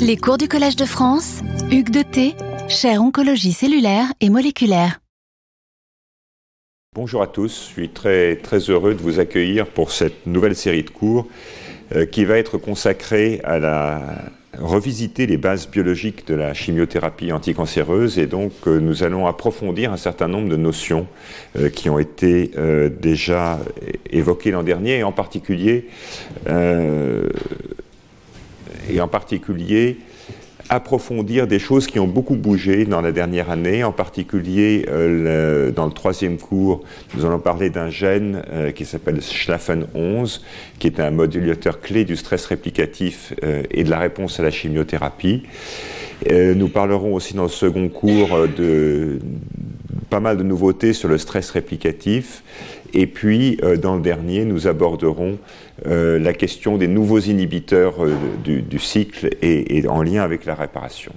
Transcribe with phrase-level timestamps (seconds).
[0.00, 1.40] Les cours du Collège de France,
[1.70, 2.34] Hugues de T,
[2.68, 5.00] chaire oncologie cellulaire et moléculaire.
[6.94, 10.82] Bonjour à tous, je suis très, très heureux de vous accueillir pour cette nouvelle série
[10.82, 11.28] de cours
[11.94, 14.00] euh, qui va être consacrée à la
[14.58, 19.96] revisiter les bases biologiques de la chimiothérapie anticancéreuse et donc euh, nous allons approfondir un
[19.96, 21.06] certain nombre de notions
[21.56, 22.50] euh, qui ont été
[23.00, 23.60] déjà
[24.10, 25.86] évoquées l'an dernier et en particulier
[28.90, 29.98] et en particulier
[30.70, 35.84] approfondir des choses qui ont beaucoup bougé dans la dernière année, en particulier euh, dans
[35.84, 40.42] le troisième cours, nous allons parler d'un gène euh, qui s'appelle Schlafen 11,
[40.78, 44.52] qui est un modulateur clé du stress réplicatif euh, et de la réponse à la
[44.52, 45.42] chimiothérapie.
[46.30, 49.18] nous parlerons aussi dans le second cours de
[50.08, 52.44] pas mal de nouveautés sur le stress réplicatif.
[52.92, 55.38] Et puis, dans le dernier, nous aborderons
[55.86, 61.12] euh, la question des nouveaux inhibiteurs euh, du, cycle et, en lien avec la réparation.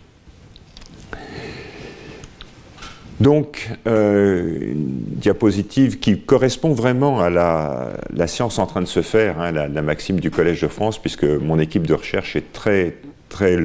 [3.20, 9.40] Donc, euh, une diapositive qui correspond vraiment à la, science en train de se faire,
[9.40, 12.96] hein, la, maxime du Collège de France, puisque mon équipe de recherche est très,
[13.28, 13.58] très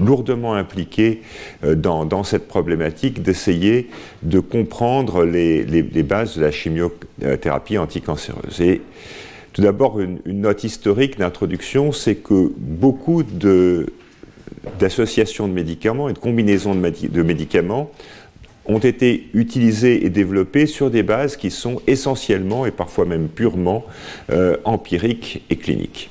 [0.00, 1.22] lourdement impliquée
[1.62, 3.90] dans, cette problématique d'essayer
[4.22, 8.62] de comprendre les, bases de la chimiothérapie anticancéreuse.
[9.58, 13.24] Tout d'abord, une, note historique d'introduction, c'est que beaucoup
[14.78, 17.90] d'associations de, médicaments et de combinaisons de, médicaments
[18.66, 23.84] ont été utilisées et développées sur des bases qui sont essentiellement et parfois même purement
[24.30, 26.08] euh, empiriques et cliniques.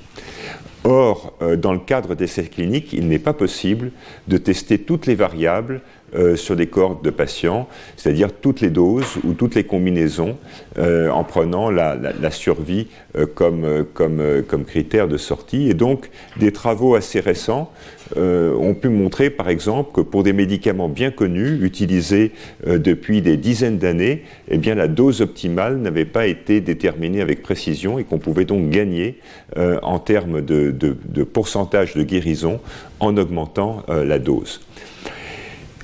[0.83, 3.91] Or, euh, dans le cadre d'essais cliniques, il n'est pas possible
[4.27, 5.79] de tester toutes les variables
[6.15, 10.37] euh, sur des cohortes de patients, c'est-à-dire toutes les doses ou toutes les combinaisons,
[10.77, 15.69] euh, en prenant la, survie euh, comme, critère de sortie.
[15.69, 17.73] Et donc, des travaux assez récents
[18.15, 22.31] ont pu montrer, par exemple, que pour des médicaments bien connus, utilisés
[22.65, 27.99] depuis des dizaines d'années, eh bien, la dose optimale n'avait pas été déterminée avec précision
[27.99, 29.19] et qu'on pouvait donc gagner
[29.57, 32.61] en termes de, de, pourcentage de guérison
[33.01, 34.61] en augmentant la dose.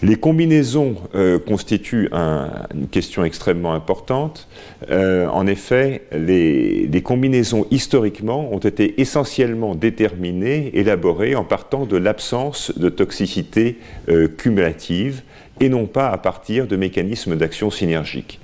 [0.04, 4.50] Les combinaisons euh, constituent une question extrêmement importante.
[4.90, 12.78] Euh, en effet, les, combinaisons historiquement ont été essentiellement déterminées, élaborées en partant de l'absence
[12.78, 13.78] de toxicité
[14.10, 15.22] euh, cumulative
[15.60, 18.40] et non pas à partir de mécanismes d'action synergique.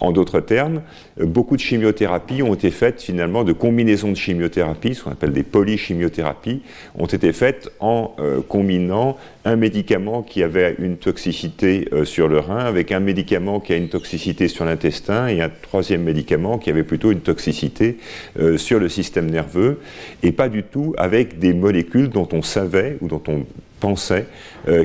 [0.00, 0.82] En d'autres termes,
[1.18, 5.42] beaucoup de chimiothérapies ont été faites finalement de combinaisons de chimiothérapie, ce qu'on appelle des
[5.42, 6.62] polychimiothérapies,
[6.98, 12.38] ont été faites en euh, combinant un médicament qui avait une toxicité euh, sur le
[12.38, 16.70] rein avec un médicament qui a une toxicité sur l'intestin et un troisième médicament qui
[16.70, 17.98] avait plutôt une toxicité
[18.38, 19.80] euh, sur le système nerveux
[20.22, 23.44] et pas du tout avec des molécules dont on savait ou dont on
[23.82, 24.26] pensait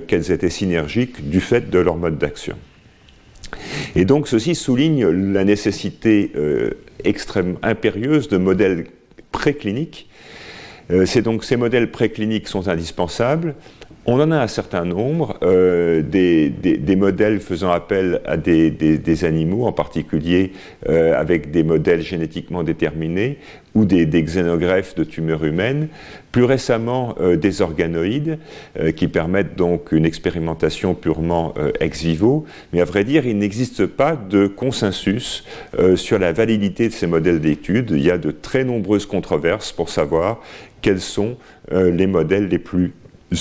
[0.07, 2.57] qu'elles étaient synergiques du fait de leur mode d'action.
[3.95, 6.71] Et donc ceci souligne la nécessité euh,
[7.03, 8.87] extrêmement impérieuse de modèles
[9.31, 10.09] précliniques.
[10.91, 13.55] Euh, c'est donc ces modèles précliniques sont indispensables.
[14.09, 19.73] On en a un certain nombre, euh, des, modèles faisant appel à des, animaux, en
[19.73, 20.53] particulier
[20.87, 23.37] avec des modèles génétiquement déterminés,
[23.77, 25.89] ou des, xénogreffes de tumeurs humaines,
[26.31, 28.39] plus récemment euh, des organoïdes
[28.79, 33.37] euh, qui permettent donc une expérimentation purement euh, ex vivo, mais à vrai dire, il
[33.37, 35.43] n'existe pas de consensus
[35.95, 37.91] sur la validité de ces modèles d'études.
[37.91, 40.41] Il y a de très nombreuses controverses pour savoir
[40.81, 41.37] quels sont
[41.71, 42.93] les modèles les plus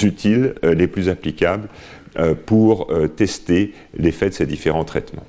[0.02, 1.68] utiles, les plus applicables
[2.46, 5.26] pour tester l'effet de ces différents traitements.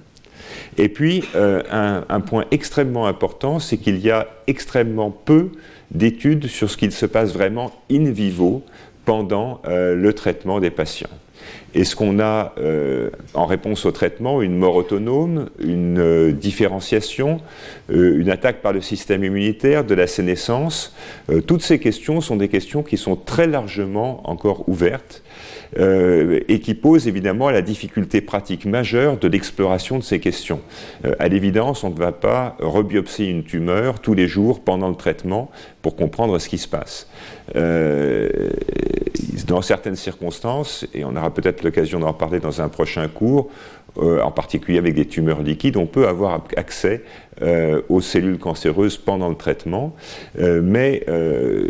[0.78, 1.62] Et puis, euh,
[2.08, 5.50] un, point extrêmement important, c'est qu'il y a extrêmement peu
[5.92, 8.64] d'études sur ce qu'il se passe vraiment in vivo
[9.06, 11.10] pendant euh, le traitement des patients.
[11.74, 17.40] Est-ce qu'on a, euh, en réponse au traitement, une mort autonome, une différenciation,
[17.90, 20.96] une attaque par le système immunitaire, de la sénescence
[21.46, 25.24] Toutes ces questions sont des questions qui sont très largement encore ouvertes
[25.78, 30.62] euh, et qui pose évidemment la difficulté pratique majeure de l'exploration de ces questions.
[31.04, 34.96] Euh, à l'évidence, on ne va pas rebiopsier une tumeur tous les jours pendant le
[34.96, 35.52] traitement
[35.82, 37.10] pour comprendre ce qui se passe.
[37.56, 38.30] Euh,
[39.48, 43.50] dans certaines circonstances, et on aura peut-être l'occasion d'en parler dans un prochain cours,
[43.96, 47.02] en particulier avec des tumeurs liquides, on peut avoir accès
[47.90, 49.96] aux cellules cancéreuses pendant le traitement.
[50.38, 51.04] mais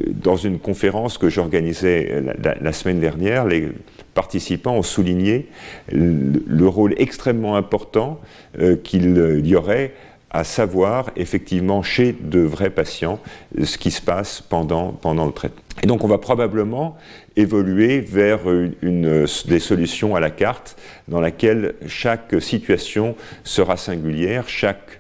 [0.10, 2.22] dans une conférence que j'organisais
[2.60, 3.70] la, semaine dernière, les
[4.18, 5.48] participants ont souligné
[5.92, 8.20] le, rôle extrêmement important
[8.60, 9.94] euh, qu'il y aurait
[10.32, 13.20] à savoir effectivement chez de vrais patients
[13.64, 15.62] ce qui se passe pendant, le traitement.
[15.84, 16.98] Et donc on va probablement
[17.36, 18.40] évoluer vers
[18.82, 20.76] des solutions à la carte
[21.08, 25.00] dans laquelle chaque situation sera singulière, chaque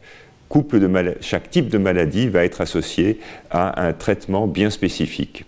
[1.22, 3.20] chaque type de maladie va être associé
[3.52, 5.46] à un traitement bien spécifique.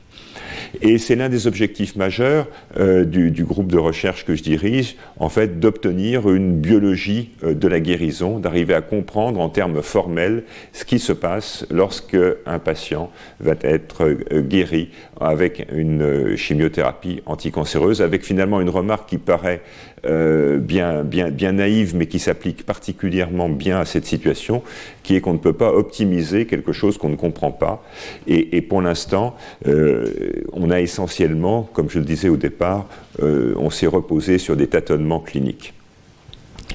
[0.82, 2.48] Et c'est l'un des objectifs majeurs
[2.78, 7.68] euh, du, groupe de recherche que je dirige, en fait, d'obtenir une biologie euh, de
[7.68, 13.12] la guérison, d'arriver à comprendre en termes formels ce qui se passe lorsque un patient
[13.40, 14.90] va être euh, guéri
[15.20, 19.62] avec une chimiothérapie anticancéreuse, avec finalement une remarque qui paraît
[20.04, 24.64] bien, bien, bien naïve, mais qui s'applique particulièrement bien à cette situation,
[25.04, 27.84] qui est qu'on ne peut pas optimiser quelque chose qu'on ne comprend pas.
[28.26, 29.36] Et, et pour l'instant,
[29.66, 32.88] on a essentiellement, comme je le disais au départ,
[33.22, 35.74] euh, on s'est reposé sur des tâtonnements cliniques.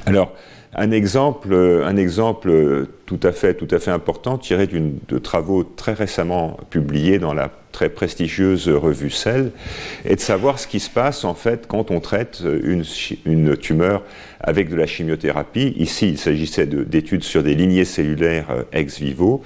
[0.07, 0.33] Alors,
[0.77, 5.93] un exemple, un exemple tout à fait, tout à fait important tiré de travaux très
[5.93, 9.51] récemment publiés dans la très prestigieuse revue Cell
[10.05, 12.85] est de savoir ce qui se passe en fait quand on traite une,
[13.27, 14.03] une tumeur
[14.47, 15.75] avec de la chimiothérapie.
[15.77, 19.43] Ici, il s'agissait d'études sur des lignées cellulaires euh, ex vivo.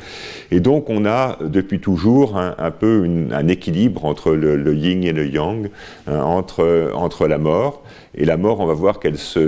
[0.50, 5.26] Et donc, on a depuis toujours un, peu un équilibre entre le, yin et le
[5.26, 5.70] yang,
[6.06, 7.82] hein, entre, entre la mort.
[8.20, 9.38] Et la mort, on va voir qu'elle se,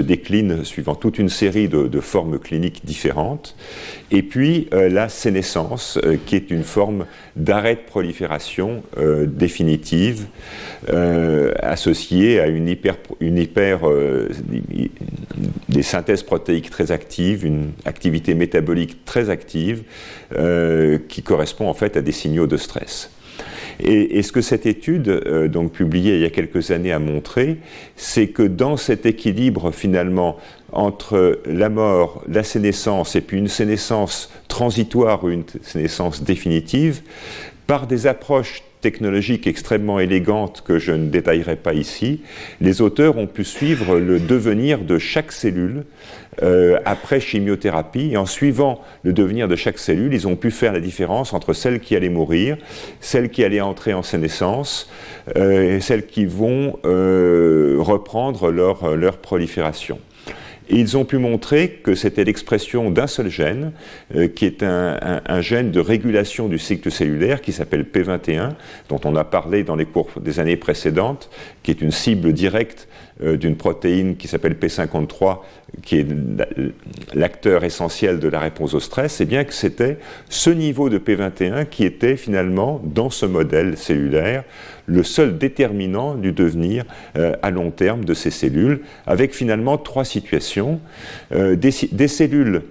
[0.00, 3.54] décline suivant toute une série de, formes cliniques différentes.
[4.10, 7.04] Et puis euh, la sénescence, euh, qui est une forme
[7.36, 10.26] d'arrêt de prolifération euh, définitive,
[11.60, 12.96] associée à une hyper
[15.68, 19.84] des synthèses protéiques très actives, une activité métabolique très active,
[21.08, 23.10] qui correspond en fait à des signaux de stress.
[23.80, 27.58] Et, ce que cette étude, euh, publiée il y a quelques années, a montré,
[27.96, 30.36] c'est que dans cet équilibre finalement
[30.72, 37.02] entre la mort, la sénescence et puis une sénescence transitoire ou une sénescence définitive,
[37.66, 42.20] par des approches technologiques extrêmement élégantes que je ne détaillerai pas ici,
[42.60, 45.84] les auteurs ont pu suivre le devenir de chaque cellule
[46.42, 48.10] euh, après chimiothérapie.
[48.12, 51.54] Et en suivant le devenir de chaque cellule, ils ont pu faire la différence entre
[51.54, 52.58] celles qui allaient mourir,
[53.00, 54.90] celles qui allaient entrer en sénescence
[55.36, 59.98] euh, et celles qui vont euh, reprendre leur prolifération
[60.72, 63.72] ils ont pu montrer que c'était l'expression d'un seul gène,
[64.14, 68.50] euh, qui est un, gène de régulation du cycle cellulaire qui s'appelle P21,
[68.88, 71.30] dont on a parlé dans les cours des années précédentes,
[71.62, 72.88] qui est une cible directe
[73.22, 75.38] euh, d'une protéine qui s'appelle P53,
[75.82, 76.06] qui est
[77.14, 79.98] l'acteur essentiel de la réponse au stress, c'est bien que c'était
[80.28, 84.44] ce niveau de P21 qui était finalement, dans ce modèle cellulaire,
[84.86, 86.84] le seul déterminant du devenir
[87.16, 90.80] euh, à long terme de ces cellules, avec finalement trois situations.
[91.32, 92.62] Euh, des, cellules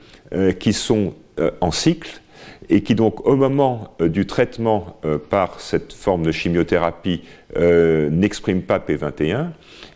[0.59, 1.13] qui sont
[1.59, 2.21] en cycle,
[2.69, 4.97] et qui donc au moment du traitement
[5.29, 7.23] par cette forme de chimiothérapie
[7.57, 9.47] n'expriment pas P21,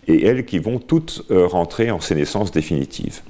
[0.08, 3.22] et elles qui vont toutes euh, rentrer en sénescence définitive.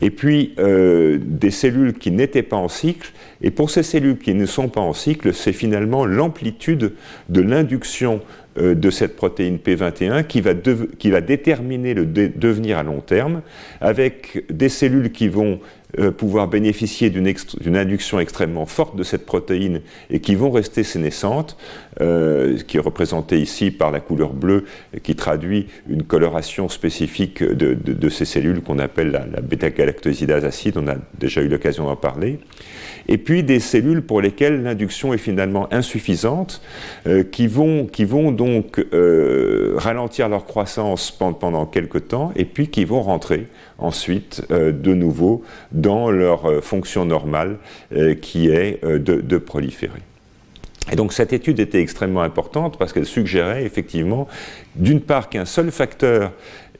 [0.00, 3.12] Et puis euh, des cellules qui n'étaient pas en cycle,
[3.44, 6.94] et pour ces cellules qui ne sont pas en cycle, c'est finalement l'amplitude
[7.28, 8.22] de l'induction
[8.56, 10.52] euh, de cette protéine P21 qui va,
[10.98, 13.42] qui va déterminer le devenir à long terme,
[13.82, 15.60] avec des cellules qui vont
[15.98, 19.80] euh, pouvoir bénéficier d'une induction extrêmement forte de cette protéine
[20.10, 21.56] et qui vont rester sénescentes,
[22.00, 24.64] euh, qui est représentée ici par la couleur bleue
[25.02, 30.88] qui traduit une coloration spécifique de, ces cellules qu'on appelle la, la bêta-galactosidase acide, on
[30.88, 32.38] a déjà eu l'occasion d'en parler.
[33.08, 36.62] Et puis des cellules pour lesquelles l'induction est finalement insuffisante,
[37.06, 42.68] euh, qui, vont, qui vont donc euh, ralentir leur croissance pendant, quelques temps, et puis
[42.68, 43.46] qui vont rentrer
[43.78, 45.42] ensuite de nouveau
[46.10, 47.56] leur fonction normale,
[48.20, 50.00] qui est de, de proliférer.
[50.92, 54.28] Et donc cette étude était extrêmement importante parce qu'elle suggérait effectivement,
[54.76, 56.32] d'une part, qu'un seul facteur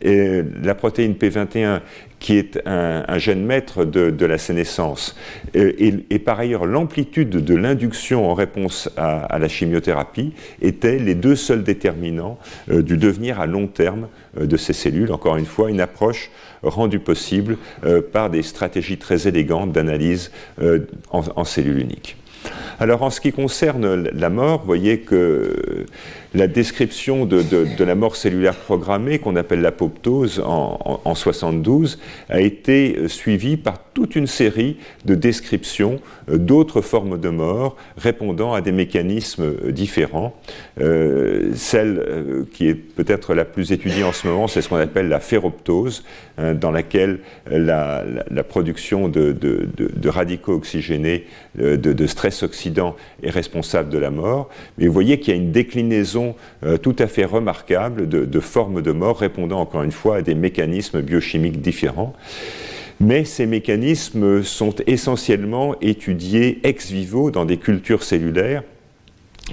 [0.03, 1.81] la protéine P21,
[2.25, 5.15] qui est un, gène maître de, la sénescence,
[5.53, 11.63] et, par ailleurs l'amplitude de l'induction en réponse à, la chimiothérapie étaient les deux seuls
[11.63, 12.39] déterminants
[12.71, 14.09] euh, du devenir à long terme
[14.41, 15.13] euh, de ces cellules.
[15.13, 16.31] Encore une fois, une approche
[16.63, 20.31] rendue possible euh, par des stratégies très élégantes d'analyse
[21.11, 22.17] en, en cellules uniques.
[22.81, 25.87] Alors en ce qui concerne la mort, vous voyez que
[26.35, 31.99] la description de, la mort cellulaire programmée, qu'on appelle l'apoptose en, en, 72,
[32.29, 38.61] a été suivie par toute une série de descriptions d'autres formes de mort répondant à
[38.61, 40.35] des mécanismes différents.
[40.79, 45.21] celle qui est peut-être la plus étudiée en ce moment, c'est ce qu'on appelle la
[45.21, 46.05] phéroptose,
[46.39, 48.05] hein, dans laquelle la,
[48.49, 51.27] production de, radicaux oxygénés,
[51.59, 54.49] de, de stress oxydant est responsable de la mort.
[54.79, 58.83] Mais vous voyez qu'il y a une déclinaison euh, tout à fait remarquable de, formes
[58.83, 62.15] de mort répondant encore une fois à des mécanismes biochimiques différents.
[63.01, 68.63] Mais ces mécanismes sont essentiellement étudiés ex vivo dans des cultures cellulaires.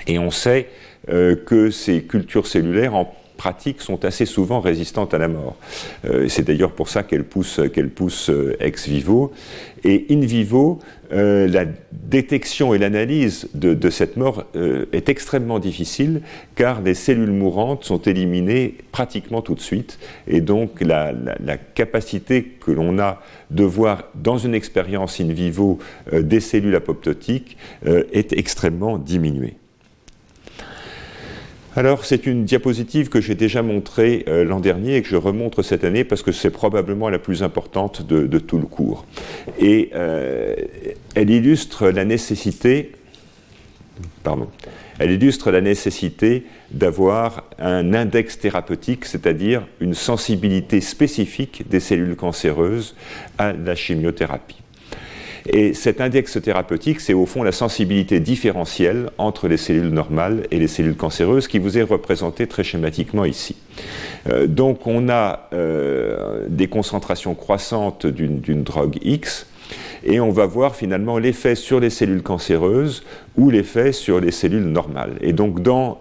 [0.07, 0.69] Et on sait
[1.09, 5.55] euh, que ces cultures cellulaires en pratiques sont assez souvent résistantes à la mort.
[6.05, 9.31] Euh, c'est d'ailleurs pour ça qu'elles poussent, qu'elles poussent euh, ex vivo.
[9.83, 10.77] Et in vivo,
[11.13, 16.21] euh, la détection et l'analyse de, cette mort est extrêmement difficile
[16.55, 19.97] car les cellules mourantes sont éliminées pratiquement tout de suite.
[20.27, 25.79] Et donc la, la capacité que l'on a de voir dans une expérience in vivo
[26.11, 29.55] des cellules apoptotiques est extrêmement diminuée.
[31.73, 35.63] Alors, c'est une diapositive que j'ai déjà montrée euh, l'an dernier et que je remontre
[35.63, 39.05] cette année parce que c'est probablement la plus importante de, tout le cours.
[39.57, 40.53] Et euh,
[41.15, 42.91] elle illustre la nécessité,
[44.21, 44.49] pardon,
[44.99, 52.97] elle illustre la nécessité d'avoir un index thérapeutique, c'est-à-dire une sensibilité spécifique des cellules cancéreuses
[53.37, 54.60] à la chimiothérapie.
[55.47, 60.59] Et cet index thérapeutique, c'est au fond la sensibilité différentielle entre les cellules normales et
[60.59, 63.55] les cellules cancéreuses qui vous est représentée très schématiquement ici.
[64.29, 69.47] Euh, donc on a euh, des concentrations croissantes d'une drogue X
[70.03, 73.03] et on va voir finalement l'effet sur les cellules cancéreuses
[73.37, 75.13] ou l'effet sur les cellules normales.
[75.21, 75.99] Et donc dans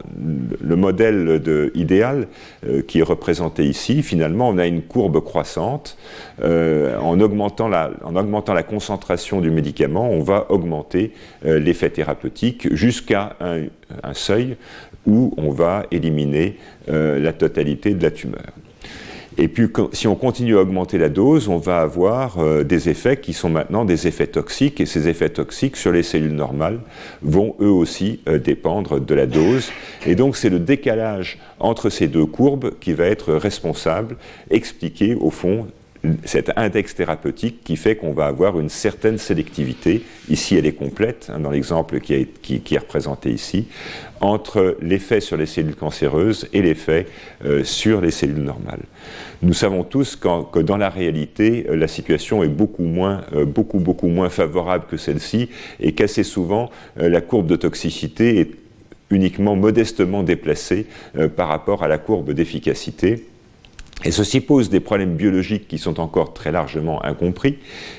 [0.61, 1.41] le modèle
[1.75, 2.27] idéal
[2.67, 5.97] euh, qui est représenté ici, finalement on a une courbe croissante.
[6.43, 11.13] Euh, en, augmentant la, concentration du médicament, on va augmenter
[11.45, 13.69] euh, l'effet thérapeutique jusqu'à un,
[14.15, 14.57] seuil
[15.07, 16.57] où on va éliminer
[16.89, 18.53] la totalité de la tumeur.
[19.39, 23.17] Et puis, si on continue à augmenter la dose, on va avoir euh, des effets
[23.17, 24.81] qui sont maintenant des effets toxiques.
[24.81, 26.81] Et ces effets toxiques sur les cellules normales
[27.23, 29.71] vont eux aussi euh, dépendre de la dose.
[30.07, 34.17] Et donc, c'est le décalage entre ces deux courbes qui va être responsable,
[34.51, 35.69] expliqué au fond
[36.25, 41.31] cet index thérapeutique qui fait qu'on va avoir une certaine sélectivité, ici elle est complète,
[41.31, 43.67] hein, dans l'exemple qui, est représenté ici,
[44.21, 47.07] entre l'effet sur les cellules cancéreuses et l'effet
[47.45, 48.83] euh, sur les cellules normales.
[49.43, 54.09] Nous savons tous que dans la réalité, euh, la situation est beaucoup moins, euh, beaucoup
[54.09, 58.51] moins favorable que celle-ci et qu'assez souvent, la courbe de toxicité est
[59.11, 60.87] uniquement modestement déplacée
[61.37, 63.25] par rapport à la courbe d'efficacité.
[64.05, 67.59] Et ceci pose des problèmes biologiques qui sont encore très largement incompris,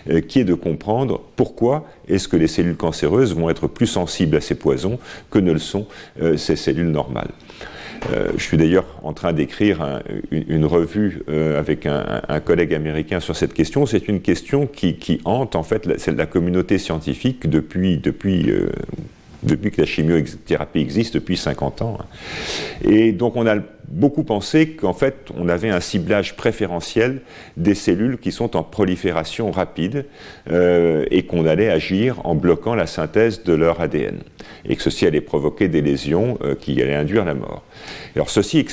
[0.09, 4.35] euh, qui est de comprendre pourquoi est-ce que les cellules cancéreuses vont être plus sensibles
[4.35, 4.97] à ces poisons
[5.29, 5.85] que ne le sont
[6.21, 7.31] euh, ces cellules normales.
[8.11, 11.21] Euh, je suis d'ailleurs en train d'écrire une, revue
[11.55, 13.85] avec un, collègue américain sur cette question.
[13.85, 18.51] C'est une question qui, hante en fait la, la communauté scientifique depuis, depuis
[19.43, 21.97] depuis que la chimiothérapie existe depuis 50 ans.
[22.83, 23.55] Et donc on a
[23.87, 27.21] beaucoup pensé qu'en fait on avait un ciblage préférentiel
[27.57, 30.05] des cellules qui sont en prolifération rapide
[30.49, 34.19] euh, et qu'on allait agir en bloquant la synthèse de leur ADN
[34.65, 37.63] et que ceci allait provoquer des lésions euh, qui allaient induire la mort.
[38.15, 38.65] Alors ceci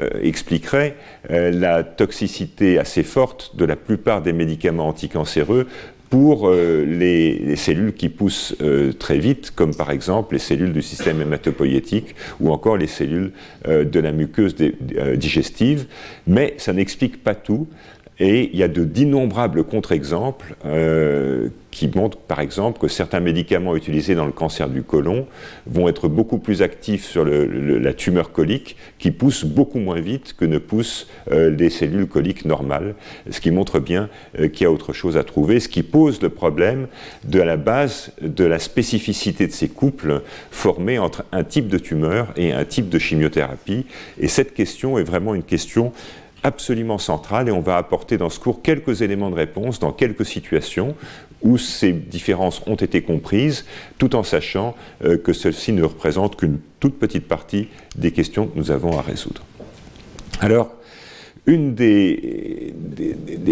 [0.00, 0.96] euh, expliquerait
[1.28, 5.66] la toxicité assez forte de la plupart des médicaments anticancéreux
[6.10, 10.82] pour euh, les, cellules qui poussent euh, très vite, comme par exemple les cellules du
[10.82, 13.32] système hématopoïétique ou encore les cellules
[13.66, 14.54] euh, de la muqueuse
[15.16, 15.86] digestive.
[16.26, 17.66] Mais ça n'explique pas tout.
[18.20, 20.56] Et il y a d'innombrables contre-exemples
[21.70, 25.26] qui montre par exemple que certains médicaments utilisés dans le cancer du côlon
[25.66, 30.44] vont être beaucoup plus actifs sur la tumeur colique qui pousse beaucoup moins vite que
[30.44, 32.94] ne poussent euh, les cellules coliques normales,
[33.30, 34.08] ce qui montre bien
[34.38, 36.88] euh, qu'il y a autre chose à trouver, ce qui pose le problème
[37.24, 42.32] de la base de la spécificité de ces couples formés entre un type de tumeur
[42.36, 43.86] et un type de chimiothérapie.
[44.18, 45.92] Et cette question est vraiment une question
[46.42, 50.24] absolument centrale et on va apporter dans ce cours quelques éléments de réponse dans quelques
[50.24, 50.94] situations
[51.42, 53.64] où ces différences ont été comprises,
[53.98, 58.58] tout en sachant euh, que celles-ci ne représentent qu'une toute petite partie des questions que
[58.58, 59.42] nous avons à résoudre.
[60.40, 60.74] Alors,
[61.48, 62.74] une des,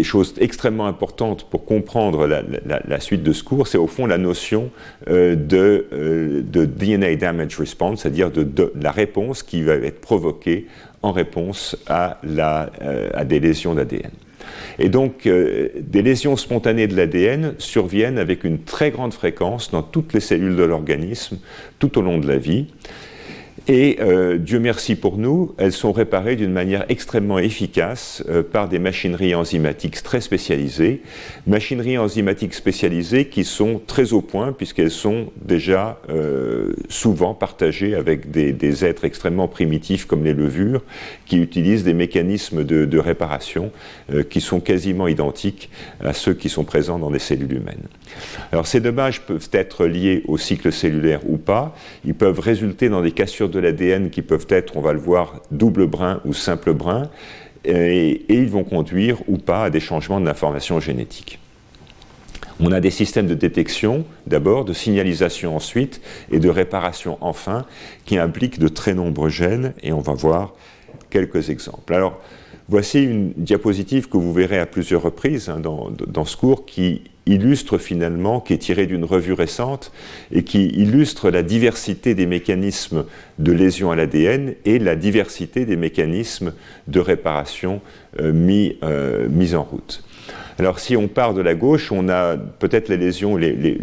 [0.03, 4.69] choses extrêmement importantes pour comprendre la, suite de ce cours, c'est au fond la notion
[5.09, 10.67] euh, de, DNA damage response, c'est-à-dire de, la réponse qui va être provoquée
[11.01, 12.17] en réponse à,
[13.13, 14.11] à des lésions d'ADN.
[14.79, 19.81] Et donc, euh, des lésions spontanées de l'ADN surviennent avec une très grande fréquence dans
[19.81, 21.37] toutes les cellules de l'organisme
[21.79, 22.67] tout au long de la vie.
[23.69, 28.69] Et euh, Dieu merci pour nous, elles sont réparées d'une manière extrêmement efficace euh, par
[28.69, 31.01] des machineries enzymatiques très spécialisées,
[31.47, 38.31] machineries enzymatiques spécialisées qui sont très au point puisqu'elles sont déjà euh, souvent partagées avec
[38.31, 40.83] des, êtres extrêmement primitifs comme les levures
[41.25, 43.71] qui utilisent des mécanismes de, de réparation
[44.29, 45.69] qui sont quasiment identiques
[46.03, 47.87] à ceux qui sont présents dans les cellules humaines.
[48.51, 53.01] Alors ces dommages peuvent être liés au cycle cellulaire ou pas, ils peuvent résulter dans
[53.01, 56.73] des cassures de l'ADN qui peuvent être, on va le voir, double brin ou simple
[56.73, 57.09] brin,
[57.65, 61.39] et, ils vont conduire ou pas à des changements de l'information génétique.
[62.59, 67.65] On a des systèmes de détection d'abord, de signalisation ensuite, et de réparation enfin,
[68.05, 70.55] qui impliquent de très nombreux gènes, et on va voir
[71.09, 71.93] quelques exemples.
[71.93, 72.19] Alors,
[72.67, 77.03] voici une diapositive que vous verrez à plusieurs reprises hein, dans, dans, ce cours qui
[77.27, 79.91] illustre finalement, qui est tiré d'une revue récente
[80.31, 83.05] et qui illustre la diversité des mécanismes
[83.39, 86.53] de lésion à l'ADN et la diversité des mécanismes
[86.87, 87.81] de réparation
[88.19, 90.03] euh, mis, euh, mis, en route.
[90.57, 93.77] Alors si on part de la gauche, on a peut-être les lésions les,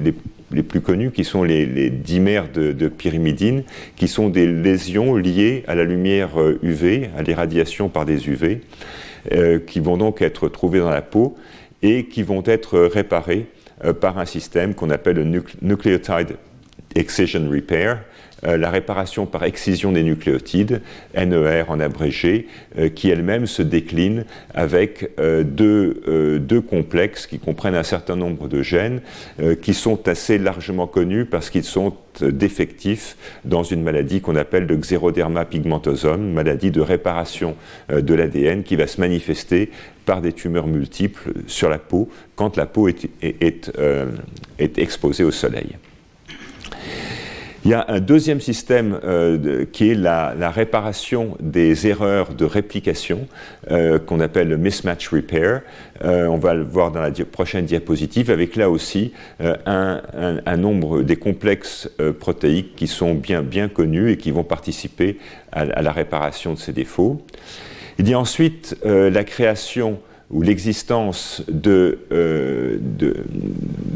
[0.69, 3.65] plus connues qui sont les, dimères de, de, pyrimidine,
[3.97, 6.31] qui sont des lésions liées à la lumière
[6.63, 8.61] UV, euh, à l'irradiation par des UV,
[9.67, 11.35] qui vont donc être trouvées dans la peau
[11.85, 13.47] et qui vont être réparés
[13.85, 16.37] euh, par un système qu'on appelle le Nucleotide
[16.95, 18.03] Excision Repair,
[18.45, 20.83] la réparation par excision des nucléotides,
[21.15, 22.47] NER en abrégé,
[22.79, 24.25] euh, qui elle-même se décline
[24.55, 29.01] avec deux, deux, complexes qui comprennent un certain nombre de gènes
[29.63, 34.77] qui sont assez largement connus parce qu'ils sont défectifs dans une maladie qu'on appelle le
[34.77, 37.57] xéroderma pigmentosum, maladie de réparation
[37.91, 39.71] de l'ADN qui va se manifester
[40.05, 44.11] par des tumeurs multiples sur la peau quand la peau est, euh,
[44.59, 45.77] exposée au soleil.
[47.65, 53.27] Il y a un deuxième système euh, qui est la, réparation des erreurs de réplication
[53.71, 55.63] euh, qu'on appelle le mismatch repair.
[56.03, 61.89] on va le voir dans la prochaine diapositive avec là aussi un, nombre des complexes
[62.21, 65.19] protéiques qui sont bien, connus et qui vont participer
[65.53, 67.23] à la réparation de ces défauts.
[67.99, 72.79] Il y a ensuite euh, la création ou l'existence de, euh,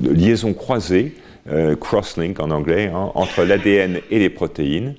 [0.02, 1.14] liaisons croisées,
[1.50, 4.94] euh, crosslink en anglais, hein, entre l'ADN et les protéines,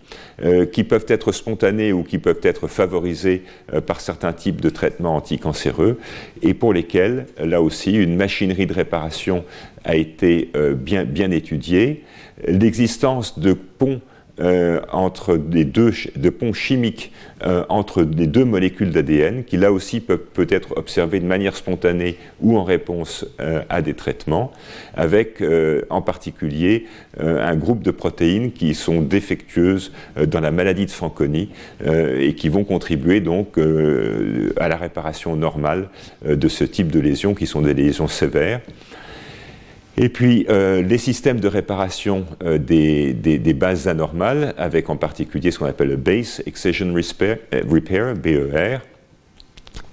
[0.72, 3.44] qui peuvent être spontanées ou qui peuvent être favorisées
[3.86, 6.00] par certains types de traitements anticancéreux,
[6.42, 9.44] et pour lesquels, là aussi, une machinerie de réparation
[9.84, 12.06] a été bien, bien étudiée.
[12.48, 14.00] L'existence de ponts
[14.42, 17.12] euh, entre deux, de ponts chimiques
[17.46, 21.58] euh, entre les deux molécules d'ADN, qui là aussi peuvent peut être observés de manière
[21.58, 24.52] spontanée ou en réponse euh, à des traitements,
[24.96, 25.44] avec
[25.90, 26.86] en particulier
[27.20, 29.92] un groupe de protéines qui sont défectueuses
[30.28, 31.50] dans la maladie de Fanconi
[31.86, 35.90] et qui vont contribuer donc à la réparation normale
[36.26, 38.62] de ce type de lésions qui sont des lésions sévères.
[40.02, 45.60] Et puis euh, les systèmes de réparation euh, des, bases anormales, avec en particulier ce
[45.60, 48.80] qu'on appelle le Base Excision Repair, BER.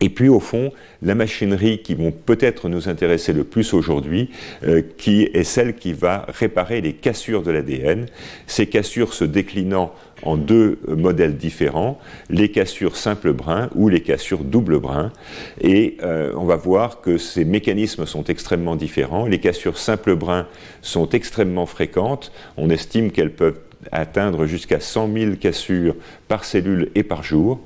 [0.00, 4.30] Et puis au fond, la machinerie qui vont peut-être nous intéresser le plus aujourd'hui,
[4.62, 8.06] euh, qui est celle qui va réparer les cassures de l'ADN,
[8.46, 9.92] ces cassures se déclinant
[10.22, 11.98] en deux modèles différents,
[12.30, 15.12] les cassures simple brin ou les cassures double brin.
[15.60, 19.26] Et euh, on va voir que ces mécanismes sont extrêmement différents.
[19.26, 20.46] Les cassures simple brin
[20.82, 22.32] sont extrêmement fréquentes.
[22.56, 23.60] On estime qu'elles peuvent
[23.92, 25.94] atteindre jusqu'à 100 000 cassures
[26.28, 27.60] par cellule et par jour.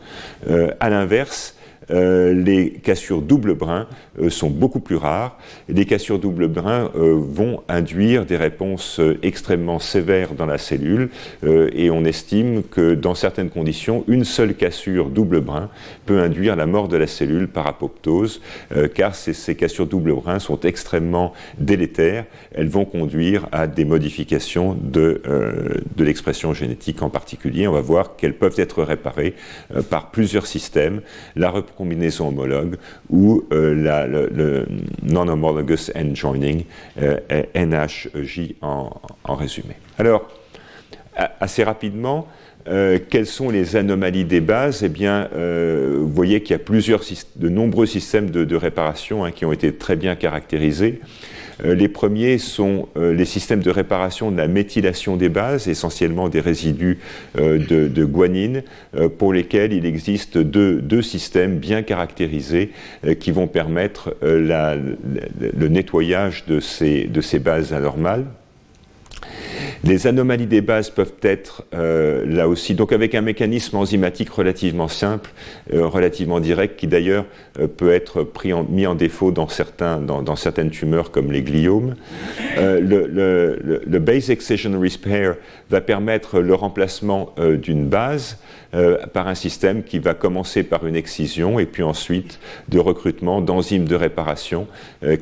[0.49, 1.55] Euh, à l'inverse,
[1.91, 3.85] euh, les cassures double euh,
[4.28, 5.38] sont beaucoup plus rares.
[5.68, 11.11] les cassures double brin euh, vont induire des réponses extrêmement sévères dans la cellule
[11.42, 15.70] et on estime que dans certaines conditions, une seule cassure double brin
[16.06, 18.40] peut induire la mort de la cellule par apoptose
[18.94, 22.24] car ces, cassures double brin sont extrêmement délétères.
[22.52, 25.22] Elles vont conduire à des modifications de,
[25.98, 27.68] l'expression génétique en particulier.
[27.68, 29.35] On va voir qu'elles peuvent être réparées
[29.88, 31.00] par plusieurs systèmes.
[31.37, 32.76] La combinaison homologue
[33.09, 33.74] ou euh,
[34.11, 34.66] le,
[35.03, 36.64] non-homologous end joining,
[37.01, 37.18] euh,
[37.55, 38.90] NHJ en,
[39.29, 39.75] résumé.
[39.99, 40.29] Alors,
[41.40, 42.29] assez rapidement,
[42.64, 44.83] quelles sont les anomalies des bases?
[44.83, 47.03] Eh bien, vous voyez qu'il y a plusieurs,
[47.37, 51.01] de nombreux systèmes de, réparation hein, qui ont été très bien caractérisés.
[51.64, 56.29] Euh, les premiers sont euh, les systèmes de réparation de la méthylation des bases, essentiellement
[56.29, 56.99] des résidus
[57.38, 58.62] euh, de, guanine,
[59.18, 62.70] pour lesquels il existe deux, systèmes bien caractérisés
[63.20, 68.27] qui vont permettre le nettoyage de ces bases anormales.
[69.83, 74.88] Les anomalies des bases peuvent être euh, là aussi, donc avec un mécanisme enzymatique relativement
[74.88, 75.31] simple,
[75.73, 77.25] euh, relativement direct, qui d'ailleurs
[77.59, 78.29] euh, peut être
[78.69, 81.95] mis en défaut dans, certains, dans, certaines tumeurs comme les gliomes.
[82.59, 85.37] Le, base excision repair
[85.71, 88.38] va permettre le remplacement d'une base
[89.12, 92.38] par un système qui va commencer par une excision et puis ensuite
[92.69, 94.66] de recrutement d'enzymes de réparation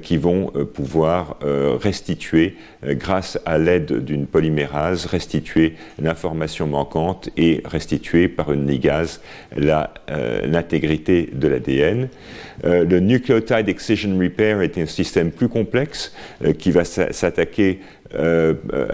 [0.03, 4.27] qui vont pouvoir restituer grâce à l'aide d'une
[5.07, 9.21] restituer l'information manquante et restituer par une ligase
[9.57, 12.09] euh, l'intégrité de l'ADN.
[12.65, 16.13] Euh, le Nucleotide Excision Repair est un système plus complexe
[16.45, 17.81] euh, qui va s'attaquer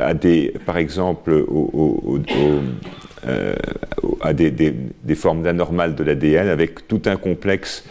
[0.00, 1.46] à des, par exemple,
[4.20, 7.84] à des, formes d'anormales de l'ADN avec tout un complexe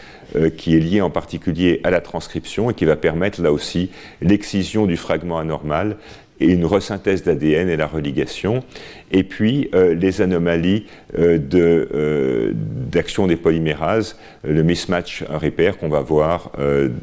[0.58, 4.84] qui est lié en particulier à la transcription et qui va permettre là aussi l'excision
[4.84, 5.96] du fragment anormal
[6.40, 8.64] et une resynthèse d'ADN et la religation,
[9.12, 10.84] et puis euh, les anomalies
[11.18, 16.52] euh, euh, d'action des polymérases, le mismatch repair qu'on va voir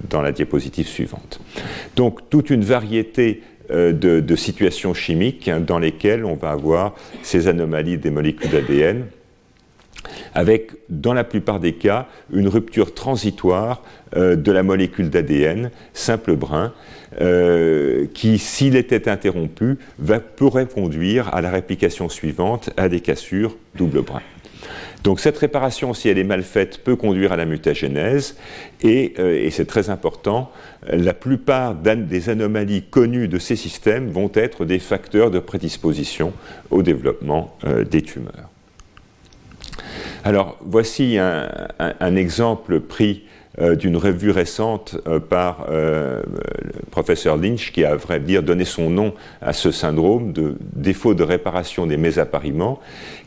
[0.09, 1.39] dans la diapositive suivante.
[1.95, 7.97] Donc toute une variété de, situations chimiques hein, dans lesquelles on va avoir ces anomalies
[7.97, 9.05] des molécules d'ADN
[10.33, 13.83] avec, dans la plupart des cas, une rupture transitoire
[14.15, 16.73] de la molécule d'ADN, simple brin,
[17.19, 19.77] euh, qui, s'il était interrompu,
[20.37, 24.21] pourrait conduire à la réplication suivante à des cassures double brin.
[25.03, 28.37] Donc cette réparation, si elle est mal faite, peut conduire à la mutagénèse
[28.81, 30.51] et, euh, c'est très important,
[30.87, 36.31] la plupart des anomalies connues de ces systèmes vont être des facteurs de prédisposition
[36.69, 38.50] au développement euh, des tumeurs.
[40.23, 43.23] Alors voici un exemple pris
[43.59, 46.21] euh, d'une revue récente euh, par euh,
[46.63, 50.55] le professeur Lynch, qui a, à vrai dire, donné son nom à ce syndrome de
[50.73, 52.79] défaut de réparation des mésappariements,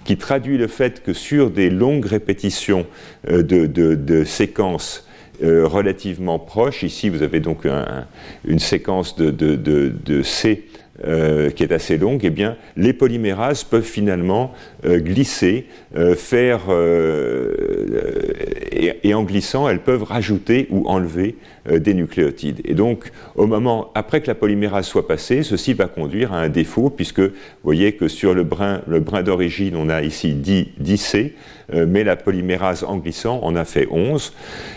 [0.04, 2.86] qui traduit le fait que sur des longues répétitions
[3.28, 5.06] de, séquences
[5.42, 7.66] relativement proches, ici vous avez donc
[8.46, 10.64] une séquence de, de C
[11.02, 12.32] euh, qui est assez longue, eh
[12.76, 14.54] les polymérases peuvent finalement
[14.84, 16.70] euh, glisser, euh, faire,
[19.02, 21.36] et, en glissant, elles peuvent rajouter ou enlever
[21.68, 22.60] des nucléotides.
[22.64, 26.48] Et donc, au moment, après que la polymérase soit passée, ceci va conduire à un
[26.48, 27.32] défaut, puisque vous
[27.64, 31.32] voyez que sur le brin, le brin d'origine, on a ici 10, 10C,
[31.72, 34.32] mais la polymérase en glissant en a fait 11.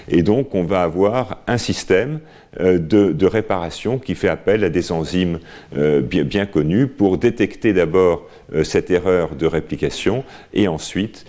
[0.10, 2.20] Et donc, on va avoir un système
[2.60, 5.40] euh, de, réparation qui fait appel à des enzymes
[5.76, 11.26] euh, bien, connues pour détecter d'abord euh, cette erreur de réplication et ensuite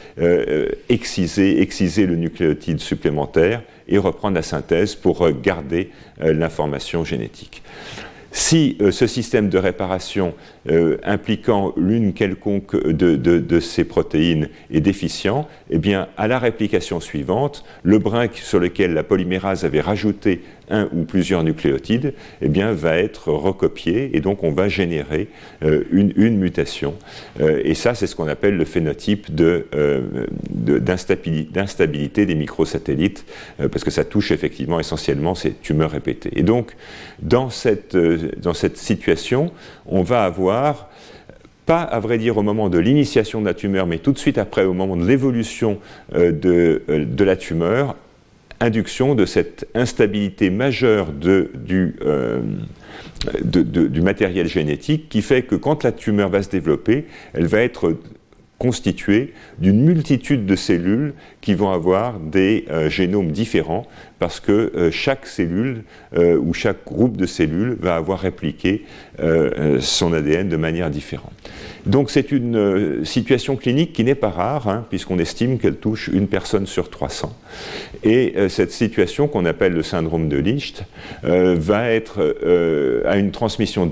[0.88, 7.62] exciser, exciser le nucléotide supplémentaire et reprendre la synthèse pour garder l'information génétique.
[8.30, 10.34] Si ce système de réparation
[11.02, 17.98] impliquant l'une quelconque de, ces protéines est déficient, eh bien, à la réplication suivante, le
[17.98, 24.16] brin sur lequel la polymérase avait rajouté un ou plusieurs nucléotides, eh va être recopié
[24.16, 25.28] et donc on va générer
[25.62, 26.94] euh, une, mutation.
[27.40, 29.34] Euh, et ça, c'est ce qu'on appelle le phénotype
[30.50, 33.24] d'instabilité des microsatellites,
[33.58, 36.30] parce que ça touche effectivement essentiellement ces tumeurs répétées.
[36.38, 36.76] Et donc,
[37.22, 37.96] dans cette,
[38.76, 39.52] situation,
[39.86, 40.88] on va avoir
[41.66, 44.38] pas à vrai dire au moment de l'initiation de la tumeur, mais tout de suite
[44.38, 45.78] après, au moment de l'évolution
[46.14, 47.94] euh, euh, de, la tumeur,
[48.60, 52.42] induction de cette instabilité majeure euh,
[53.42, 57.96] du matériel génétique qui fait que quand la tumeur va se développer, elle va être
[58.58, 63.86] constituée d'une multitude de cellules qui vont avoir des génomes différents
[64.18, 65.84] parce que euh, chaque cellule
[66.16, 68.84] euh, ou chaque groupe de cellules va avoir répliqué
[69.20, 71.32] euh, son ADN de manière différente.
[71.86, 76.26] Donc c'est une situation clinique qui n'est pas rare, hein, puisqu'on estime qu'elle touche une
[76.26, 77.34] personne sur 300.
[78.04, 80.84] Et cette situation qu'on appelle le syndrome de Licht
[81.22, 82.36] va être
[83.06, 83.88] à une transmission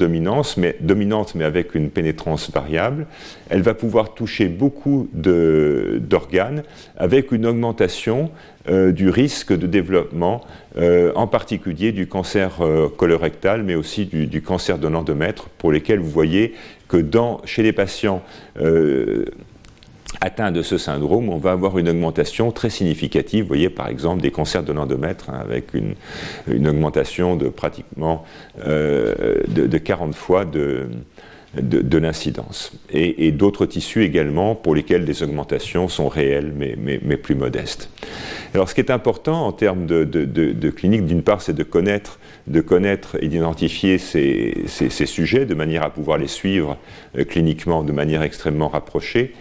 [0.58, 3.06] mais, dominante, mais avec une pénétrance variable.
[3.48, 6.64] Elle va pouvoir toucher beaucoup d'organes
[6.98, 8.30] avec une augmentation
[8.68, 10.40] euh, du risque de développement,
[10.76, 16.00] euh, en particulier du cancer euh, colorectal, mais aussi du, cancer de l'endomètre, pour lesquels
[16.00, 16.54] vous voyez
[16.88, 17.04] que
[17.44, 18.22] chez les patients
[20.20, 23.42] atteint de ce syndrome, on va avoir une augmentation très significative.
[23.42, 25.94] Vous voyez par exemple des cancers de l'endomètre hein, avec une,
[26.66, 28.24] augmentation de pratiquement
[28.64, 30.88] de, 40 fois de,
[31.60, 32.72] de, l'incidence.
[32.90, 37.90] Et, d'autres tissus également pour lesquels des augmentations sont réelles mais, plus modestes.
[38.54, 42.60] Alors ce qui est important en termes de, clinique, d'une part, c'est de connaître, de
[42.60, 44.66] connaître et d'identifier ces,
[45.06, 46.78] sujets de manière à pouvoir les suivre
[47.16, 49.34] euh, cliniquement de manière extrêmement rapprochée.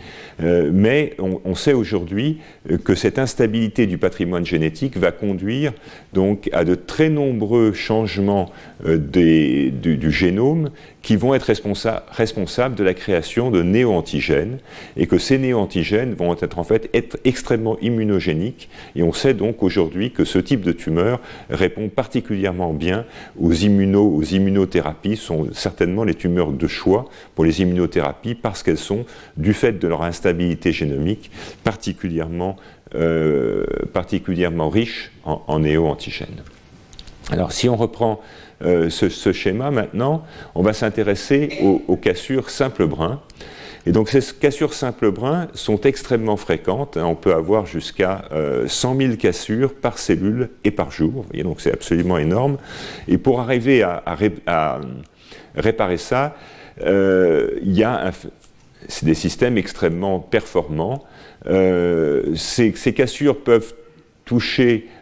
[0.43, 5.71] Euh, mais on, sait aujourd'hui euh, que cette instabilité du patrimoine génétique va conduire
[6.11, 8.51] donc à de très nombreux changements
[8.85, 10.71] du, génome
[11.05, 11.51] qui vont être
[12.09, 14.57] responsables de la création de néo-antigènes
[14.97, 19.61] et que ces néo-antigènes vont être en fait être extrêmement immunogéniques et on sait donc
[19.61, 23.05] aujourd'hui que ce type de tumeur répond particulièrement bien
[23.39, 29.05] aux, aux immunothérapies, sont certainement les tumeurs de choix pour les immunothérapies parce qu'elles sont,
[29.37, 31.29] du fait de leur instabilité génomique,
[31.63, 32.55] particulièrement,
[32.95, 33.63] euh,
[33.93, 36.41] particulièrement riches en, en néo-antigènes.
[37.31, 38.21] Alors si on reprend
[38.63, 43.21] euh, ce, schéma maintenant, on va s'intéresser aux, cassures simple brun.
[43.85, 46.97] Et donc ces cassures simple brun sont extrêmement fréquentes.
[46.97, 48.25] On peut avoir jusqu'à
[48.67, 51.25] 100 euh, 000 cassures par cellule et par jour.
[51.33, 52.57] Et donc c'est absolument énorme.
[53.07, 54.01] Et pour arriver à,
[55.55, 56.35] réparer ça,
[56.81, 58.11] euh, il y a
[59.03, 61.03] des systèmes extrêmement performants.
[61.45, 63.73] ces, cassures peuvent
[64.25, 64.94] toucher euh,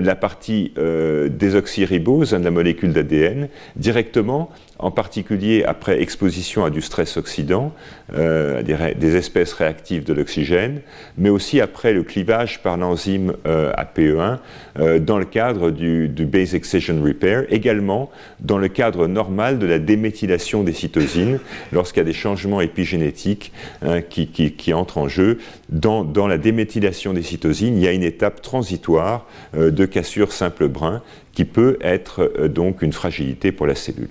[0.00, 6.82] la partie euh, désoxyribose de la molécule d'ADN directement en particulier après exposition à du
[6.82, 7.72] stress oxydant,
[8.14, 10.80] euh, des, espèces réactives de l'oxygène,
[11.16, 14.38] mais aussi après le clivage par l'enzyme euh, APE1
[14.78, 18.10] euh, dans le cadre du, Base Excision Repair, également
[18.40, 21.38] dans le cadre normal de la déméthylation des cytosines,
[21.72, 25.38] lorsqu'il y a des changements épigénétiques hein, qui, entrent en jeu.
[25.70, 30.68] Dans, dans, la déméthylation des cytosines, il y a une étape transitoire de cassure simple
[30.68, 34.08] brun qui peut être donc une fragilité pour la cellule.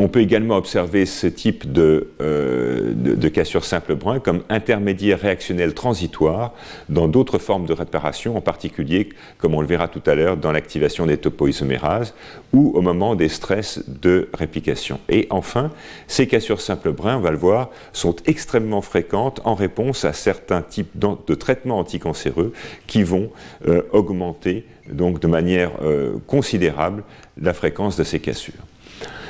[0.00, 6.54] On peut également observer ce type euh, de, cassure simple brun comme intermédiaire réactionnel transitoire
[6.88, 10.52] dans d'autres formes de réparation, en particulier, comme on le verra tout à l'heure, dans
[10.52, 12.14] l'activation des topoisomérases
[12.52, 15.00] ou au moment des stress de réplication.
[15.08, 15.72] Et enfin,
[16.06, 20.62] ces cassures simple brun, on va le voir, sont extrêmement fréquentes en réponse à certains
[20.62, 22.52] types de traitements anticancéreux
[22.86, 23.30] qui vont
[23.66, 27.02] euh, augmenter donc de manière euh, considérable
[27.40, 28.67] la fréquence de ces cassures.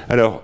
[0.09, 0.43] Alors,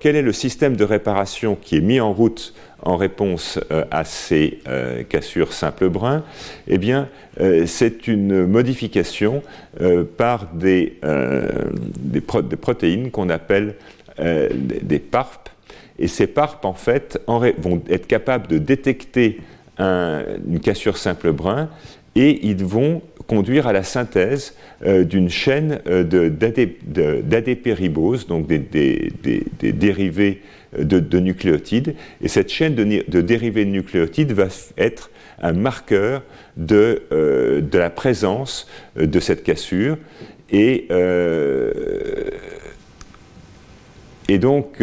[0.00, 4.04] quel est le système de réparation qui est mis en route en réponse euh, à
[4.04, 6.22] ces euh, cassures simple brun
[6.66, 7.08] Eh bien,
[7.40, 9.42] euh, c'est une modification
[10.16, 10.98] par des,
[12.60, 13.76] protéines qu'on appelle
[14.18, 15.48] des, PARP.
[15.98, 19.40] Et ces PARP, en fait, vont être capables de détecter
[19.78, 21.70] une cassure simple brun
[22.14, 26.02] et ils vont conduire à la synthèse euh, d'une chaîne euh,
[27.22, 29.12] d'adépéribose, donc des,
[29.62, 30.42] dérivés
[30.76, 31.94] euh, de, nucléotides.
[32.22, 36.24] Et cette chaîne de, dérivés de nucléotides va être un marqueur
[36.56, 37.02] de,
[37.72, 38.66] la présence
[38.96, 39.96] de cette cassure.
[40.50, 40.88] Et,
[44.28, 44.82] et donc,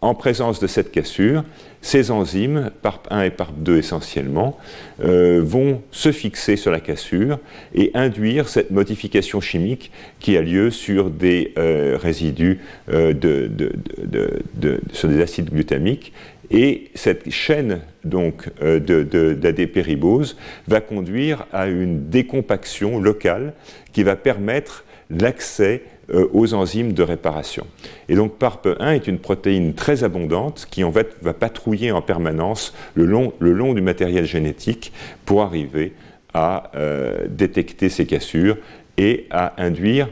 [0.00, 1.44] en présence de cette cassure,
[1.84, 4.58] ces enzymes, PARP1 et PARP2 essentiellement,
[5.04, 7.38] euh, vont se fixer sur la cassure
[7.74, 15.10] et induire cette modification chimique qui a lieu sur des euh, résidus euh, de, sur
[15.10, 16.14] des acides glutamiques.
[16.50, 23.52] Et cette chaîne donc d'adépéribose va conduire à une décompaction locale
[23.92, 27.66] qui va permettre l'accès euh, aux enzymes de réparation.
[28.10, 33.72] Et donc PARP1 est une protéine très abondante qui va patrouiller en permanence le long,
[33.72, 34.92] du matériel génétique
[35.24, 35.94] pour arriver
[36.34, 38.58] à euh, détecter ces cassures
[38.98, 40.10] et à induire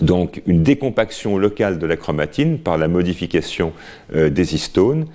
[0.00, 3.72] donc une décompaction locale de la chromatine par la modification
[4.14, 5.06] euh, des histones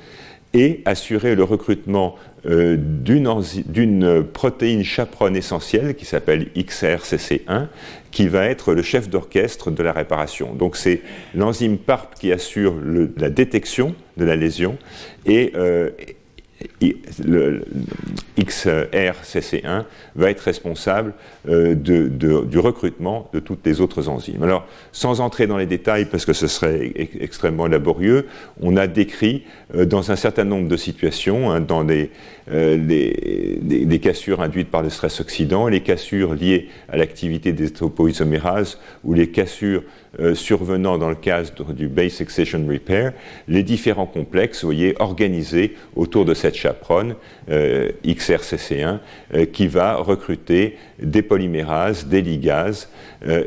[0.54, 7.68] et assurer le recrutement d'une protéine chaperonne essentielle qui s'appelle XRCC1,
[8.12, 10.54] qui va être le chef d'orchestre de la réparation.
[10.54, 11.02] Donc c'est
[11.36, 12.76] l'enzyme PARP qui assure
[13.17, 14.78] la détection de la lésion
[15.26, 15.89] et, euh,
[17.24, 17.62] le
[18.38, 21.13] XRCC1 va être responsable
[21.48, 24.43] euh, du recrutement de toutes les autres enzymes.
[24.43, 28.28] Alors, sans entrer dans les détails, parce que ce serait extrêmement laborieux,
[28.62, 29.43] on a décrit
[29.76, 32.12] euh, dans un certain nombre de situations, hein, dans des,
[32.52, 38.80] euh, des, cassures induites par le stress oxydant, les cassures liées à l'activité des topoisomérases
[39.04, 39.84] ou les cassures
[40.34, 43.14] survenant dans le cadre du Base Excision Repair,
[43.48, 47.16] les différents complexes, voyez, organisés autour de cette cette chaperonne
[47.48, 49.00] XRCC1
[49.52, 52.90] qui va recruter des polymérases, des ligases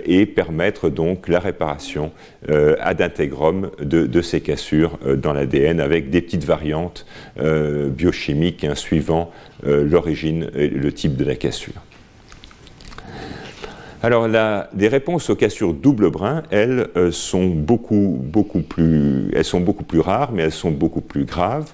[0.04, 2.12] et permettre donc la réparation
[2.48, 9.30] ad integrum de, ces cassures dans l'ADN avec des petites variantes biochimiques hein, suivant
[9.62, 11.82] l'origine et le type de la cassure.
[14.04, 18.18] Alors, les réponses aux cassures double brin, elles, euh, sont beaucoup,
[18.68, 21.72] plus, elles sont beaucoup plus rares, mais elles sont beaucoup plus graves.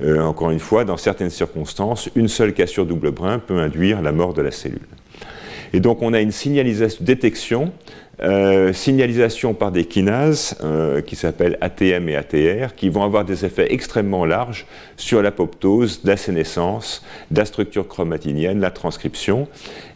[0.00, 4.10] Euh, encore une fois, dans certaines circonstances, une seule cassure double brin peut induire la
[4.10, 4.80] mort de la cellule.
[5.72, 7.72] Et donc, on a une signalisation, détection,
[8.20, 10.56] euh, signalisation par des kinases
[11.06, 16.16] qui s'appellent ATM et ATR, qui vont avoir des effets extrêmement larges sur l'apoptose, la
[16.16, 19.46] sénescence, la structure chromatinienne, la transcription.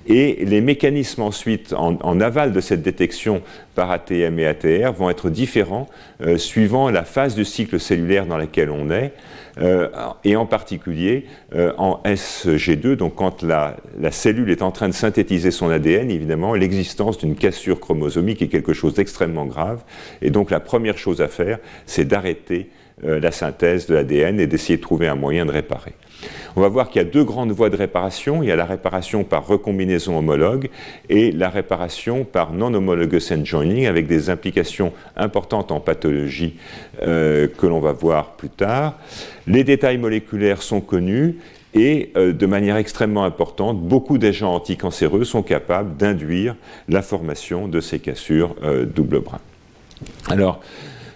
[0.06, 3.40] Et les mécanismes ensuite en, aval de cette détection
[3.76, 5.88] par ATM et ATR vont être différents
[6.22, 9.12] euh, suivant la phase du cycle cellulaire dans laquelle on est,
[9.59, 9.88] euh,
[10.25, 14.95] et en particulier euh, en SG2, donc quand la, la, cellule est en train de
[14.95, 19.83] synthétiser son ADN, évidemment, l'existence d'une cassure chromosomique est quelque chose d'extrêmement grave,
[20.23, 22.71] et donc la première chose à faire, c'est d'arrêter
[23.03, 25.95] la synthèse de l'ADN et d'essayer de trouver un moyen de réparer.
[26.56, 28.42] On va voir qu'il y a deux grandes voies de réparation.
[28.42, 30.68] Il y a la réparation par recombinaison homologue
[31.08, 36.56] et la réparation par non-homologous joining avec des implications importantes en pathologie
[37.02, 38.98] euh, que l'on va voir plus tard.
[39.46, 41.37] Les détails moléculaires sont connus
[41.74, 46.54] et euh, de manière extrêmement importante, beaucoup d'agents anticancéreux sont capables d'induire
[46.88, 49.40] la formation de ces cassures euh, double brin.
[50.28, 50.61] Alors,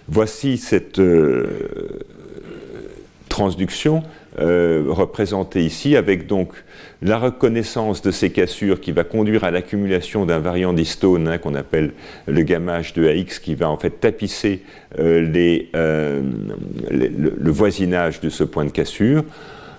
[0.07, 0.99] voici cette
[3.29, 4.03] transduction
[4.39, 6.53] euh, représenté ici, avec donc
[7.01, 11.55] la reconnaissance de ces cassures qui va conduire à l'accumulation d'un variant d'histone hein, qu'on
[11.55, 11.93] appelle
[12.27, 14.61] le gamma H2AX qui va en fait tapisser
[14.99, 16.21] euh, euh,
[16.91, 19.23] le, voisinage de ce point de cassure.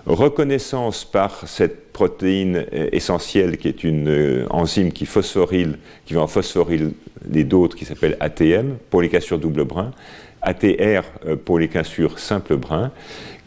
[0.05, 7.43] Reconnaissance par cette protéine essentielle qui est une enzyme qui phosphoryle, qui va en phosphoryler
[7.45, 9.91] d'autres qui s'appelle ATM pour les cassures double brin,
[10.41, 11.03] ATR
[11.45, 12.91] pour les cassures simple brin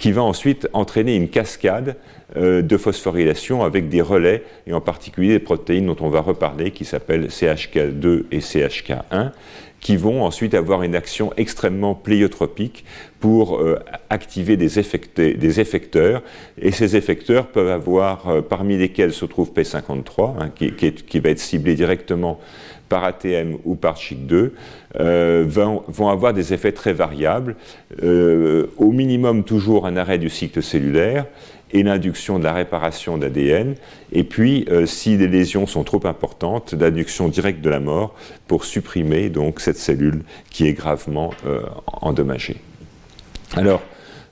[0.03, 1.95] qui va ensuite entraîner une cascade
[2.37, 6.73] euh, de phosphorylation avec des relais, et en particulier des protéines dont on va reparler,
[6.73, 9.31] qui s'appellent CHK2 et CHK1,
[9.79, 12.85] qui vont ensuite avoir une action extrêmement pléiotropique
[13.21, 13.79] pour euh,
[14.11, 16.23] activer des, effecteurs.
[16.61, 21.39] Et ces effecteurs peuvent avoir, euh, parmi lesquels se trouve P53, hein, qui, va être
[21.39, 22.41] ciblé directement
[22.93, 24.51] par ATM ou par CHIC2,
[25.01, 27.57] euh, vont, avoir des effets très variables.
[28.03, 31.25] Euh, au minimum, toujours un arrêt du cycle cellulaire
[31.73, 33.77] et l'induction de la réparation d'ADN.
[34.13, 38.15] Et puis, euh, si les lésions sont trop importantes, l'induction directe de la mort
[38.47, 41.31] pour supprimer donc cette cellule qui est gravement
[41.87, 42.59] endommagée.
[43.57, 43.81] Alors,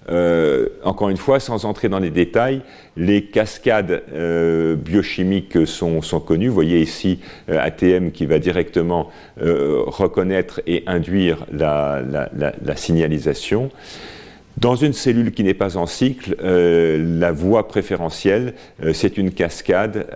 [0.08, 2.62] euh, encore une fois, sans entrer dans les détails,
[2.96, 6.48] les cascades euh, biochimiques sont, connues.
[6.48, 13.70] Vous voyez ici euh, ATM qui va directement reconnaître et induire la, signalisation.
[14.58, 18.54] Dans une cellule qui n'est pas en cycle, la voie préférentielle,
[18.92, 20.06] c'est une cascade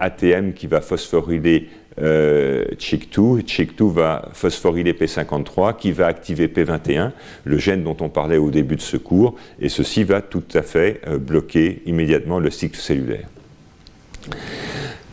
[0.00, 1.68] ATM qui va phosphoryler
[2.00, 3.42] euh, CHIK2.
[3.42, 7.12] CHIK2 va phosphoryler P53 qui va activer P21,
[7.44, 10.62] le gène dont on parlait au début de ce cours, et ceci va tout à
[10.62, 13.28] fait euh, bloquer immédiatement le cycle cellulaire.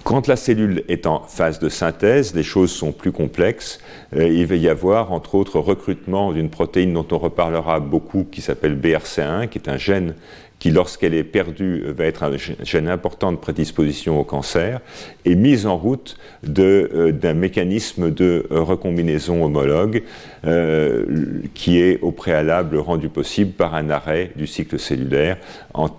[0.04, 3.80] Quand la cellule est en phase de synthèse, les choses sont plus complexes.
[4.16, 8.42] Euh, il va y avoir, entre autres, recrutement d'une protéine dont on reparlera beaucoup, qui
[8.42, 10.16] s'appelle BRCA1, qui est un gène
[10.62, 14.80] qui, lorsqu'elle est perdue, va être un gène important de prédisposition au cancer,
[15.26, 16.18] et mise en route
[16.60, 20.04] euh, d'un mécanisme de recombinaison homologue
[20.46, 25.38] euh, qui est au préalable rendu possible par un arrêt du cycle cellulaire
[25.74, 25.90] en,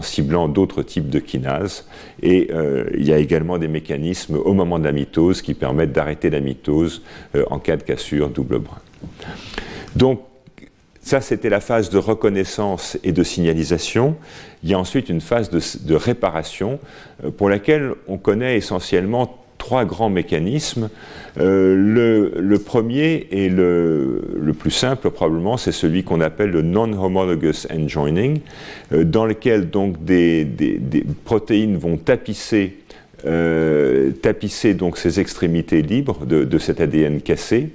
[0.00, 1.86] ciblant d'autres types de kinases.
[2.22, 5.92] Et euh, il y a également des mécanismes au moment de la mitose qui permettent
[5.92, 7.02] d'arrêter la mitose
[7.50, 8.78] en cas de cassure double brin.
[9.94, 10.22] Donc,
[11.04, 14.16] ça, c'était la phase de reconnaissance et de signalisation.
[14.62, 16.80] Il y a ensuite une phase de, réparation
[17.22, 20.88] euh, pour laquelle on connaît essentiellement trois grands mécanismes.
[21.38, 28.40] Euh, le, premier et le, plus simple probablement, c'est celui qu'on appelle le non-homologous enjoining,
[28.94, 30.48] euh, dans lequel donc des,
[31.26, 32.78] protéines vont tapisser,
[34.22, 37.72] tapisser donc ces extrémités libres de cet ADN cassé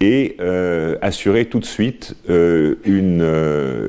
[0.00, 3.88] et euh, assurer tout de suite euh, une, euh,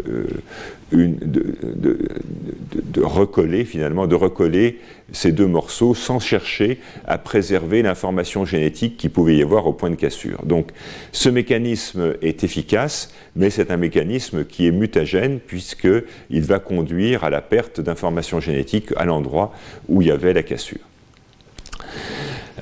[0.91, 4.79] de, recoller finalement, de recoller
[5.11, 9.89] ces deux morceaux sans chercher à préserver l'information génétique qui pouvait y avoir au point
[9.89, 10.43] de cassure.
[10.45, 10.69] Donc
[11.11, 17.29] ce mécanisme est efficace, mais c'est un mécanisme qui est mutagène puisqu'il va conduire à
[17.29, 19.53] la perte d'informations génétiques à l'endroit
[19.89, 20.79] où il y avait la cassure.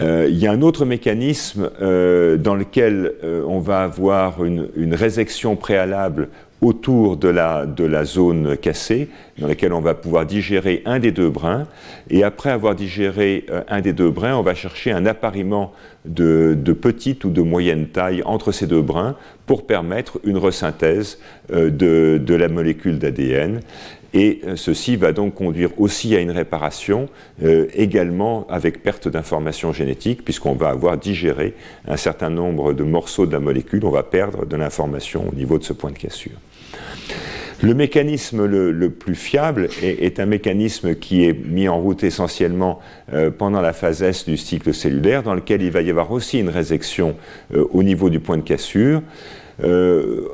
[0.02, 4.70] Euh, il y a un autre mécanisme euh, dans lequel euh, on va avoir une,
[4.94, 6.30] résection préalable
[6.62, 11.68] autour de la, zone cassée, dans laquelle on va pouvoir digérer un des deux brins.
[12.10, 15.74] Et après avoir digéré un des deux brins, on va chercher un appariement
[16.06, 19.16] de, petite ou de moyenne taille entre ces deux brins
[19.46, 21.20] pour permettre une resynthèse
[21.52, 21.70] de,
[22.18, 23.60] de la molécule d'ADN.
[24.14, 27.10] Et euh, ceci va donc conduire aussi à une réparation,
[27.76, 31.56] également avec perte d'informations génétiques, puisqu'on va avoir digéré
[31.88, 35.58] un certain nombre de morceaux de la molécule, on va perdre de l'information au niveau
[35.58, 36.40] de ce point de cassure.
[37.64, 42.82] Le mécanisme le, plus fiable est, un mécanisme qui est mis en route essentiellement
[43.14, 46.40] euh, pendant la phase S du cycle cellulaire, dans lequel il va y avoir aussi
[46.40, 47.16] une résection
[47.54, 49.02] euh, au niveau du point de cassure.
[49.62, 50.28] Euh,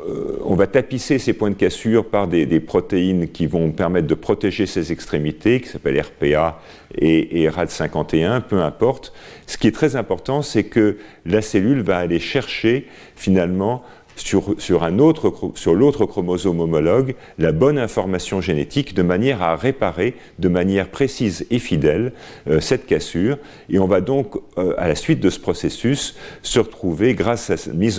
[0.46, 4.66] on va tapisser ces points de cassure par des, protéines qui vont permettre de protéger
[4.66, 6.62] ces extrémités, qui s'appellent RPA
[6.96, 9.14] et RAD51, peu importe.
[9.46, 13.84] Ce qui est très important, c'est que la cellule va aller chercher finalement
[14.20, 20.16] sur, un autre, sur l'autre chromosome homologue la bonne information génétique de manière à réparer
[20.40, 22.14] de manière précise et fidèle
[22.48, 23.38] euh, cette cassure.
[23.70, 27.56] Et on va donc, euh, à la suite de ce processus, se retrouver, grâce à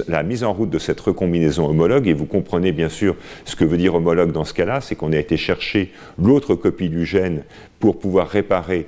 [0.09, 3.65] la mise en route de cette recombinaison homologue, et vous comprenez bien sûr ce que
[3.65, 7.43] veut dire homologue dans ce cas-là, c'est qu'on a été chercher l'autre copie du gène
[7.79, 8.87] pour pouvoir réparer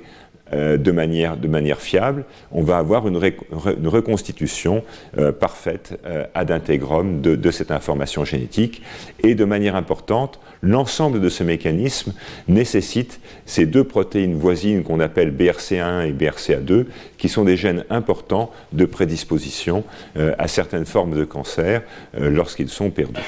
[0.53, 4.83] euh, de, manière, fiable, on va avoir une, reconstitution
[5.17, 8.81] euh, parfaite euh, ad intégrum de, de, cette information génétique.
[9.23, 12.13] Et de manière importante, l'ensemble de ce mécanisme
[12.47, 16.85] nécessite ces deux protéines voisines qu'on appelle BRCA1 et BRCA2,
[17.17, 19.83] qui sont des gènes importants de prédisposition
[20.15, 21.81] à certaines formes de cancer
[22.17, 23.21] lorsqu'ils sont perdus.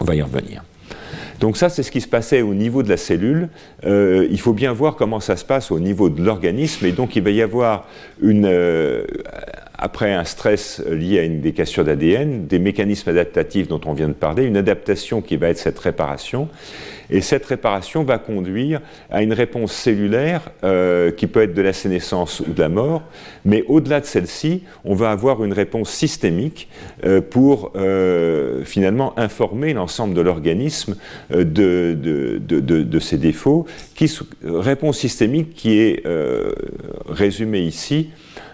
[0.00, 0.62] On va y revenir.
[1.40, 3.48] Donc ça, c'est ce qui se passait au niveau de la cellule.
[3.86, 6.84] Euh, il faut bien voir comment ça se passe au niveau de l'organisme.
[6.84, 7.88] Et donc, il va y avoir
[8.20, 9.04] une, euh,
[9.78, 14.08] après un stress lié à une des cassures d'ADN, des mécanismes adaptatifs dont on vient
[14.08, 16.48] de parler, une adaptation qui va être cette réparation.
[17.12, 18.80] Et cette réparation va conduire
[19.10, 23.02] à une réponse cellulaire euh, qui peut être de la sénescence ou de la mort,
[23.44, 26.68] mais au-delà de celle-ci, on va avoir une réponse systémique
[27.30, 27.72] pour
[28.64, 30.94] finalement informer l'ensemble de l'organisme
[31.32, 31.96] de,
[32.40, 34.12] de, ses défauts, qui,
[34.44, 36.04] réponse systémique qui est
[37.08, 38.10] résumée ici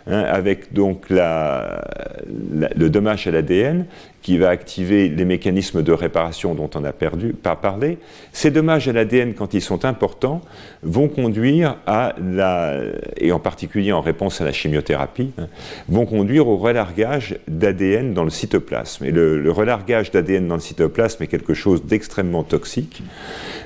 [0.08, 3.86] Hein, avec donc le dommage à l'ADN
[4.22, 7.98] qui va activer les mécanismes de réparation dont on a pas parlé.
[8.32, 10.42] Ces dommages à l'ADN, quand ils sont importants,
[10.84, 12.82] vont conduire à la,
[13.16, 15.48] et en particulier en réponse à la chimiothérapie, hein,
[15.88, 19.06] vont conduire au relargage d'ADN dans le cytoplasme.
[19.06, 23.02] Et le, relargage d'ADN dans le cytoplasme est quelque chose d'extrêmement toxique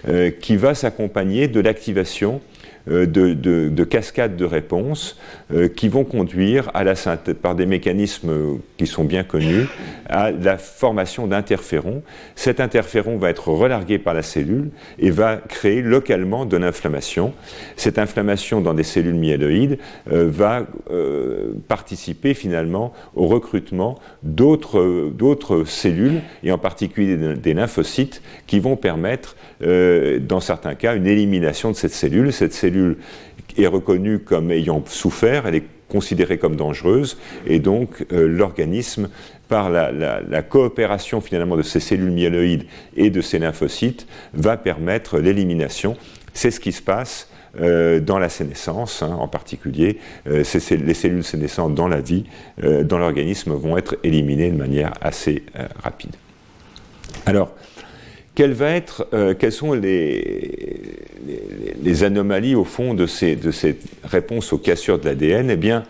[0.09, 2.41] euh, qui va s'accompagner de l'activation
[2.89, 5.19] euh, de, cascades de réponses
[5.53, 6.95] euh, qui vont conduire à la
[7.43, 9.67] par des mécanismes qui sont bien connus
[10.09, 12.03] à la formation d'interférons.
[12.37, 17.33] Cet interféron va être relargué par la cellule et va créer localement de l'inflammation.
[17.77, 19.79] Cette inflammation dans des cellules myéloïdes
[20.13, 20.67] euh, va
[21.69, 30.41] participer finalement au recrutement d'autres cellules et en particulier des lymphocytes qui vont permettre dans
[30.41, 32.33] certains cas une élimination de cette cellule.
[32.33, 32.97] Cette cellule
[33.59, 39.11] est reconnue comme ayant souffert, elle est considérée comme dangereuse, et donc euh, l'organisme,
[39.49, 42.65] par la, coopération finalement de ces cellules myéloïdes
[42.97, 45.97] et de ces lymphocytes, va permettre l'élimination.
[46.33, 47.29] C'est ce qui se passe
[47.61, 49.99] euh, dans la sénescence hein, en particulier.
[50.29, 52.25] Euh, les cellules sénescentes dans la vie,
[52.63, 55.43] dans l'organisme, vont être éliminées de manière assez
[55.83, 56.15] rapide.
[57.27, 57.53] Alors,
[58.61, 59.07] être,
[59.39, 60.83] quelles sont les,
[62.03, 65.85] anomalies au fond de, ces, de cette réponse aux cassures de l'ADN, eh bien,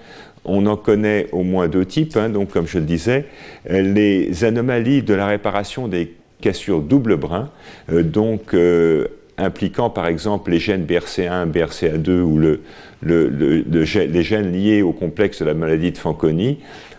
[0.44, 2.16] on en connaît au moins deux types.
[2.16, 3.26] Hein, donc, comme je le disais,
[3.68, 7.50] les anomalies de la réparation des cassures double brin,
[7.92, 9.06] euh, donc euh,
[9.38, 12.60] impliquant par exemple les gènes BRCA1, BRCA2 ou le,
[13.02, 16.58] les gènes liés au complexe de la maladie de Fanconi,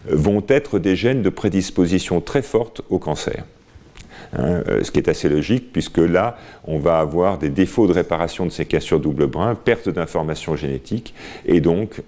[0.10, 3.44] euh, vont être des gènes de prédisposition très forte au cancer.
[4.34, 7.94] Hein, euh, ce qui est assez logique, puisque là, on va avoir des défauts de
[7.94, 11.14] réparation de ces cassures double brin, perte d'informations génétiques,
[11.46, 12.02] et donc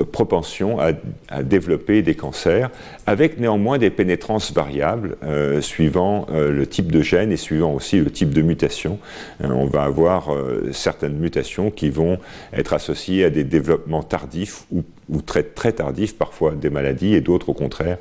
[0.00, 2.70] euh, propension à, développer des cancers,
[3.06, 8.10] avec néanmoins des pénétrances variables euh, suivant le type de gène et suivant aussi le
[8.10, 8.98] type de mutation.
[9.42, 10.30] Euh, on va avoir
[10.72, 12.18] certaines mutations qui vont
[12.52, 14.82] être associées à des développements tardifs ou,
[15.20, 17.98] très, très tardifs, parfois des maladies, et d'autres au contraire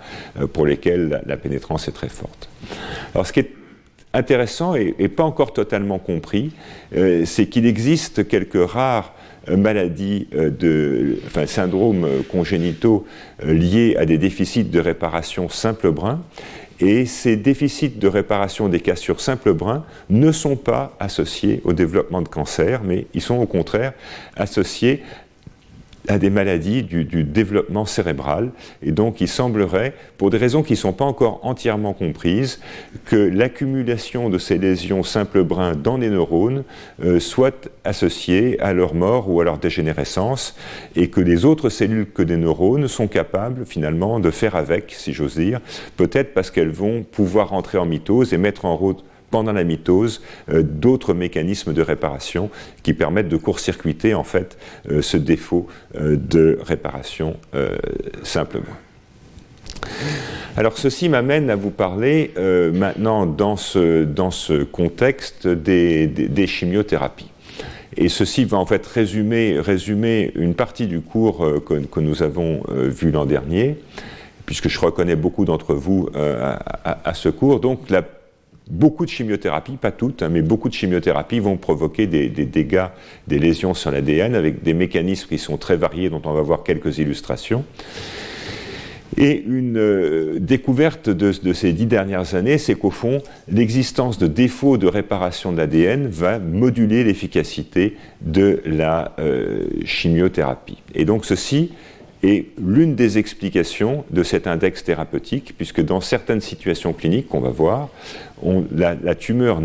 [0.53, 2.49] pour lesquelles la, pénétrance est très forte.
[3.14, 3.51] Alors ce qui est
[4.14, 6.51] intéressant et, pas encore totalement compris,
[6.91, 9.14] c'est qu'il existe quelques rares
[9.49, 13.07] euh, maladies, euh, de, enfin, syndromes congénitaux
[13.43, 16.22] euh, liés à des déficits de réparation simple brin.
[16.80, 22.22] Et ces déficits de réparation des cassures simple brin ne sont pas associés au développement
[22.22, 23.93] de cancer, mais ils sont au contraire
[24.36, 25.01] associés
[26.08, 28.52] à des maladies du, développement cérébral.
[28.84, 32.60] Et donc il semblerait, pour des raisons qui ne sont pas encore entièrement comprises,
[33.06, 36.64] que l'accumulation de ces lésions simple brin dans les neurones
[37.04, 40.56] euh, soit associée à leur mort ou à leur dégénérescence,
[40.95, 45.14] et que les autres cellules que des neurones sont capables finalement de faire avec, si
[45.14, 45.60] j'ose dire,
[45.97, 50.22] peut-être parce qu'elles vont pouvoir entrer en mitose et mettre en route pendant la mitose
[50.50, 52.52] euh, d'autres mécanismes de réparation
[52.84, 54.58] qui permettent de court-circuiter en fait
[54.92, 57.38] euh, ce défaut euh, de réparation
[58.24, 58.66] simplement.
[60.58, 62.32] Alors ceci m'amène à vous parler
[62.74, 67.30] maintenant dans ce, dans ce contexte des, chimiothérapies.
[67.96, 72.64] Et ceci va en fait résumer, résumer une partie du cours que, que, nous avons
[72.70, 73.78] vu l'an dernier,
[74.46, 76.60] puisque je reconnais beaucoup d'entre vous à,
[77.10, 77.60] à, ce cours.
[77.60, 78.04] Donc la
[78.72, 82.86] Beaucoup de chimiothérapies, pas toutes, hein, mais beaucoup de chimiothérapies vont provoquer des, dégâts,
[83.28, 86.64] des lésions sur l'ADN avec des mécanismes qui sont très variés, dont on va voir
[86.64, 87.66] quelques illustrations.
[89.18, 94.78] Et une euh, découverte de, ces dix dernières années, c'est qu'au fond, l'existence de défauts
[94.78, 100.78] de réparation de l'ADN va moduler l'efficacité de la euh, chimiothérapie.
[100.96, 101.74] Et donc ceci
[102.24, 107.50] est l'une des explications de cet index thérapeutique, puisque dans certaines situations cliniques qu'on va
[107.50, 107.90] voir,
[108.72, 109.62] la, tumeur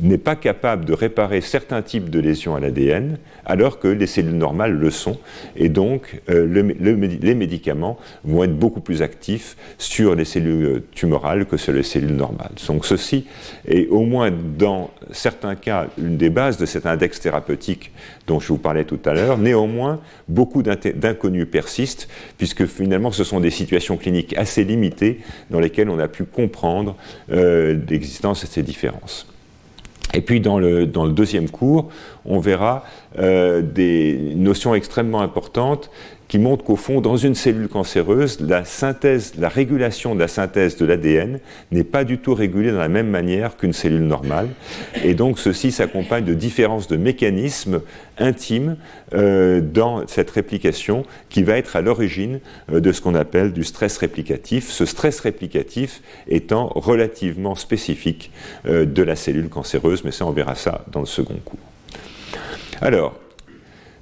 [0.00, 4.36] n'est pas capable de réparer certains types de lésions à l'ADN, alors que les cellules
[4.36, 5.18] normales le sont.
[5.56, 6.46] Et donc, euh,
[6.80, 12.16] les médicaments vont être beaucoup plus actifs sur les cellules tumorales que sur les cellules
[12.16, 12.52] normales.
[12.66, 13.26] Donc, ceci
[13.66, 17.92] est au moins dans certains cas une des bases de cet index thérapeutique
[18.26, 19.38] dont je vous parlais tout à l'heure.
[19.38, 25.20] Néanmoins, beaucoup d'inconnus persistent, puisque finalement, ce sont des situations cliniques assez limitées
[25.50, 26.96] dans lesquelles on a pu comprendre
[27.30, 29.26] euh, l'existence de ces différences.
[30.14, 31.88] Et puis dans le, deuxième cours,
[32.24, 32.84] on verra
[33.18, 35.90] euh, des notions extrêmement importantes
[36.28, 40.76] qui montrent qu'au fond, dans une cellule cancéreuse, la synthèse, la régulation de la synthèse
[40.76, 41.38] de l'ADN
[41.70, 44.48] n'est pas du tout régulée de la même manière qu'une cellule normale.
[45.04, 47.80] Et donc, ceci s'accompagne de différences de mécanismes
[48.18, 48.76] intimes
[49.14, 52.40] euh, dans cette réplication qui va être à l'origine
[52.72, 54.70] euh, de ce qu'on appelle du stress réplicatif.
[54.70, 58.32] Ce stress réplicatif étant relativement spécifique
[58.66, 61.58] euh, de la cellule cancéreuse, mais ça, on verra ça dans le second cours.
[62.80, 63.14] Alors,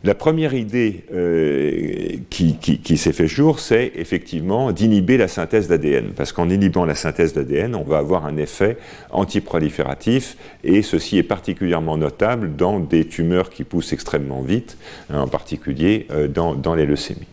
[0.05, 6.13] la première idée euh, qui, s'est fait jour, c'est effectivement d'inhiber la synthèse d'ADN.
[6.15, 8.77] Parce qu'en inhibant la synthèse d'ADN, on va avoir un effet
[9.11, 14.77] antiprolifératif, et ceci est particulièrement notable dans des tumeurs qui poussent extrêmement vite,
[15.09, 17.27] hein, en particulier euh, dans, les leucémies.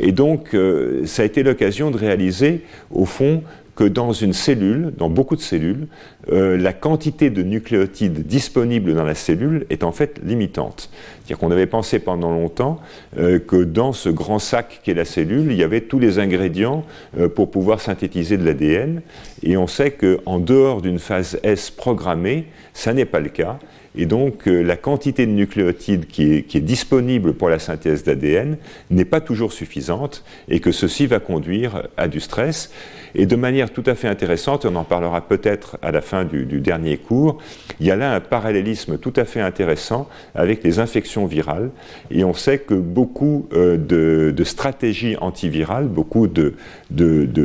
[0.00, 3.44] Et donc, euh, ça a été l'occasion de réaliser, au fond,
[3.74, 5.86] que dans une cellule, dans beaucoup de cellules,
[6.30, 10.90] euh, la quantité de nucléotides disponibles dans la cellule est en fait limitante.
[10.92, 12.80] C'est-à-dire qu'on avait pensé pendant longtemps
[13.18, 16.84] euh, que dans ce grand sac qu'est la cellule, il y avait tous les ingrédients
[17.18, 19.00] euh, pour pouvoir synthétiser de l'ADN,
[19.42, 23.58] et on sait qu'en dehors d'une phase S programmée, ça n'est pas le cas,
[23.96, 28.56] et donc la quantité de nucléotides qui est disponible pour la synthèse d'ADN
[28.90, 32.70] n'est pas toujours suffisante, et que ceci va conduire à du stress.
[33.14, 36.44] Et de manière tout à fait intéressante, on en parlera peut-être à la fin du,
[36.60, 37.38] dernier cours,
[37.80, 41.70] il y a là un parallélisme tout à fait intéressant avec les infections virales.
[42.10, 46.54] Et on sait que beaucoup euh, de, stratégies antivirales, beaucoup de,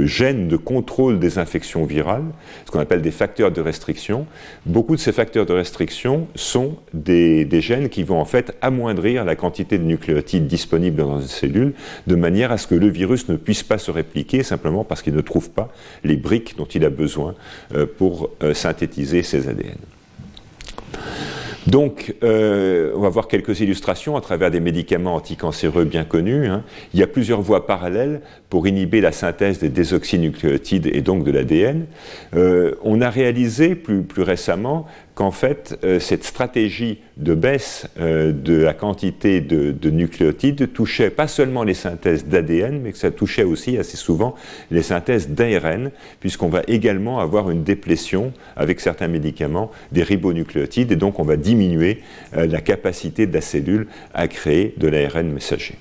[0.05, 2.25] gènes de contrôle des infections virales,
[2.65, 4.25] ce qu'on appelle des facteurs de restriction,
[4.65, 9.25] beaucoup de ces facteurs de restriction sont des, des gènes qui vont en fait amoindrir
[9.25, 11.73] la quantité de nucléotides disponibles dans une cellule,
[12.07, 15.13] de manière à ce que le virus ne puisse pas se répliquer simplement parce qu'il
[15.13, 15.56] ne trouve pas
[16.03, 17.35] les briques dont il a besoin
[17.73, 19.77] euh, pour euh, synthétiser ses ADN.
[21.65, 26.47] Donc, euh, on va voir quelques illustrations à travers des médicaments anticancéreux bien connus.
[26.47, 26.63] Hein.
[26.93, 31.31] Il y a plusieurs voies parallèles pour inhiber la synthèse des désoxynucléotides et donc de
[31.31, 31.85] l'ADN.
[32.33, 34.87] on a réalisé plus, plus récemment
[35.17, 41.27] qu'en fait, euh, cette stratégie de baisse euh, de la quantité de, nucléotides touchait pas
[41.27, 44.35] seulement les synthèses d'ADN, mais que ça touchait aussi assez souvent
[44.69, 45.89] les synthèses d'ARN,
[46.19, 51.35] puisqu'on va également avoir une déplétion avec certains médicaments des ribonucléotides, et donc on va
[51.35, 52.03] diminuer
[52.35, 55.79] euh, la capacité de la cellule à créer de l'ARN messager.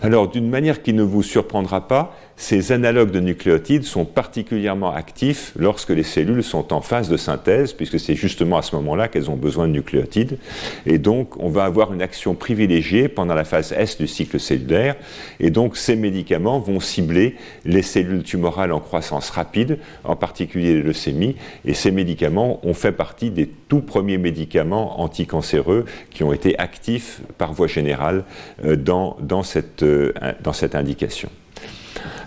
[0.00, 5.52] Alors, d'une manière qui ne vous surprendra pas, ces analogues de nucléotides sont particulièrement actifs
[5.58, 9.28] lorsque les cellules sont en phase de synthèse, puisque c'est justement à ce moment-là qu'elles
[9.28, 10.38] ont besoin de nucléotides.
[10.86, 14.94] Et donc, on va avoir une action privilégiée pendant la phase S du cycle cellulaire.
[15.40, 17.34] Et donc, ces médicaments vont cibler
[17.64, 21.34] les cellules tumorales en croissance rapide, en particulier les leucémies.
[21.64, 27.20] Et ces médicaments ont fait partie des tout premiers médicaments anticancéreux qui ont été actifs
[27.36, 28.22] par voie générale
[28.64, 31.30] euh, dans, dans, cette, euh, dans cette indication.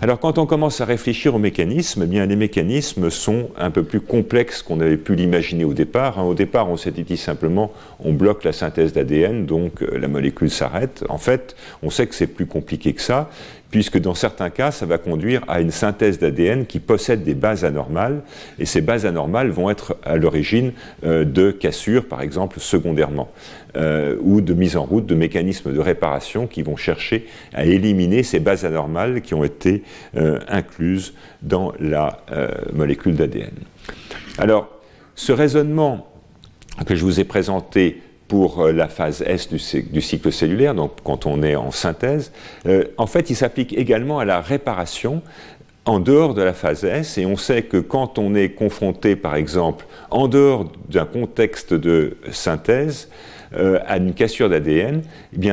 [0.00, 3.82] Alors quand on commence à réfléchir aux mécanismes, eh bien les mécanismes sont un peu
[3.82, 6.18] plus complexes qu'on avait pu l'imaginer au départ.
[6.18, 6.24] Hein.
[6.24, 10.50] Au départ, on s'était dit simplement on bloque la synthèse d'ADN, donc euh, la molécule
[10.50, 11.04] s'arrête.
[11.08, 13.30] En fait, on sait que c'est plus compliqué que ça
[13.72, 17.64] puisque dans certains cas, ça va conduire à une synthèse d'ADN qui possède des bases
[17.64, 18.22] anormales,
[18.58, 20.72] et ces bases anormales vont être à l'origine
[21.04, 23.32] euh, de cassures, par exemple, secondairement,
[23.76, 28.22] euh, ou de mise en route de mécanismes de réparation qui vont chercher à éliminer
[28.22, 29.82] ces bases anormales qui ont été
[30.16, 32.20] euh, incluses dans la
[32.72, 33.50] molécule d'ADN.
[34.38, 34.68] Alors,
[35.14, 36.06] ce raisonnement
[36.86, 38.02] que je vous ai présenté
[38.32, 42.32] pour euh, la phase S du, cycle cellulaire, donc quand on est en synthèse,
[42.64, 45.20] euh, en fait, il s'applique également à la réparation
[45.84, 49.34] en dehors de la phase S, et on sait que quand on est confronté, par
[49.34, 53.10] exemple, en dehors d'un contexte de synthèse,
[53.54, 55.02] euh, à une cassure d'ADN,
[55.38, 55.50] eh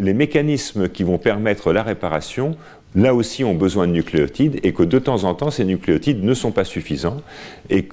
[0.00, 2.56] les mécanismes qui vont permettre la réparation
[2.94, 6.34] là aussi ont besoin de nucléotides et que de temps en temps ces nucléotides ne
[6.34, 7.20] sont pas suffisants
[7.70, 7.88] et,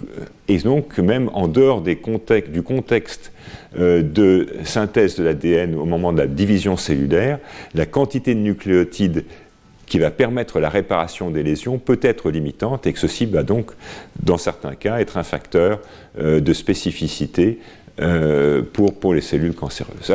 [0.64, 3.32] donc même en dehors du contexte
[3.78, 7.40] euh, de synthèse de l'ADN au moment de la division cellulaire,
[7.74, 9.26] la quantité de nucléotides
[9.86, 13.72] qui va permettre la réparation des lésions peut être limitante et que ceci va donc,
[14.24, 15.80] dans certains cas, être un facteur
[16.20, 17.60] euh, de spécificité
[18.02, 20.12] euh, pour, les cellules cancéreuses.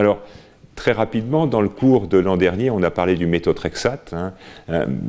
[0.80, 4.32] Très rapidement, dans le cours de l'an dernier, on a parlé du méthotrexate, hein,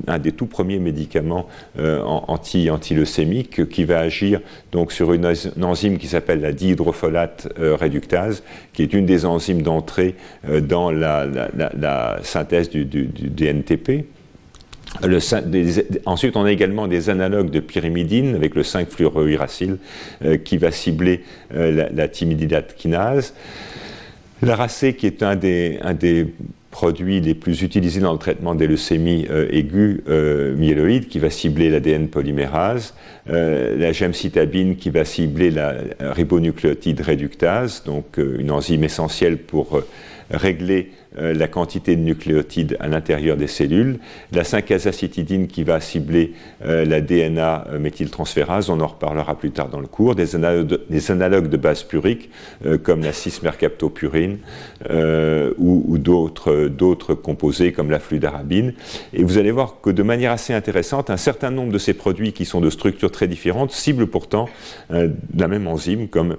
[0.05, 1.47] un, des tout premiers médicaments
[1.79, 4.41] euh, anti, antileucémiques qui va agir
[4.73, 5.25] donc sur une,
[5.61, 8.43] enzyme qui s'appelle la dihydrofolate euh, réductase,
[8.73, 10.15] qui est une des enzymes d'entrée
[10.49, 14.07] euh, dans la, synthèse du, DNTP.
[16.05, 19.77] ensuite, on a également des analogues de pyrimidine avec le 5-fluorouracil
[20.43, 23.33] qui va cibler la, la kinase.
[24.41, 25.79] L'aracé, qui est un des,
[26.71, 31.29] produits les plus utilisés dans le traitement des leucémies euh, aiguës euh, myéloïdes, qui va
[31.29, 32.93] cibler l'ADN polymérase,
[33.29, 39.81] euh, la gemcitabine, qui va cibler la ribonucléotide réductase, donc une enzyme essentielle pour
[40.31, 43.99] régler euh, la quantité de nucléotides à l'intérieur des cellules,
[44.31, 46.33] la 5-azacitidine qui va cibler
[46.65, 51.49] euh, la DNA euh, méthyltransférase, on en reparlera plus tard dans le cours, des, analogues
[51.49, 52.29] de, base purique
[52.83, 54.37] comme la 6-mercaptopurine
[55.57, 58.73] ou, d'autres composés comme la fludarabine.
[59.13, 62.31] Et vous allez voir que de manière assez intéressante, un certain nombre de ces produits
[62.31, 64.47] qui sont de structures très différentes ciblent pourtant
[64.89, 66.37] la même enzyme comme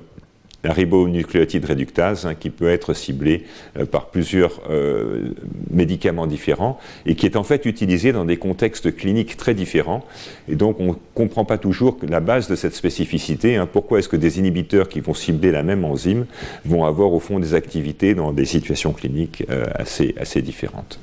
[0.64, 3.44] la ribonucléotide réductase hein, qui peut être ciblée
[3.76, 5.34] euh, par plusieurs euh,
[5.70, 10.04] médicaments différents et qui est en fait utilisée dans des contextes cliniques très différents.
[10.48, 13.56] Et donc on ne comprend pas toujours la base de cette spécificité.
[13.56, 13.68] Hein.
[13.70, 16.26] pourquoi est-ce que des inhibiteurs qui vont cibler la même enzyme
[16.64, 20.98] vont avoir au fond des activités dans des situations cliniques euh, assez, différentes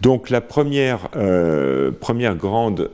[0.00, 1.10] donc la première,
[2.00, 2.90] première grande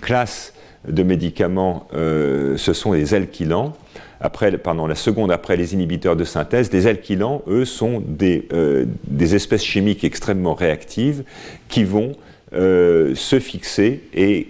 [0.00, 0.54] classe
[0.90, 3.76] de médicaments, euh, ce sont les alkylants.
[4.20, 8.86] Après, pendant la seconde après les inhibiteurs de synthèse, les alkylants, eux, sont des, euh,
[9.20, 11.22] espèces chimiques extrêmement réactives
[11.68, 12.12] qui vont
[12.52, 14.48] euh, se fixer et,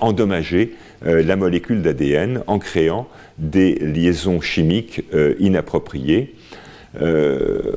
[0.00, 3.06] endommager la molécule d'ADN en créant
[3.36, 5.02] des liaisons chimiques
[5.38, 6.34] inappropriées.
[7.00, 7.72] Euh,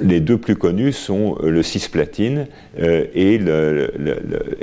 [0.00, 2.46] les deux plus connus sont le cisplatine
[2.78, 3.38] euh, et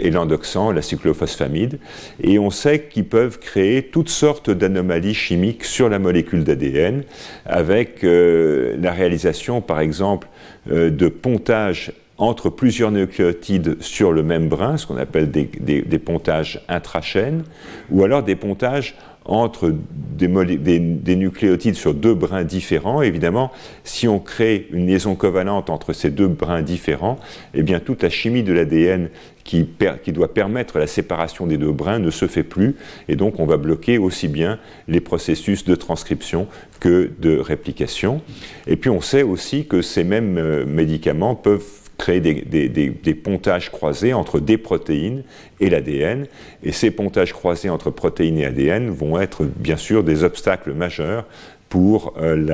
[0.10, 1.80] l'endoxan, la cyclophosphamide.
[2.22, 7.04] Et on sait qu'ils peuvent créer toutes sortes d'anomalies chimiques sur la molécule d'ADN,
[7.46, 10.28] avec euh, la réalisation, par exemple,
[10.68, 16.64] de pontages entre plusieurs nucléotides sur le même brin, ce qu'on appelle des, des pontages
[16.70, 17.44] intrachaînes,
[17.92, 18.96] ou alors des pontages
[19.26, 19.74] entre
[20.18, 23.02] des, nucléotides sur deux brins différents.
[23.02, 23.52] Évidemment,
[23.84, 27.18] si on crée une liaison covalente entre ces deux brins différents,
[27.54, 29.10] eh bien toute la chimie de l'ADN
[29.44, 29.68] qui,
[30.08, 32.76] doit permettre la séparation des deux brins ne se fait plus,
[33.08, 36.48] et donc on va bloquer aussi bien les processus de transcription
[36.80, 38.22] que de réplication.
[38.66, 44.14] Et puis on sait aussi que ces mêmes euh, médicaments peuvent créer des, pontages croisés
[44.14, 45.24] entre des protéines
[45.60, 46.28] et l'ADN.
[46.64, 51.26] Et ces pontages croisés entre protéines et ADN vont être bien sûr des obstacles majeurs
[51.70, 52.46] pour euh,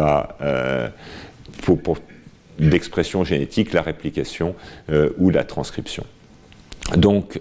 [0.41, 0.89] euh,
[2.59, 4.55] l'expression génétique, la réplication
[4.89, 6.05] euh, ou la transcription.
[6.95, 7.39] Donc,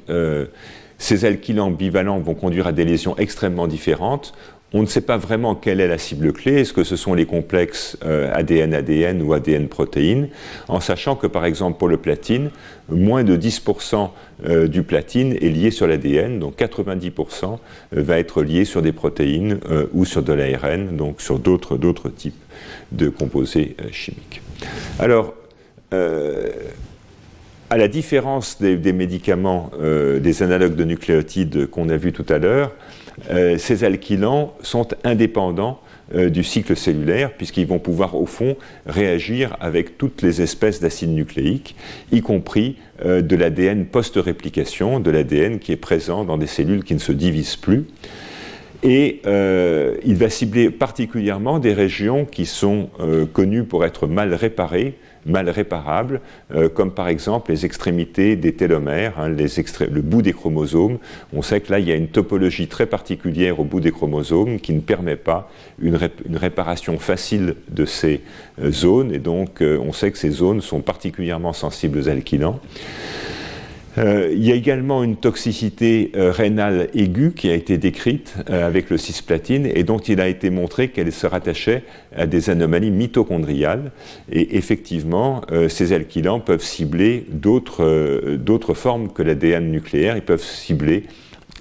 [0.98, 4.34] ces alkylants bivalents vont conduire à des lésions extrêmement différentes.
[4.72, 6.60] On ne sait pas vraiment quelle est la cible clé.
[6.60, 10.28] Est-ce que ce sont les complexes ADN-ADN euh, ou ADN-protéines
[10.68, 12.50] En sachant que, par exemple, pour le platine,
[12.88, 14.10] moins de 10%
[14.46, 18.92] euh, du platine est lié sur l'ADN, donc 90% euh, va être lié sur des
[18.92, 19.58] protéines
[19.92, 22.34] ou sur de l'ARN, donc sur d'autres types
[22.92, 24.40] de composés chimiques.
[24.98, 25.34] Alors,
[25.92, 32.72] à la différence des médicaments, des analogues de nucléotides qu'on a vus tout à l'heure,
[33.30, 35.80] euh, ces alkylants sont indépendants
[36.14, 38.56] euh, du cycle cellulaire, puisqu'ils vont pouvoir, au fond,
[38.86, 41.76] réagir avec toutes les espèces d'acides nucléiques,
[42.12, 46.94] y compris euh, de l'ADN post-réplication, de l'ADN qui est présent dans des cellules qui
[46.94, 47.86] ne se divisent plus.
[48.82, 49.20] Et
[50.06, 52.88] il va cibler particulièrement des régions qui sont
[53.34, 54.94] connues pour être mal réparées,
[55.26, 56.20] mal réparables,
[56.54, 60.98] euh, comme par exemple les extrémités des télomères, hein, le bout des chromosomes.
[61.32, 64.60] On sait que là, il y a une topologie très particulière au bout des chromosomes
[64.60, 65.50] qui ne permet pas
[65.80, 65.98] une,
[66.34, 68.22] réparation facile de ces
[68.62, 72.60] euh, zones, et donc euh, on sait que ces zones sont particulièrement sensibles aux alkylants.
[74.00, 78.66] Euh, il y a également une toxicité euh, rénale aiguë qui a été décrite euh,
[78.66, 81.82] avec le cisplatine et dont il a été montré qu'elle se rattachait
[82.16, 83.92] à des anomalies mitochondriales.
[84.32, 90.16] Et effectivement, ces alkylants peuvent cibler d'autres formes que l'ADN nucléaire.
[90.16, 91.04] Ils peuvent cibler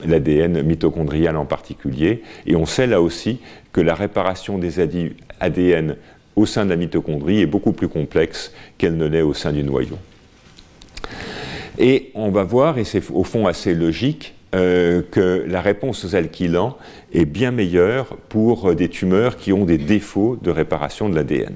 [0.05, 2.23] l'ADN mitochondrial en particulier.
[2.47, 3.39] Et on sait là aussi
[3.73, 4.79] que la réparation des
[5.39, 5.95] ADN
[6.35, 9.63] au sein de la mitochondrie est beaucoup plus complexe qu'elle ne l'est au sein du
[9.63, 9.97] noyau.
[11.79, 16.15] Et on va voir, et c'est au fond assez logique, euh, que la réponse aux
[16.15, 16.77] alkylants
[17.13, 21.55] est bien meilleure pour des tumeurs qui ont des défauts de réparation de l'ADN.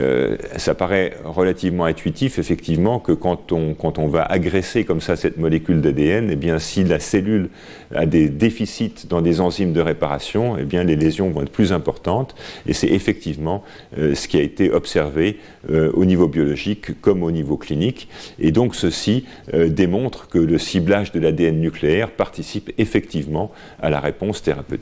[0.00, 5.16] Euh, ça paraît relativement intuitif, effectivement, que quand on, quand on va agresser comme ça
[5.16, 7.50] cette molécule d'ADN, eh bien, si la cellule
[7.94, 11.72] a des déficits dans des enzymes de réparation, eh bien, les lésions vont être plus
[11.72, 12.34] importantes.
[12.66, 13.64] Et c'est effectivement
[13.98, 15.38] euh, ce qui a été observé
[15.70, 18.08] euh, au niveau biologique comme au niveau clinique.
[18.38, 24.42] Et donc, ceci démontre que le ciblage de l'ADN nucléaire participe effectivement à la réponse
[24.42, 24.77] thérapeutique.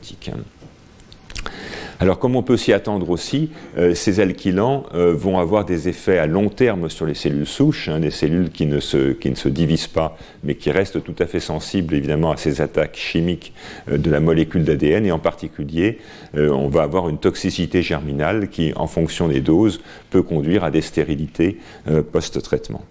[1.99, 6.19] Alors, comme on peut s'y attendre aussi, euh, ces alkylants euh, vont avoir des effets
[6.19, 9.35] à long terme sur les cellules souches, hein, des cellules qui ne, se, qui ne
[9.35, 13.51] se divisent pas, mais qui restent tout à fait sensibles évidemment à ces attaques chimiques
[13.89, 15.07] euh, de la molécule d'ADN.
[15.07, 15.99] Et en particulier,
[16.35, 19.81] on va avoir une toxicité germinale qui, en fonction des doses,
[20.11, 21.57] peut conduire à des stérilités
[22.11, 22.83] post-traitement.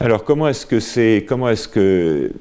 [0.00, 2.32] Alors, comment est-ce que c'est, comment est-ce que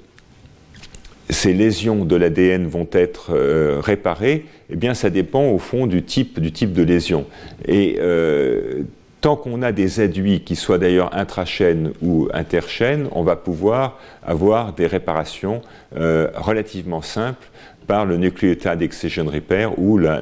[1.30, 6.04] ces lésions de l'ADN vont être euh, réparées, eh bien, ça dépend au fond du
[6.04, 7.26] type, de lésion.
[7.66, 8.84] Et euh,
[9.22, 14.74] tant qu'on a des adduits qui soient d'ailleurs intrachaînes ou interchaînes, on va pouvoir avoir
[14.74, 15.62] des réparations
[15.96, 17.48] euh, relativement simples
[17.88, 20.22] par le nucleotide excision repair ou la,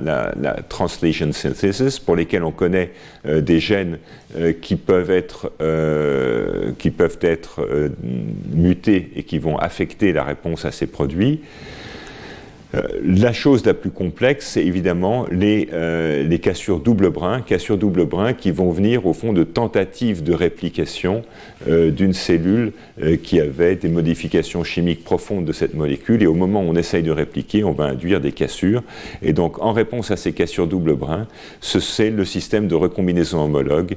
[0.69, 2.91] translation synthesis, pour lesquels on connaît
[3.25, 3.97] euh, des gènes
[4.37, 7.67] euh, qui peuvent être, euh, qui peuvent être
[8.53, 11.41] mutés et qui vont affecter la réponse à ces produits.
[12.73, 17.77] Euh, la chose la plus complexe, c'est évidemment les, euh, les, cassures double brin, cassures
[17.77, 21.23] double brin qui vont venir au fond de tentatives de réplication
[21.67, 22.71] euh, d'une cellule
[23.23, 26.21] qui avait des modifications chimiques profondes de cette molécule.
[26.23, 28.83] Et au moment où on essaye de répliquer, on va induire des cassures.
[29.21, 31.27] Et donc, en réponse à ces cassures double brin,
[31.61, 33.95] c'est le système de recombinaison homologue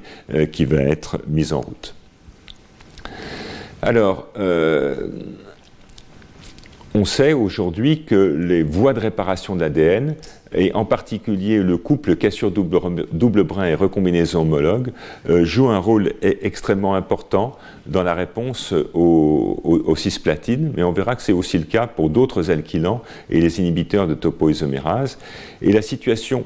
[0.52, 1.94] qui va être mis en route.
[3.82, 4.28] Alors,
[6.94, 10.14] on sait aujourd'hui que les voies de réparation de l'ADN,
[10.54, 14.92] et en particulier le couple cassure double, double brin et recombinaison homologue,
[15.28, 21.16] euh, jouent un rôle e-, extrêmement important dans la réponse aux, cisplatines, mais on verra
[21.16, 25.18] que c'est aussi le cas pour d'autres alkylants et les inhibiteurs de topoisomérase.
[25.62, 26.44] Et la situation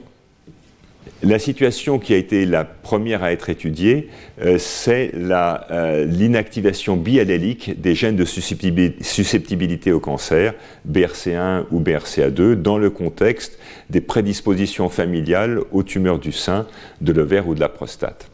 [1.25, 4.09] La situation qui a été la première à être étudiée,
[4.41, 10.55] euh, c'est euh, l'inactivation biallélique des gènes de susceptibilité au cancer,
[10.89, 13.59] BRCA1 ou BRCA2, dans le contexte
[13.91, 16.69] des prédispositions familiales aux tumeurs du sein,
[17.01, 18.31] de l'ovaire ou de la prostate.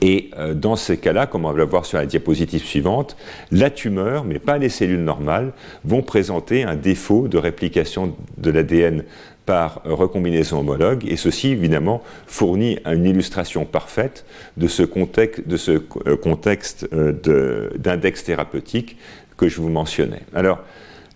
[0.00, 3.16] Et euh, dans ces cas-là, comme on va le voir sur la diapositive suivante,
[3.52, 5.52] la tumeur, mais pas les cellules normales,
[5.84, 9.04] vont présenter un défaut de réplication de l'ADN
[9.46, 14.24] par recombinaison homologue, et ceci évidemment fournit une illustration parfaite
[14.56, 18.96] de ce euh, contexte euh, d'index thérapeutique
[19.36, 20.22] que je vous mentionnais.
[20.34, 20.60] Alors,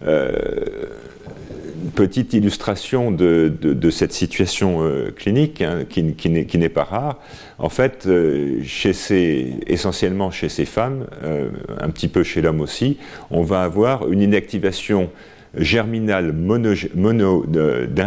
[0.07, 0.31] euh,
[1.95, 7.19] petite illustration de, cette situation euh, clinique hein, qui, qui n'est pas rare.
[7.59, 8.09] En fait,
[8.63, 11.07] chez ces, essentiellement chez ces femmes,
[11.81, 12.99] un petit peu chez l'homme aussi,
[13.31, 15.11] on va avoir une inactivation
[15.57, 17.45] germinale mono,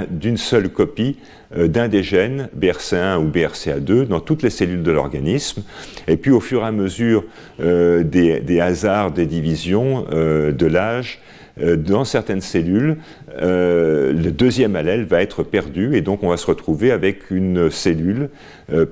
[0.10, 1.18] d'une seule copie
[1.56, 5.64] euh, d'un des gènes, BRCA1 ou BRCA2, dans toutes les cellules de l'organisme.
[6.08, 7.24] Et puis au fur et à mesure
[7.60, 11.20] euh, des, hasards des divisions, euh, de l'âge,
[11.60, 12.96] dans certaines cellules,
[13.38, 18.30] le deuxième allèle va être perdu et donc on va se retrouver avec une cellule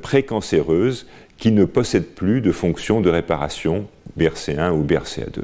[0.02, 3.88] précancéreuse qui ne possède plus de fonction de réparation
[4.20, 5.44] BRC1 ou BRCA2.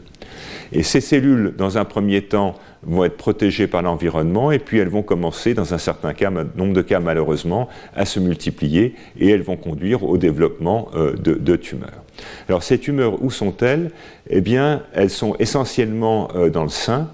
[0.74, 2.56] Et ces cellules, dans un premier temps,
[2.86, 6.14] vont être protégées par l'environnement et puis elles vont commencer, dans un certain
[6.56, 11.56] nombre de cas malheureusement, à se multiplier et elles vont conduire au développement euh, de,
[11.56, 12.04] tumeurs.
[12.48, 13.92] Alors ces tumeurs, où sont-elles?
[14.30, 17.10] Eh bien, elles sont essentiellement euh, dans le sein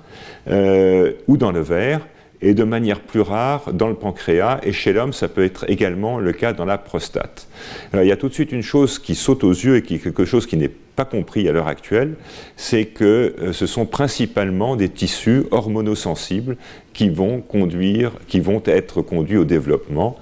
[0.49, 2.01] euh, ou dans le verre
[2.41, 6.19] et de manière plus rare dans le pancréas, et chez l'homme, ça peut être également
[6.19, 7.47] le cas dans la prostate.
[7.93, 9.95] Alors, il y a tout de suite une chose qui saute aux yeux et qui
[9.95, 12.15] est quelque chose qui n'est pas compris à l'heure actuelle,
[12.55, 16.57] c'est que euh, ce sont principalement des tissus hormonosensibles
[16.93, 20.17] qui vont conduire, qui vont être conduits au développement.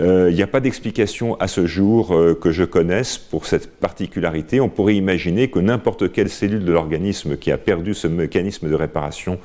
[0.00, 3.68] Il euh, n'y a pas d'explication à ce jour euh, que je connaisse pour cette
[3.80, 4.60] particularité.
[4.60, 8.74] On pourrait imaginer que n'importe quelle cellule de l'organisme qui a perdu ce mécanisme de
[8.76, 9.40] réparation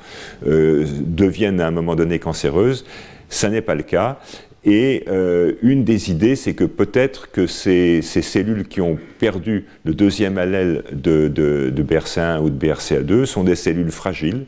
[0.46, 2.84] euh, devienne à un moment donné cancéreuse.
[3.28, 4.20] Ça n'est pas le cas.
[4.64, 9.92] Et euh, une des idées, c'est que peut-être que ces, cellules qui ont perdu le
[9.92, 14.46] deuxième allèle de, de, BRCA1 ou de BRCA2 sont des cellules fragiles,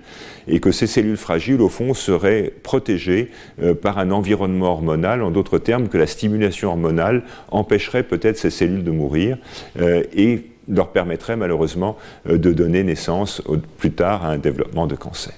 [0.48, 3.30] et que ces cellules fragiles, au fond, seraient protégées
[3.62, 8.50] euh, par un environnement hormonal, en d'autres termes, que la stimulation hormonale empêcherait peut-être ces
[8.50, 9.36] cellules de mourir,
[9.80, 11.96] euh, et leur permettrait malheureusement
[12.28, 13.40] de donner naissance
[13.78, 15.32] plus tard à un développement de cancer.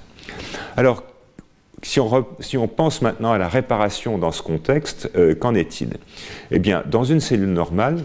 [1.82, 5.90] Si on, pense maintenant à la réparation dans ce contexte, euh, qu'en est-il?
[6.50, 7.98] Eh bien, dans une cellule normale,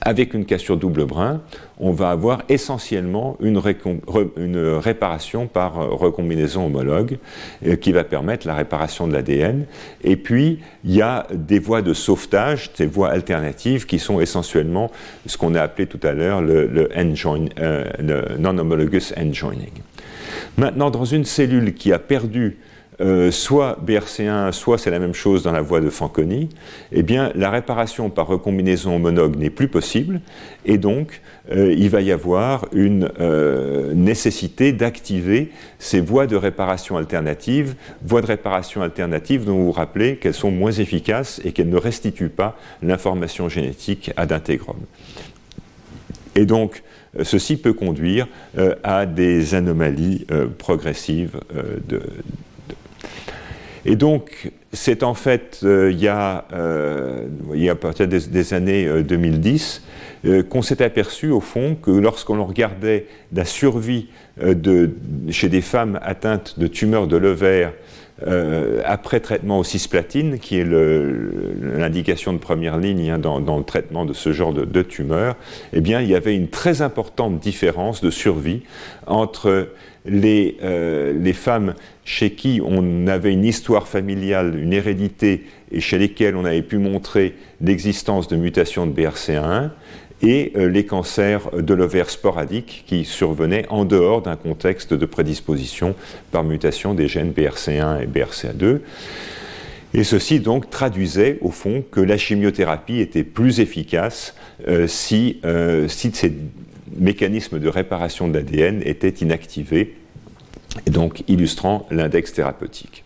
[0.00, 1.40] avec une cassure double brin,
[1.80, 7.18] on va avoir essentiellement une, réparation par euh, recombinaison homologue
[7.66, 9.66] euh, qui va permettre la réparation de l'ADN.
[10.04, 14.90] Et puis, il y a des voies de sauvetage, des voies alternatives qui sont essentiellement
[15.26, 16.88] ce qu'on a appelé tout à l'heure le, le
[18.38, 19.72] non-homologous end joining.
[20.56, 22.58] Maintenant, dans une cellule qui a perdu
[23.02, 26.48] euh, soit BRC1, soit c'est la même chose dans la voie de Fanconi,
[26.92, 30.22] eh bien, la réparation par recombinaison homologue n'est plus possible,
[30.64, 31.20] et donc
[31.52, 38.22] euh, il va y avoir une euh, nécessité d'activer ces voies de réparation alternatives, voies
[38.22, 42.30] de réparation alternatives dont vous vous rappelez qu'elles sont moins efficaces et qu'elles ne restituent
[42.30, 44.78] pas l'information génétique ad integrum.
[46.34, 46.82] Et donc,
[47.22, 48.26] ceci peut conduire
[48.58, 51.38] euh, à des anomalies euh, progressives
[53.84, 56.44] Et donc, c'est en fait, il, y a,
[57.54, 59.82] il a partir des, années 2010
[60.48, 64.08] qu'on s'est aperçu au fond que lorsqu'on regardait la survie
[65.30, 67.72] chez des femmes atteintes de tumeurs de l'ovaire
[68.26, 74.06] euh, après traitement au cisplatine, qui est l'indication de première ligne hein, dans, le traitement
[74.06, 75.36] de ce genre de, de, tumeur,
[75.74, 78.62] eh bien, il y avait une très importante différence de survie
[79.06, 79.68] entre
[80.06, 85.98] les, euh, les, femmes chez qui on avait une histoire familiale, une hérédité, et chez
[85.98, 89.70] lesquelles on avait pu montrer l'existence de mutations de BRCA1,
[90.22, 95.94] et euh, les cancers de l'ovaire sporadiques qui survenaient en dehors d'un contexte de prédisposition
[96.30, 98.80] par mutation des gènes BRC1 et BRCA2.
[99.94, 104.34] Et ceci donc traduisait au fond que la chimiothérapie était plus efficace
[104.68, 106.34] euh, si, euh, si ces
[106.96, 109.96] mécanismes de réparation de l'ADN étaient inactivés,
[110.86, 113.05] et donc illustrant l'index thérapeutique.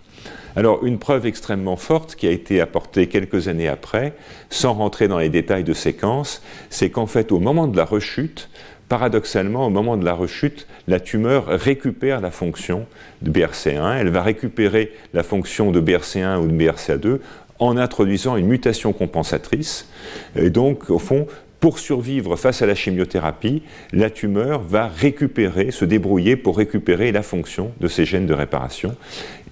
[0.56, 4.14] Alors, une preuve extrêmement forte qui a été apportée quelques années après,
[4.48, 8.50] sans rentrer dans les détails de séquence, c'est qu'en fait, au moment de la rechute,
[8.88, 12.86] paradoxalement, au moment de la rechute, la tumeur récupère la fonction
[13.22, 13.98] de BRC1.
[13.98, 17.20] Elle va récupérer la fonction de BRC1 ou de BRCA2
[17.60, 19.86] en introduisant une mutation compensatrice.
[20.34, 21.28] Et donc, au fond,
[21.60, 27.22] pour survivre face à la chimiothérapie, la tumeur va récupérer, se débrouiller pour récupérer la
[27.22, 28.96] fonction de ces gènes de réparation.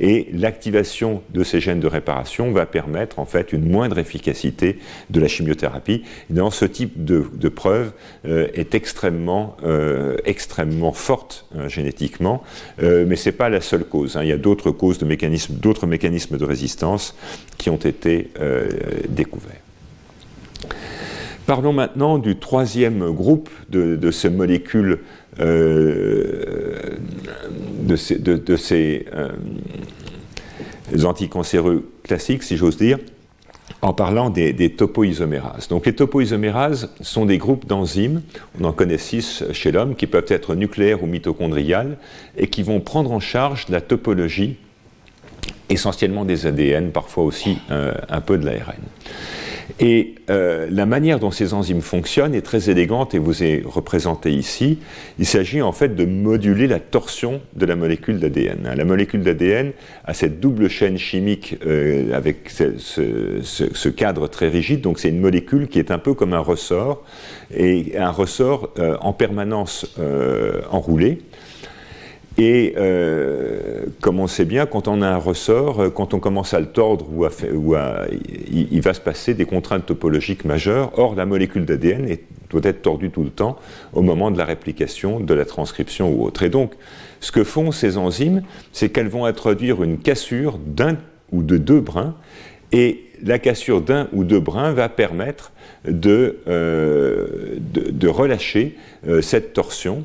[0.00, 4.78] Et l'activation de ces gènes de réparation va permettre en fait une moindre efficacité
[5.10, 6.04] de la chimiothérapie.
[6.30, 7.92] dans ce type de, preuve
[8.24, 12.42] euh, est extrêmement, euh, extrêmement forte hein, génétiquement,
[12.82, 14.16] euh, mais ce n'est pas la seule cause.
[14.16, 14.22] Hein.
[14.22, 17.14] Il y a d'autres causes, de mécanismes, d'autres mécanismes de résistance
[17.58, 18.30] qui ont été
[19.08, 19.67] découverts.
[21.48, 24.98] Parlons maintenant du troisième groupe de, ces molécules,
[25.40, 26.76] euh,
[27.80, 29.30] de ces, euh,
[31.04, 32.98] anticancéreux classiques, si j'ose dire,
[33.80, 35.68] en parlant des, topoisomérases.
[35.68, 38.20] Donc les topoisomérases sont des groupes d'enzymes,
[38.60, 41.96] on en connaît six chez l'homme, qui peuvent être nucléaires ou mitochondriales,
[42.36, 44.58] et qui vont prendre en charge la topologie
[45.70, 48.82] essentiellement des ADN, parfois aussi euh, un peu de l'ARN.
[49.80, 54.32] Et euh, la manière dont ces enzymes fonctionnent est très élégante et vous est représentée
[54.32, 54.78] ici.
[55.20, 58.72] Il s'agit en fait de moduler la torsion de la molécule d'ADN.
[58.74, 59.72] La molécule d'ADN
[60.04, 65.68] a cette double chaîne chimique euh, avec ce, cadre très rigide, donc c'est une molécule
[65.68, 67.04] qui est un peu comme un ressort,
[67.54, 69.96] et un ressort euh, en permanence
[70.70, 71.18] enroulé.
[72.40, 76.54] Et euh, comme on sait bien, quand on a un ressort, euh, quand on commence
[76.54, 78.06] à le tordre, ou à, ou à
[78.48, 80.96] il, va se passer des contraintes topologiques majeures.
[80.96, 82.16] Or, la molécule d'ADN
[82.50, 83.58] doit être tordue tout le temps
[83.92, 86.44] au moment de la réplication, de la transcription ou autre.
[86.44, 86.74] Et donc,
[87.18, 90.96] ce que font ces enzymes, c'est qu'elles vont introduire une cassure d'un
[91.32, 92.14] ou de deux brins,
[92.70, 95.50] et la cassure d'un ou deux brins va permettre
[95.84, 98.76] de, euh, de, relâcher
[99.20, 100.04] cette torsion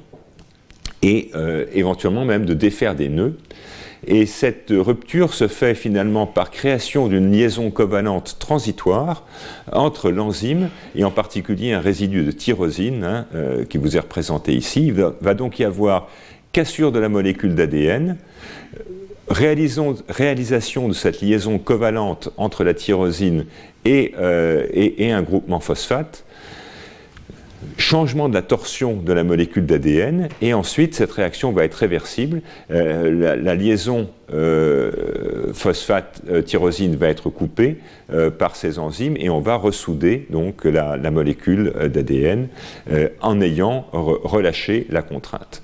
[1.04, 3.38] et euh, éventuellement même de défaire des nœuds.
[4.06, 9.26] Et cette rupture se fait finalement par création d'une liaison covalente transitoire
[9.72, 14.54] entre l'enzyme et en particulier un résidu de tyrosine hein, euh, qui vous est représenté
[14.54, 14.88] ici.
[14.88, 16.10] Il va, donc y avoir
[16.51, 18.18] cassure de la molécule d'ADN,
[19.30, 23.45] réalisation de cette liaison covalente entre la tyrosine
[23.86, 26.26] et, euh, et un groupement phosphate,
[27.78, 32.41] changement de la torsion de la molécule d'ADN, et ensuite cette réaction va être réversible.
[32.72, 37.78] Euh, la, liaison euh, phosphate-tyrosine va être coupée
[38.11, 42.47] euh, par ces enzymes, et on va ressouder donc la, molécule d'ADN
[43.22, 45.62] en ayant relâché la contrainte.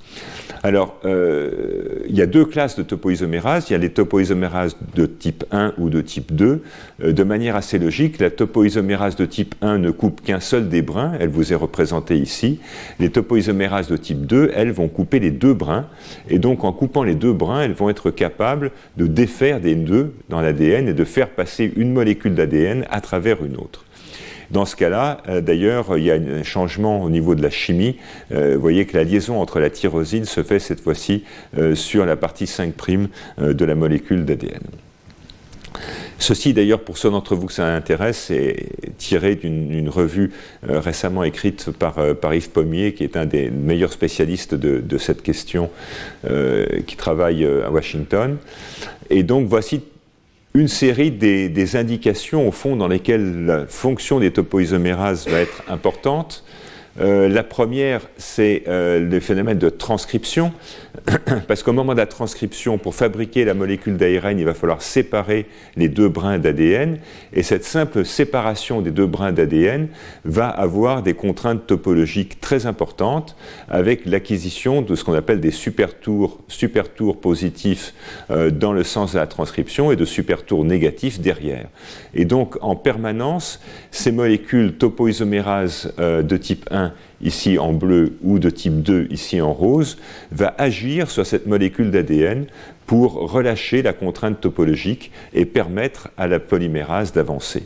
[0.61, 3.69] Alors, euh, il y a deux classes de topoisomérases.
[3.69, 6.61] Il y a les topoisomérases de type 1 ou de type 2.
[7.03, 10.81] Euh, de manière assez logique, la topoisomérase de type 1 ne coupe qu'un seul des
[10.81, 11.13] brins.
[11.19, 12.59] Elle vous est représentée ici.
[12.99, 15.87] Les topoisomérases de type 2, elles, vont couper les deux brins.
[16.29, 20.13] Et donc, en coupant les deux brins, elles vont être capables de défaire des nœuds
[20.29, 22.99] dans l'ADN et de faire passer une molécule d'ADN à'
[23.43, 23.85] une autre.
[24.51, 27.97] Dans ce cas-là, euh, d'ailleurs, il y a un changement au niveau de la chimie.
[28.31, 31.23] Euh, vous voyez que la liaison entre la tyrosine se fait cette fois-ci
[31.57, 32.73] euh, sur la partie 5'
[33.37, 34.61] de la molécule d'ADN.
[36.17, 40.31] Ceci, d'ailleurs, pour ceux d'entre vous que ça intéresse, est tiré d'une revue
[40.63, 41.97] récemment écrite par,
[42.33, 45.69] Yves Pommier, qui est un des meilleurs spécialistes de, de cette question,
[46.85, 48.37] qui travaille à Washington.
[49.09, 49.81] Et donc, voici
[50.53, 56.43] une série des, indications, au fond, dans lesquelles la fonction des topoisomérases va être importante.
[56.99, 60.51] Euh, la première, c'est euh, le phénomène de transcription,
[61.47, 65.45] parce qu'au moment de la transcription, pour fabriquer la molécule d'ARN, il va falloir séparer
[65.75, 66.97] les deux brins d'ADN,
[67.33, 69.87] et cette simple séparation des deux brins d'ADN
[70.25, 73.35] va avoir des contraintes topologiques très importantes,
[73.67, 77.93] avec l'acquisition de ce qu'on appelle des supertours, supertours positifs
[78.31, 81.67] euh, dans le sens de la transcription et de supertours négatifs derrière.
[82.13, 83.59] Et donc, en permanence,
[83.91, 89.53] ces molécules topoisomérases de type 1 ici en bleu ou de type 2 ici en
[89.53, 89.97] rose,
[90.31, 92.45] va agir sur cette molécule d'ADN
[92.85, 97.63] pour relâcher la contrainte topologique et permettre à la polymérase d'avancer.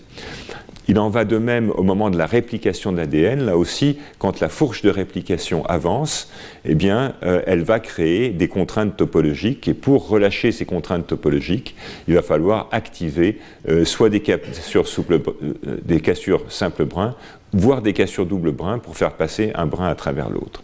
[0.87, 3.45] Il en va de même au moment de la réplication de l'ADN.
[3.45, 6.29] Là aussi, quand la fourche de réplication avance,
[6.65, 9.67] eh bien, euh, elle va créer des contraintes topologiques.
[9.69, 11.75] Et pour relâcher ces contraintes topologiques,
[12.07, 13.39] il va falloir activer
[13.69, 15.47] euh, soit des euh,
[15.85, 17.15] des cassures simples bruns,
[17.53, 20.63] voire des cassures double brun pour faire passer un brin à travers l'autre.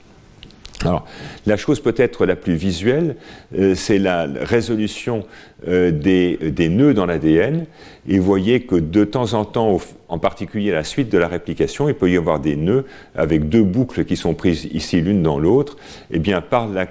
[0.86, 1.06] Alors,
[1.46, 3.18] la chose peut-être la plus visuelle,
[3.58, 5.26] euh, c'est la résolution
[5.68, 7.66] euh, des, nœuds dans l'ADN.
[8.10, 9.80] Et vous voyez que de temps en temps,
[10.10, 12.86] en particulier à la suite de la réplication, il peut y avoir des nœuds
[13.16, 15.78] avec deux boucles qui sont prises ici l'une dans l'autre.
[16.10, 16.88] Et eh bien, par la,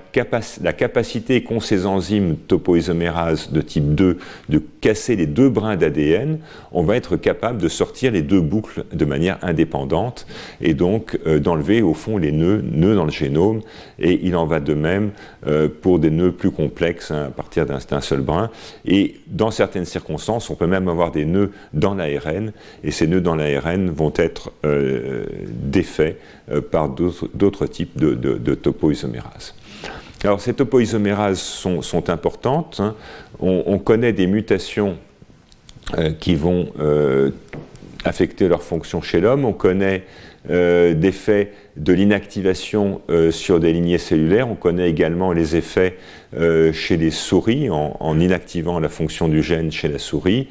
[0.62, 6.38] la capacité qu'ont ces enzymes topoisomérase de type 2 de casser les deux brins d'ADN,
[6.70, 10.24] on va être capable de sortir les deux boucles de manière indépendante
[10.60, 13.62] et donc euh, d'enlever au fond les nœuds, nœuds dans le génome.
[13.98, 15.10] Et il en va de même
[15.48, 18.50] euh, pour des nœuds plus complexes hein, à partir d'un seul brin.
[18.84, 22.52] Et dans certaines circonstances, on peut même avoir des nœuds dans l'ARN.
[22.84, 26.18] Et ces nœuds dans l'ARN vont être euh, défaits
[26.70, 29.54] par d'autres types de, topoisomérases.
[30.24, 32.80] Alors ces topoisomérases sont, importantes.
[32.80, 32.94] Hein.
[33.40, 34.96] On, connaît des mutations
[36.20, 36.72] qui vont
[38.04, 39.44] affecter leur fonction chez l'homme.
[39.44, 40.04] On connaît
[40.50, 44.48] euh, des effets de l'inactivation euh, sur des lignées cellulaires.
[44.48, 45.96] On connaît également les effets
[46.36, 50.48] euh, chez les souris en, inactivant la fonction du gène chez la souris.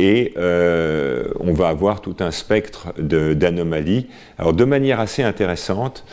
[0.00, 4.06] Et on va avoir tout un spectre d'anomalies.
[4.38, 6.04] Alors de manière assez intéressante,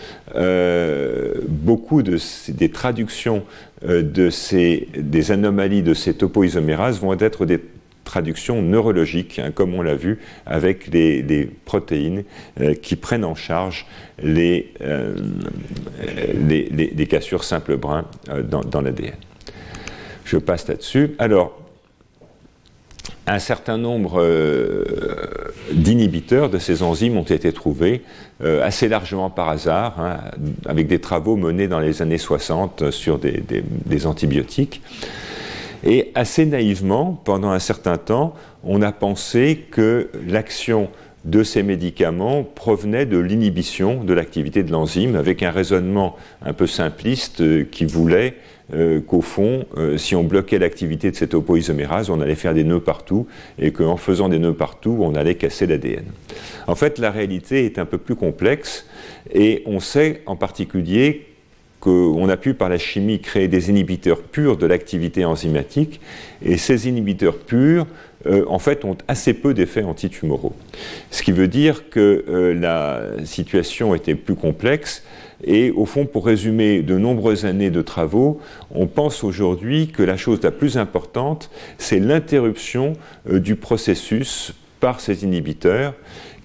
[1.47, 2.17] beaucoup de,
[2.49, 3.43] des traductions
[3.87, 7.59] de ces, des anomalies de ces topoisomérases vont être des
[8.05, 12.23] traduction neurologique, hein, comme on l'a vu avec les, protéines
[12.61, 13.85] euh, qui prennent en charge
[14.23, 15.15] les, euh,
[16.47, 19.15] les, cassures simples brins euh, dans, dans l'ADN.
[20.23, 21.15] Je passe là-dessus.
[21.19, 21.59] Alors,
[23.27, 24.23] un certain nombre
[25.71, 28.03] d'inhibiteurs de ces enzymes ont été trouvés
[28.43, 30.17] assez largement par hasard, hein,
[30.65, 33.43] avec des travaux menés dans les années 60 sur des,
[33.85, 34.81] des antibiotiques.
[35.85, 40.89] Et assez naïvement, pendant un certain temps, on a pensé que l'action
[41.25, 46.67] de ces médicaments provenait de l'inhibition de l'activité de l'enzyme, avec un raisonnement un peu
[46.67, 48.35] simpliste euh, qui voulait
[48.73, 52.63] euh, qu'au fond, euh, si on bloquait l'activité de cette opoisomérase, on allait faire des
[52.63, 53.27] nœuds partout,
[53.59, 56.05] et qu'en faisant des nœuds partout, on allait casser l'ADN.
[56.65, 58.87] En fait, la réalité est un peu plus complexe,
[59.31, 61.27] et on sait en particulier
[61.79, 66.01] qu'on a pu par la chimie créer des inhibiteurs purs de l'activité enzymatique,
[66.43, 67.85] et ces inhibiteurs purs,
[68.25, 70.55] euh, en fait, ont assez peu d'effets antitumoraux.
[71.11, 75.03] Ce qui veut dire que la situation était plus complexe,
[75.45, 78.39] et au fond, pour résumer de nombreuses années de travaux,
[78.71, 82.93] on pense aujourd'hui que la chose la plus importante, c'est l'interruption
[83.29, 85.93] euh, du processus par ces inhibiteurs,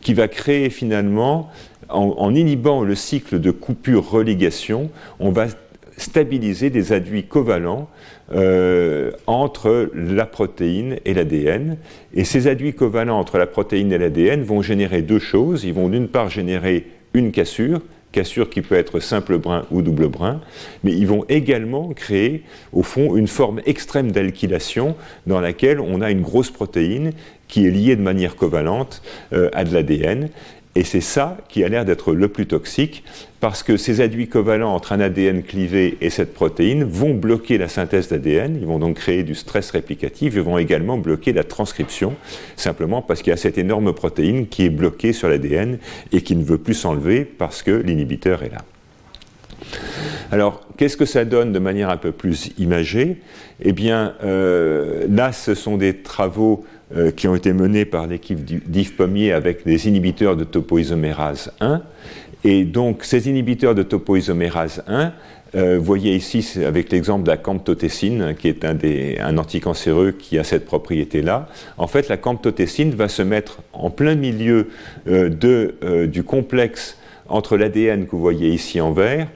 [0.00, 1.50] qui va créer finalement
[1.88, 5.46] en, inhibant le cycle de coupure-relégation, on va
[5.96, 7.88] stabiliser des adduits covalents
[8.32, 11.76] euh, entre la protéine et l'ADN.
[12.14, 15.64] Et ces adduits covalents entre la protéine et l'ADN vont générer deux choses.
[15.64, 17.80] Ils vont d'une part générer une cassure,
[18.12, 20.40] cassure qui peut être simple brin ou double brin,
[20.84, 22.42] mais ils vont également créer,
[22.72, 24.96] au fond, une forme extrême d'alkylation
[25.26, 27.12] dans laquelle on a une grosse protéine
[27.48, 29.02] qui est liée de manière covalente
[29.32, 30.28] euh, à de l'ADN.
[30.76, 33.02] Et c'est ça qui a l'air d'être le plus toxique,
[33.40, 37.68] parce que ces adduits covalents entre un ADN clivé et cette protéine vont bloquer la
[37.68, 42.14] synthèse d'ADN, ils vont donc créer du stress réplicatif, ils vont également bloquer la transcription,
[42.56, 45.78] simplement parce qu'il y a cette énorme protéine qui est bloquée sur l'ADN
[46.12, 48.62] et qui ne veut plus s'enlever parce que l'inhibiteur est là.
[50.30, 53.16] Alors, qu'est-ce que ça donne de manière un peu plus imagée?
[53.60, 56.64] Eh bien, euh, là, ce sont des travaux
[56.96, 61.82] euh, qui ont été menés par l'équipe d'Yves Pommier avec des inhibiteurs de topoisomérase 1.
[62.44, 65.12] Et donc, ces inhibiteurs de topoisomérase 1,
[65.54, 70.64] euh, voyez ici avec l'exemple de la camptotécine, qui est un, anticancéreux qui a cette
[70.64, 71.48] propriété-là.
[71.78, 74.68] En fait, la camptotécine va se mettre en plein milieu
[75.06, 76.96] de, du complexe
[77.28, 79.28] entre l'ADN que vous voyez ici en vert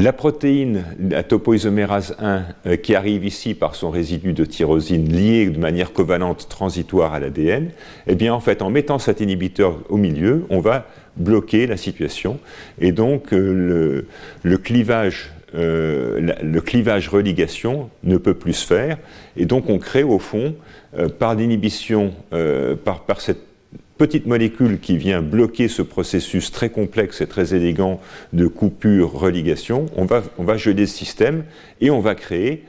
[0.00, 5.50] la protéine, la topoisomérase 1, euh, qui arrive ici par son résidu de tyrosine lié
[5.50, 7.70] de manière covalente transitoire à l'ADN,
[8.06, 10.86] eh bien en fait, en mettant cet inhibiteur au milieu, on va
[11.16, 12.38] bloquer la situation.
[12.80, 14.06] Et donc euh,
[14.42, 18.96] le, clivage euh, le clivage religation ne peut plus se faire,
[19.36, 20.54] et donc on crée au fond,
[21.20, 22.12] par l'inhibition,
[22.84, 23.49] par, par, cette
[23.98, 28.00] petite molécule qui vient bloquer ce processus très complexe et très élégant
[28.32, 31.44] de coupure-religation, on va, on va geler ce système
[31.80, 32.64] et on va créer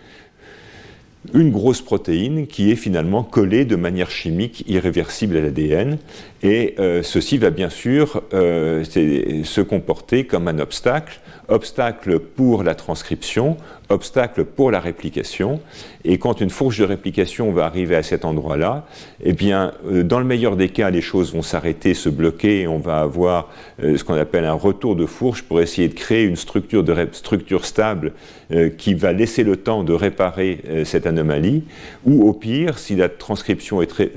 [1.33, 5.97] une grosse protéine qui est finalement collée de manière chimique irréversible à l'ADN.
[6.43, 11.21] Et euh, ceci va bien sûr euh, se comporter comme un obstacle
[11.51, 13.57] obstacle pour la transcription,
[13.89, 15.59] obstacle pour la réplication.
[16.03, 18.85] Et quand une fourche de réplication va arriver à cet endroit-là,
[19.23, 22.67] eh bien, euh, dans le meilleur des cas, les choses vont s'arrêter, se bloquer, et
[22.67, 23.49] on va avoir
[23.83, 27.07] euh, ce qu'on appelle un retour de fourche pour essayer de créer une structure, de
[27.11, 28.13] structure stable
[28.51, 31.63] euh, qui va laisser le temps de réparer cette anomalie.
[32.05, 34.11] Ou au pire, si la transcription est très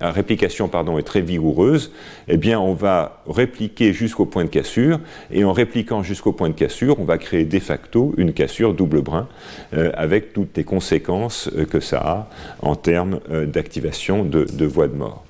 [0.00, 1.92] la réplication pardon, est très vigoureuse,
[2.28, 6.54] eh bien on va répliquer jusqu'au point de cassure, et en répliquant jusqu'au point de
[6.54, 9.28] cassure, on va créer de facto une cassure double brin,
[9.72, 12.28] avec toutes les conséquences que ça a
[12.60, 15.24] en termes d'activation de, de voie de mort.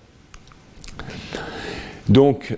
[2.08, 2.56] Donc,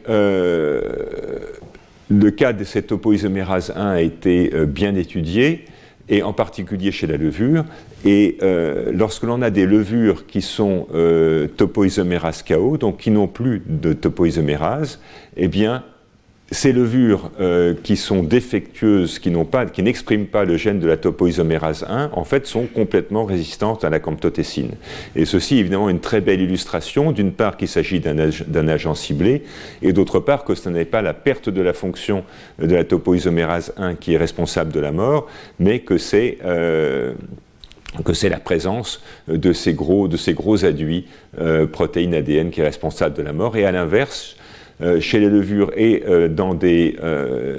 [2.10, 5.66] le cas de cette topoisomérase 1 a été euh, bien étudié,
[6.08, 7.64] et en particulier chez la levure.
[8.04, 13.28] Et euh, lorsque l'on a des levures qui sont euh, topoisomérase KO, donc qui n'ont
[13.28, 15.00] plus de topoisomérase,
[15.36, 15.84] eh bien,
[16.50, 19.30] ces levures euh, qui sont défectueuses, qui
[19.82, 24.00] n'expriment pas le gène de la topoisomérase 1, en fait, sont complètement résistantes à la
[24.00, 24.72] camptotécine.
[25.14, 29.42] Et ceci, évidemment, une très belle illustration, d'une part qu'il s'agit d'un agent ciblé,
[29.82, 32.24] et d'autre part que ce n'est pas la perte de la fonction
[32.58, 37.12] de la topoisomérase 1 qui est responsable de la mort, mais que c'est euh,
[38.22, 41.06] la présence de ces gros, de aduits
[41.38, 43.56] euh, protéines ADN qui est responsable de la mort.
[43.58, 44.36] Et à l'inverse,
[45.00, 47.58] chez les levures et euh, dans des euh,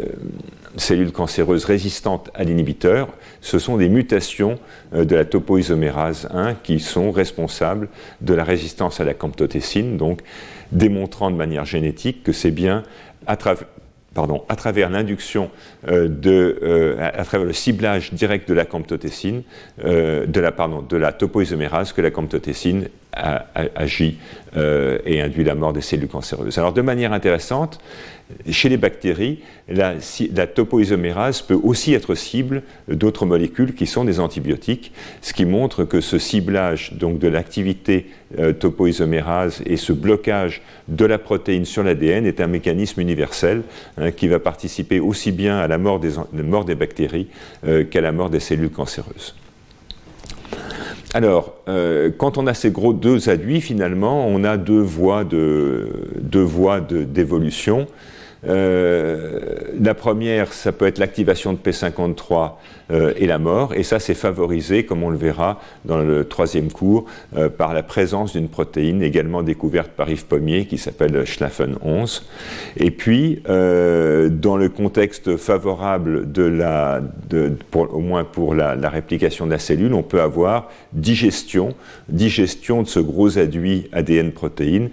[0.77, 3.09] cellules cancéreuses résistantes à l'inhibiteur,
[3.41, 4.57] ce sont des mutations
[4.93, 7.89] de la topoisomérase 1 qui sont responsables
[8.21, 10.21] de la résistance à la camptotécine, donc
[10.71, 12.83] démontrant de manière génétique que c'est bien
[13.27, 15.49] à travers l'induction
[15.87, 18.65] de, à, travers le ciblage direct de la
[20.39, 22.11] la pardon, de la topoisomérase que la
[23.75, 24.17] agit
[24.57, 26.57] euh, et induit la mort des cellules cancéreuses.
[26.57, 27.79] Alors de manière intéressante,
[28.49, 29.95] chez les bactéries, la,
[30.47, 34.91] topoisomérase peut aussi être cible d'autres molécules qui sont des antibiotiques,
[35.21, 41.05] ce qui montre que ce ciblage donc de l'activité euh, topoisomérase et ce blocage de
[41.05, 43.63] la protéine sur l'ADN est un mécanisme universel
[43.97, 47.27] hein, qui va participer aussi bien à la mort des, mort des bactéries
[47.65, 49.35] euh, qu'à la mort des cellules cancéreuses.
[51.13, 55.23] Alors, euh, quand on a ces gros deux aduits, finalement, on a deux voies
[56.81, 57.81] d'évolution.
[57.81, 57.85] Euh,
[58.43, 62.53] la première, ça peut être l'activation de P53
[62.91, 66.71] euh, et la mort, et ça c'est favorisé, comme on le verra dans le troisième
[66.71, 67.05] cours,
[67.35, 72.25] euh, par la présence d'une protéine également découverte par Yves Pommier qui s'appelle Schlaffen 11.
[72.77, 77.01] Et puis, dans le contexte favorable de la,
[77.73, 81.75] au moins pour la, réplication de la cellule, on peut avoir digestion,
[82.07, 84.89] digestion de ce gros aduit ADN protéine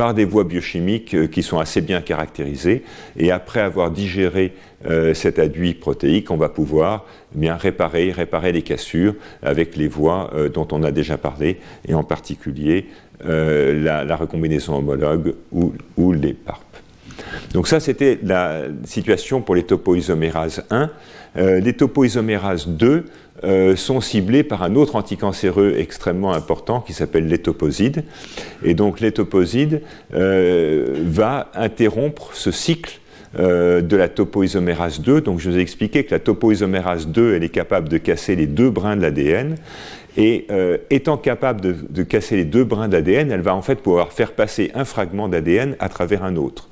[0.00, 2.84] par des voies biochimiques euh, qui sont assez bien caractérisées.
[3.18, 4.54] Et après avoir digéré
[4.88, 7.04] euh, cet aduit protéique, on va pouvoir
[7.34, 11.92] bien réparer, réparer les cassures avec les voies euh, dont on a déjà parlé, et
[11.92, 12.86] en particulier
[13.22, 16.64] la, recombinaison homologue ou, ou les PARP.
[17.52, 20.88] Donc ça, c'était la situation pour les topoisomérases 1.
[21.36, 23.04] Les topoisomérases 2
[23.42, 28.04] euh, sont ciblés par un autre anticancéreux extrêmement important qui s'appelle l'étoposide.
[28.62, 29.80] Et donc l'étoposide
[30.12, 32.99] euh, va interrompre ce cycle
[33.38, 35.20] euh, de la topoisomérase 2.
[35.20, 38.46] Donc je vous ai expliqué que la topoisomérase 2, elle est capable de casser les
[38.46, 39.56] deux brins de l'ADN.
[40.16, 40.48] Et
[40.90, 44.32] étant capable de, de, casser les deux brins d'ADN, elle va en fait pouvoir faire
[44.32, 46.68] passer un fragment d'ADN à travers un autre.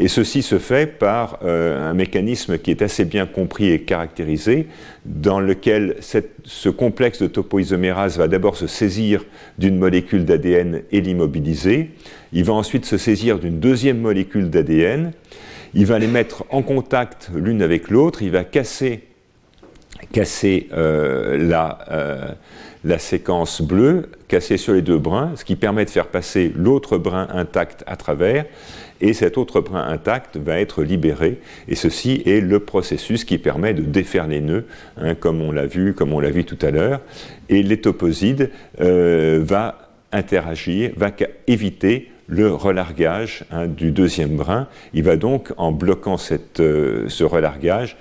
[0.00, 4.68] Et ceci se fait par euh, un mécanisme qui est assez bien compris et caractérisé,
[5.04, 9.24] dans lequel ce complexe de topoisomérase va d'abord se saisir
[9.58, 11.90] d'une molécule d'ADN et l'immobiliser.
[12.32, 15.12] Il va ensuite se saisir d'une deuxième molécule d'ADN.
[15.74, 18.22] Il va les mettre en contact l'une avec l'autre.
[18.22, 19.04] Il va casser,
[20.12, 22.28] casser euh, la, euh,
[22.84, 26.98] la séquence bleue, casser sur les deux brins, ce qui permet de faire passer l'autre
[26.98, 28.44] brin intact à travers
[29.00, 31.40] et cet autre brin intact va être libéré.
[31.68, 34.66] Et ceci est le processus qui permet de défaire les nœuds,
[34.96, 37.00] hein, comme on l'a vu, comme on l'a vu tout à l'heure.
[37.48, 38.50] Et l'étoposide
[38.80, 41.10] euh, va interagir, va
[41.46, 44.68] éviter le relargage hein, du deuxième brin.
[44.94, 46.16] Il va donc, en bloquant
[46.60, 47.96] euh, ce relargage,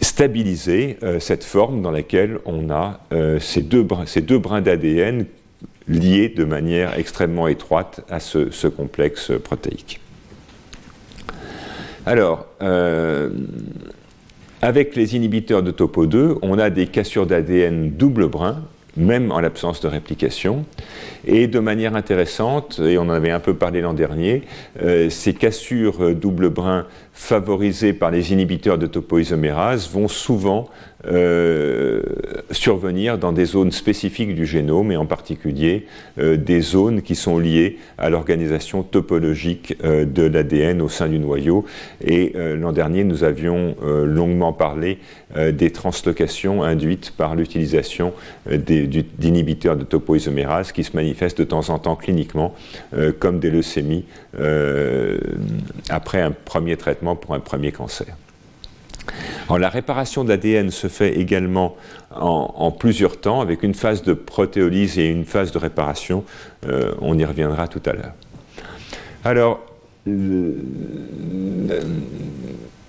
[0.00, 3.00] stabiliser euh, cette forme dans laquelle on a
[3.40, 5.24] ces deux, ces deux brins d'ADN
[5.88, 10.00] liés de manière extrêmement étroite à ce, complexe protéique.
[12.06, 13.30] Alors, euh,
[14.60, 18.62] avec les inhibiteurs de topo 2, on a des cassures d'ADN double brin,
[18.96, 20.64] même en l'absence de réplication.
[21.26, 24.42] Et de manière intéressante, et on en avait un peu parlé l'an dernier,
[24.82, 30.68] euh, ces cassures double brin favorisées par les inhibiteurs de topoisomérase vont souvent
[31.06, 32.00] euh,
[32.50, 35.86] survenir dans des zones spécifiques du génome et en particulier
[36.18, 41.18] euh, des zones qui sont liées à l'organisation topologique euh, de l'ADN au sein du
[41.18, 41.66] noyau.
[42.00, 44.98] Et l'an dernier, nous avions longuement parlé
[45.36, 48.12] des translocations induites par l'utilisation
[48.46, 52.54] d'inhibiteurs de topoisomérase qui se manifestent de temps en temps cliniquement
[53.18, 54.04] comme des leucémies
[55.88, 58.16] après un premier traitement pour un premier cancer
[59.50, 61.76] la réparation de l'ADN se fait également
[62.10, 66.24] en, plusieurs temps, avec une phase de protéolyse et une phase de réparation.
[66.66, 68.12] Euh, on y reviendra tout à l'heure.
[69.24, 69.60] Alors,
[70.06, 70.58] dans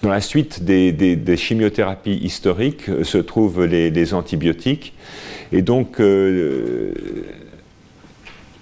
[0.09, 4.93] la suite des, chimiothérapies historiques euh, se trouvent les, antibiotiques.
[5.51, 6.93] Et donc, euh,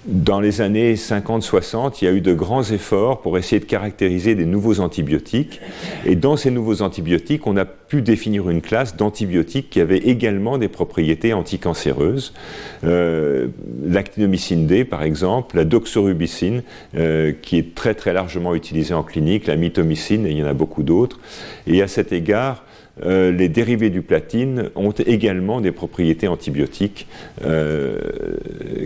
[0.06, 4.36] dans les années 50-60, il y a eu de grands efforts pour essayer de caractériser
[4.36, 5.62] des nouveaux antibiotiques.
[6.06, 10.58] Et dans ces nouveaux antibiotiques, on a pu définir une classe d'antibiotiques qui avait également
[10.58, 12.34] des propriétés anticancéreuses.
[12.84, 13.48] Euh,
[13.86, 16.64] L'actinomycine D, par exemple, la doxorubicine,
[16.98, 20.48] euh, qui est très très largement utilisée en clinique, la mitomycine, et il y en
[20.48, 21.20] a beaucoup d'autres.
[21.66, 22.66] Et à cet égard,
[23.02, 27.08] euh, les dérivés du platine ont également des propriétés antibiotiques
[27.44, 27.98] euh,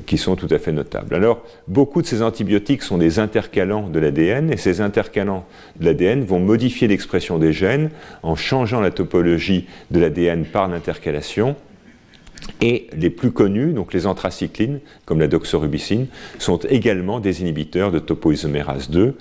[0.05, 1.13] qui sont tout à fait notables.
[1.13, 5.45] Alors, beaucoup de ces antibiotiques sont des intercalants de l'ADN, et ces intercalants
[5.79, 7.89] de l'ADN vont modifier l'expression des gènes
[8.23, 11.57] en changeant la topologie de l'ADN par l'intercalation.
[12.61, 16.07] Et les plus connus, donc les anthracyclines, comme la doxorubicine,
[16.39, 19.15] sont également des inhibiteurs de topoisomérase 2.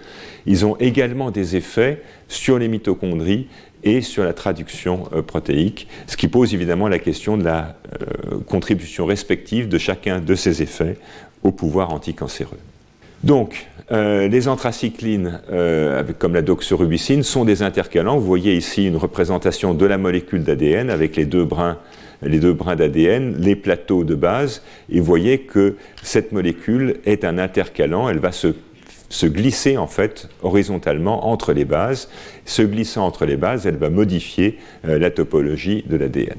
[0.47, 3.49] Ils ont également des effets sur les mitochondries
[3.85, 8.39] et sur la traduction euh, protéique, ce qui pose évidemment la question de la euh,
[8.47, 10.97] contribution respective de chacun de ces effets
[11.43, 12.59] au pouvoir anticancéreux.
[13.25, 15.41] Donc, euh, les anthracyclines,
[16.19, 18.19] comme la doxorubicine, sont des intercalants.
[18.19, 21.79] Vous voyez ici une représentation de la molécule d'ADN avec les deux brins
[22.23, 27.25] les deux brins d'ADN, les plateaux de base, et vous voyez que cette molécule est
[27.25, 28.49] un intercalant, elle va se
[29.09, 32.09] se glisser en fait horizontalement entre les bases.
[32.45, 36.37] Se glissant entre les bases, elle va modifier euh, la topologie de l'ADN.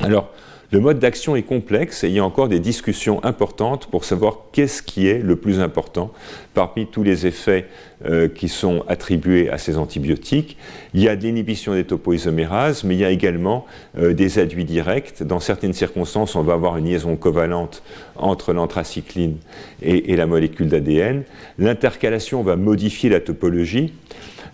[0.00, 0.30] Alors,
[0.72, 4.38] le mode d'action est complexe et il y a encore des discussions importantes pour savoir
[4.50, 6.12] qu'est-ce qui est le plus important
[6.54, 7.66] parmi tous les effets
[8.04, 10.56] euh, qui sont attribués à ces antibiotiques.
[10.92, 13.64] Il y a de l'inhibition des topoisomérases, mais il y a également
[13.96, 15.22] euh, des adduits directs.
[15.22, 17.82] Dans certaines circonstances, on va avoir une liaison covalente
[18.16, 19.36] entre l'anthracycline
[19.82, 21.22] et la molécule d'ADN.
[21.58, 23.92] L'intercalation va modifier la topologie.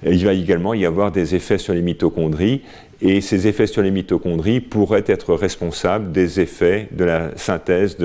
[0.05, 2.63] Il va également y avoir des effets sur les mitochondries
[3.03, 7.97] et ces effets sur les mitochondries pourraient être responsables des effets de la synthèse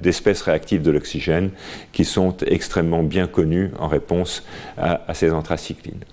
[0.00, 1.50] d'espèces réactives de l'oxygène
[1.92, 4.44] qui sont extrêmement bien connus en réponse
[4.78, 6.04] à, ces anthracyclines.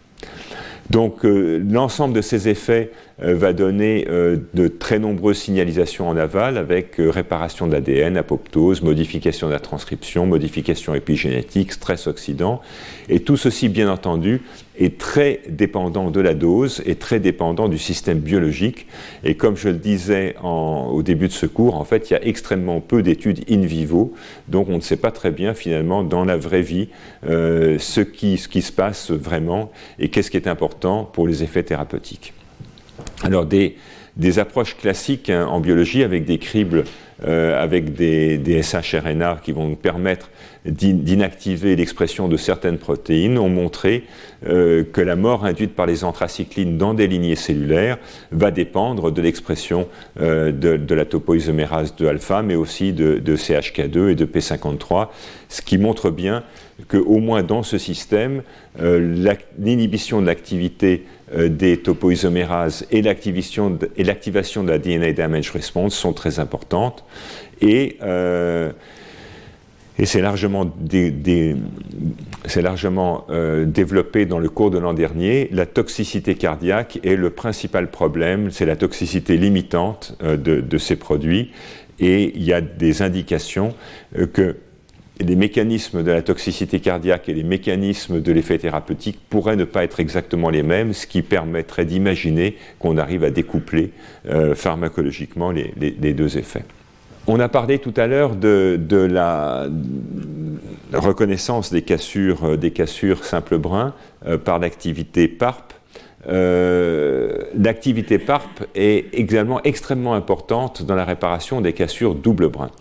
[0.89, 2.91] Donc euh, l'ensemble de ces effets
[3.23, 8.81] euh, va donner euh, de très nombreuses signalisations en aval avec réparation de l'ADN, apoptose,
[8.81, 12.61] modification de la transcription, modification épigénétique, stress oxydant.
[13.07, 14.41] Et tout ceci, bien entendu,
[14.81, 18.87] est très dépendant de la dose et très dépendant du système biologique.
[19.23, 22.25] Et comme je le disais au début de ce cours, en fait, il y a
[22.25, 24.13] extrêmement peu d'études in vivo,
[24.47, 26.89] donc on ne sait pas très bien finalement dans la vraie vie
[27.27, 31.43] euh, ce, qui, ce qui se passe vraiment et qu'est-ce qui est important pour les
[31.43, 32.33] effets thérapeutiques.
[33.23, 33.77] Alors des,
[34.17, 36.85] des approches classiques hein, en biologie avec des cribles,
[37.23, 40.29] euh, avec des, des SHRNA qui vont nous permettre
[40.65, 44.03] d'inactiver l'expression de certaines protéines ont montré
[44.45, 47.97] euh, que la mort induite par les anthracyclines dans des lignées cellulaires
[48.31, 49.87] va dépendre de l'expression
[50.19, 55.07] euh, de, la topoisomérase de alpha, mais aussi de, CHK2 et de P53,
[55.49, 56.43] ce qui montre bien
[56.87, 58.43] qu'au moins dans ce système,
[58.79, 66.39] euh, l'inhibition de l'activité des topoisomérases et l'activation de, la DNA damage response sont très
[66.39, 67.05] importantes.
[67.61, 67.97] Et
[70.01, 70.65] et c'est largement,
[73.29, 75.47] euh, développé dans le cours de l'an dernier.
[75.51, 81.51] La toxicité cardiaque est le principal problème, c'est la toxicité limitante euh, de, ces produits.
[81.99, 83.75] Et il y a des indications
[84.17, 84.55] euh, que
[85.19, 89.83] les mécanismes de la toxicité cardiaque et les mécanismes de l'effet thérapeutique pourraient ne pas
[89.83, 93.91] être exactement les mêmes, ce qui permettrait d'imaginer qu'on arrive à découpler
[94.55, 96.63] pharmacologiquement les deux effets.
[97.27, 98.79] On a parlé tout à l'heure de,
[99.09, 99.67] la
[100.93, 103.93] reconnaissance des cassures, euh, des cassures simple brun
[104.25, 105.73] euh, par l'activité PARP.
[106.27, 112.71] Euh, l'activité PARP est également extrêmement importante dans la réparation des cassures double brun.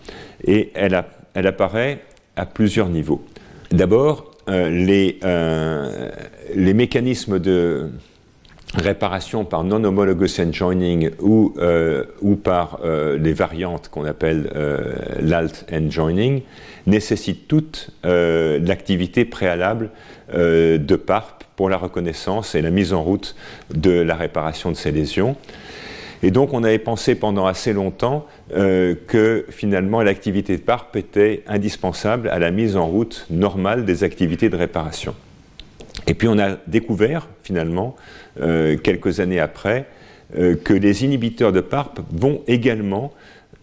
[0.45, 0.95] Et elle,
[1.45, 1.99] apparaît
[2.35, 3.23] à plusieurs niveaux.
[3.71, 5.19] D'abord, les,
[6.55, 7.89] les mécanismes de,
[8.75, 15.65] réparation par non-homologous enjoining ou, euh, ou par euh, les variantes qu'on appelle euh, l'alt
[15.73, 16.41] enjoining
[16.87, 19.91] nécessitent toute l'activité préalable
[20.33, 23.35] de PARP pour la reconnaissance et la mise en route
[23.71, 25.35] de la réparation de ces lésions.
[26.23, 32.29] Et donc on avait pensé pendant assez longtemps que finalement l'activité de PARP était indispensable
[32.29, 35.13] à la mise en route normale des activités de réparation.
[36.07, 37.95] Et puis on a découvert finalement,
[38.39, 39.85] euh, quelques années après,
[40.37, 43.11] euh, que les inhibiteurs de PARP vont également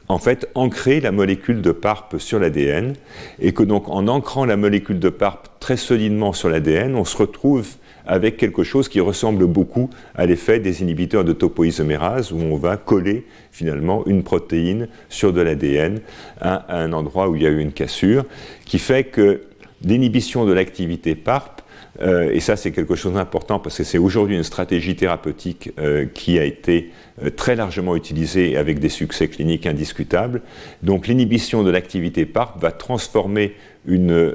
[0.08, 2.94] en fait ancrer la molécule de PARP sur l'ADN
[3.40, 7.16] et que donc en ancrant la molécule de PARP très solidement sur l'ADN, on se
[7.16, 7.66] retrouve
[8.06, 12.78] avec quelque chose qui ressemble beaucoup à l'effet des inhibiteurs de topoisomérase où on va
[12.78, 16.00] coller finalement une protéine sur de l'ADN
[16.40, 18.24] à, un endroit où il y a eu une cassure,
[18.64, 19.42] qui fait que
[19.84, 21.60] l'inhibition de l'activité PARP
[22.00, 26.06] euh, et ça, c'est quelque chose d'important parce que c'est aujourd'hui une stratégie thérapeutique euh,
[26.06, 26.92] qui a été
[27.22, 30.42] euh, très largement utilisée avec des succès cliniques indiscutables.
[30.82, 33.54] Donc l'inhibition de l'activité PARP va transformer
[33.86, 34.34] une,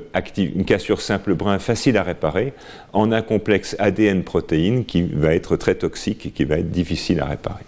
[0.66, 2.54] cassure simple brun facile à réparer
[2.92, 7.26] en un complexe ADN-protéine qui va être très toxique et qui va être difficile à
[7.26, 7.64] réparer.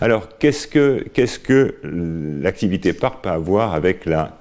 [0.00, 1.06] Alors, qu'est-ce que,
[1.44, 1.74] que
[2.42, 4.38] l'activité PARP a à voir avec la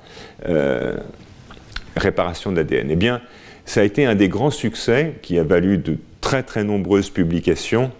[1.95, 3.21] réparation de l'ADN Eh bien,
[3.69, 7.91] ça a été un des grands succès qui a valu de très très nombreuses publications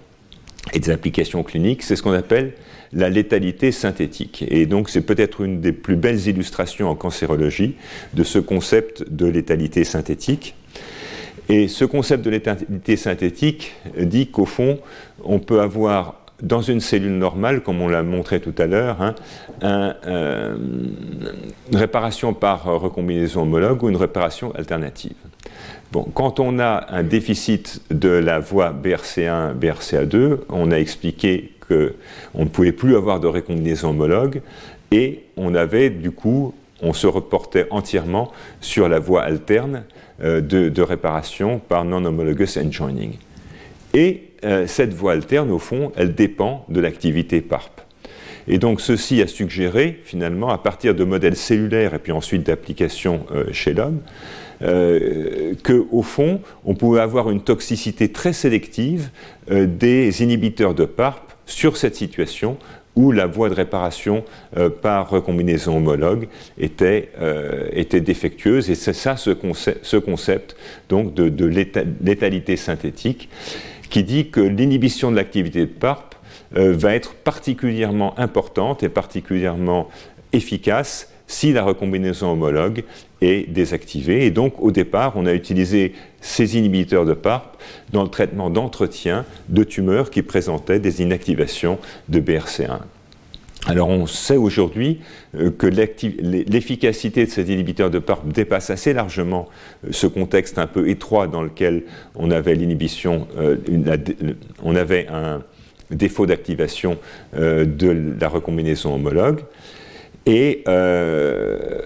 [0.74, 1.84] et des applications cliniques.
[1.84, 2.54] C'est ce qu'on appelle
[2.92, 4.44] la létalité synthétique.
[4.48, 7.76] Et donc c'est peut-être une des plus belles illustrations en cancérologie
[8.16, 10.56] de ce concept de létalité synthétique.
[11.50, 14.80] Et ce concept de létalité synthétique dit qu'au fond,
[15.24, 19.16] on peut avoir dans une cellule normale, comme on l'a montré tout à l'heure, hein,
[19.64, 20.56] euh,
[21.72, 25.16] une réparation par recombinaison homologue ou une réparation alternative.
[25.92, 32.44] Bon, quand on a un déficit de la voie BRCA1, BRCA2, on a expliqué qu'on
[32.44, 34.42] ne pouvait plus avoir de recombinaison homologue
[34.92, 39.84] et on avait du coup, on se reportait entièrement sur la voie alterne
[40.22, 43.14] euh, de, réparation par non-homologous enjoining.
[43.94, 47.82] Et euh, cette voie alterne, au fond, elle dépend de l'activité PARP.
[48.50, 53.26] Et donc ceci a suggéré, finalement, à partir de modèles cellulaires et puis ensuite d'applications
[53.32, 54.00] euh, chez l'homme,
[54.62, 59.12] euh, qu'au fond, on pouvait avoir une toxicité très sélective
[59.52, 62.58] euh, des inhibiteurs de PARP sur cette situation
[62.96, 64.26] où la voie de réparation
[64.82, 66.28] par recombinaison homologue
[66.60, 67.12] était,
[67.72, 68.70] était défectueuse.
[68.70, 70.58] Et c'est ça ce concept, ce concept
[70.90, 73.30] donc de, de létalité synthétique
[73.90, 76.16] qui dit que l'inhibition de l'activité de PARP
[76.52, 79.90] va être particulièrement importante et particulièrement
[80.34, 82.84] efficace si la recombinaison homologue
[83.22, 84.26] est désactivée.
[84.26, 87.62] Et donc, au départ, on a utilisé ces inhibiteurs de PARP
[87.94, 91.78] dans le traitement d'entretien de tumeurs qui présentaient des inactivations
[92.10, 92.80] de BRCA1.
[93.66, 95.00] Alors on sait aujourd'hui
[95.36, 99.50] euh, que l'efficacité de ces inhibiteurs de PARP dépasse assez largement
[99.86, 101.84] euh, ce contexte un peu étroit dans lequel
[102.16, 103.58] on avait l'inhibition, euh,
[104.64, 105.44] on avait un
[105.92, 106.98] défaut d'activation
[107.34, 109.40] de la recombinaison homologue.
[110.28, 111.82] Et de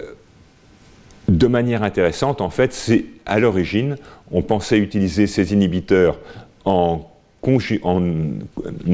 [1.46, 2.92] manière intéressante, en fait,
[3.24, 3.96] à l'origine,
[4.30, 6.18] on pensait utiliser ces inhibiteurs
[6.66, 7.13] en,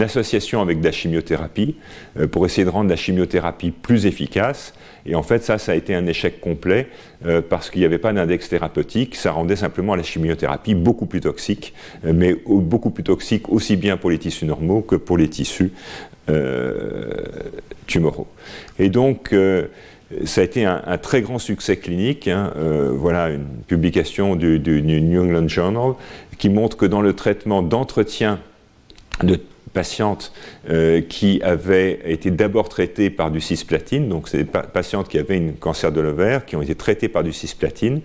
[0.00, 1.76] association avec de la chimiothérapie
[2.18, 4.74] euh, pour essayer de rendre la chimiothérapie plus efficace.
[5.06, 6.88] Et en fait, ça, ça a été un échec complet
[7.24, 9.16] euh, parce qu'il n'y avait pas d'index thérapeutique.
[9.16, 11.74] Ça rendait simplement la chimiothérapie beaucoup plus toxique,
[12.04, 15.72] mais beaucoup plus toxique aussi bien pour les tissus normaux que pour les tissus
[17.86, 18.28] tumoraux.
[18.78, 19.32] Et donc,
[20.12, 22.28] euh, ça a été un, très grand succès clinique.
[22.28, 22.52] Hein.
[22.56, 25.94] Euh, voilà une publication du, New England Journal
[26.40, 28.40] qui montre que dans le traitement d'entretien
[29.22, 29.38] de
[29.72, 30.32] patientes
[30.68, 35.36] euh, qui avaient été d'abord traitées par du cisplatine, donc c'est des patientes qui avaient
[35.36, 38.00] un cancer de l'ovaire, qui ont été traitées par du cisplatine,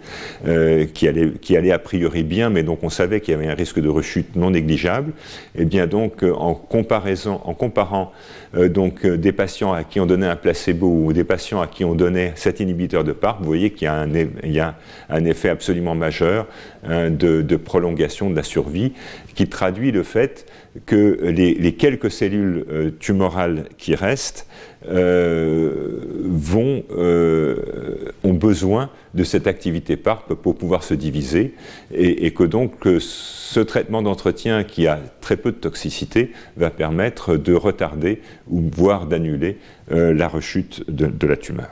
[0.47, 3.55] euh, qui, allait, qui a priori bien, mais donc on savait qu'il y avait un
[3.55, 5.13] risque de rechute non négligeable.
[5.55, 8.11] Et eh bien donc euh, en en comparant
[8.53, 11.95] donc des patients à qui on donnait un placebo ou des patients à qui on
[11.95, 14.09] donnait cet inhibiteur de PARP, vous voyez qu'il y a un,
[14.43, 14.75] y a
[15.09, 16.47] un effet absolument majeur
[16.83, 18.93] hein, de, de prolongation de la survie
[19.35, 20.45] qui traduit le fait
[20.85, 24.47] que les, quelques cellules euh, tumorales qui restent
[24.87, 31.53] euh, vont, euh, ont besoin de cette activité PARP pour pouvoir se diviser
[31.93, 37.53] et, que donc ce traitement d'entretien qui a très peu de toxicité va permettre de
[37.53, 39.57] retarder ou voire d'annuler
[39.89, 41.69] la rechute de, de, la tumeur.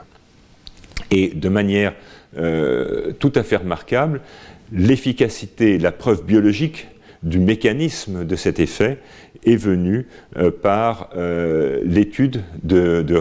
[1.10, 1.92] Et de manière
[2.32, 4.22] tout à fait remarquable,
[4.72, 6.88] l'efficacité, la preuve biologique
[7.24, 8.98] du mécanisme de cet effet
[9.44, 10.06] est venu
[10.62, 11.10] par
[11.84, 13.16] l'étude de, de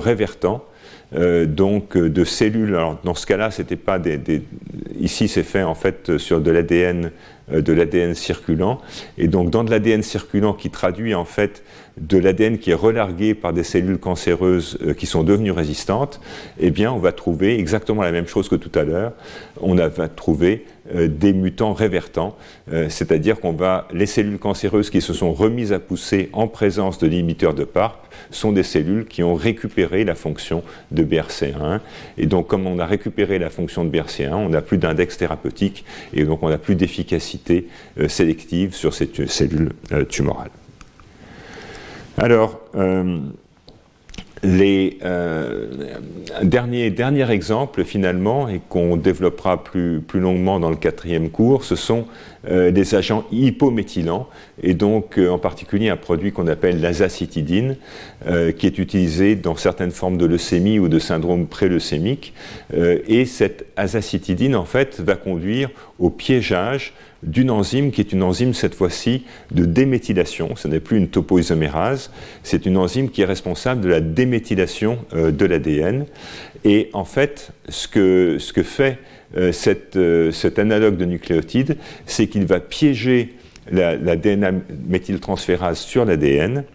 [1.15, 2.75] euh, donc euh, de cellules.
[2.75, 4.41] Alors dans ce cas-là, c'était pas des,
[4.99, 7.11] Ici, c'est fait en fait sur de l'ADN,
[7.51, 8.79] euh, de l'ADN circulant,
[9.17, 11.63] et donc dans de l'ADN circulant qui traduit en fait
[11.97, 16.19] de l'ADN qui est relargué par des cellules cancéreuses qui sont devenues résistantes,
[16.59, 19.13] eh bien, on va trouver exactement la même chose que tout à l'heure.
[19.61, 22.35] On va trouver des mutants révertants,
[22.67, 27.07] c'est-à-dire qu'on va les cellules cancéreuses qui se sont remises à pousser en présence de
[27.07, 31.79] l'inhibiteur de PARP sont des cellules qui ont récupéré la fonction de BRCA1.
[32.17, 35.85] Et donc, comme on a récupéré la fonction de BRCA1, on n'a plus d'index thérapeutique
[36.13, 37.67] et donc on n'a plus d'efficacité
[37.99, 40.51] euh, sélective sur ces cellules euh, tumorales.
[42.17, 43.19] Alors, euh,
[44.43, 45.67] les euh,
[46.43, 52.05] dernier, dernier exemple finalement, et qu'on développera plus longuement dans le quatrième cours, ce sont
[52.49, 54.27] euh, des agents hypométhylants,
[54.61, 57.77] et donc euh, en particulier un produit qu'on appelle l'azacitidine,
[58.57, 62.33] qui est utilisé dans certaines formes de leucémie ou de syndrome préleucémique.
[62.73, 66.93] et cette azacitidine, en fait, va conduire au piégeage
[67.25, 70.55] d'une enzyme qui est une enzyme cette fois-ci de déméthylation.
[70.55, 72.11] Ce n'est plus une topoisomérase,
[72.43, 76.05] c'est une enzyme qui est responsable de la déméthylation euh, de l'ADN.
[76.65, 78.99] Et en fait, ce que, ce que fait
[79.37, 79.51] euh,
[79.95, 83.35] euh, cet analogue de nucléotide, c'est qu'il va piéger
[83.71, 84.15] la, la
[84.87, 86.65] méthyltransférase sur l'ADN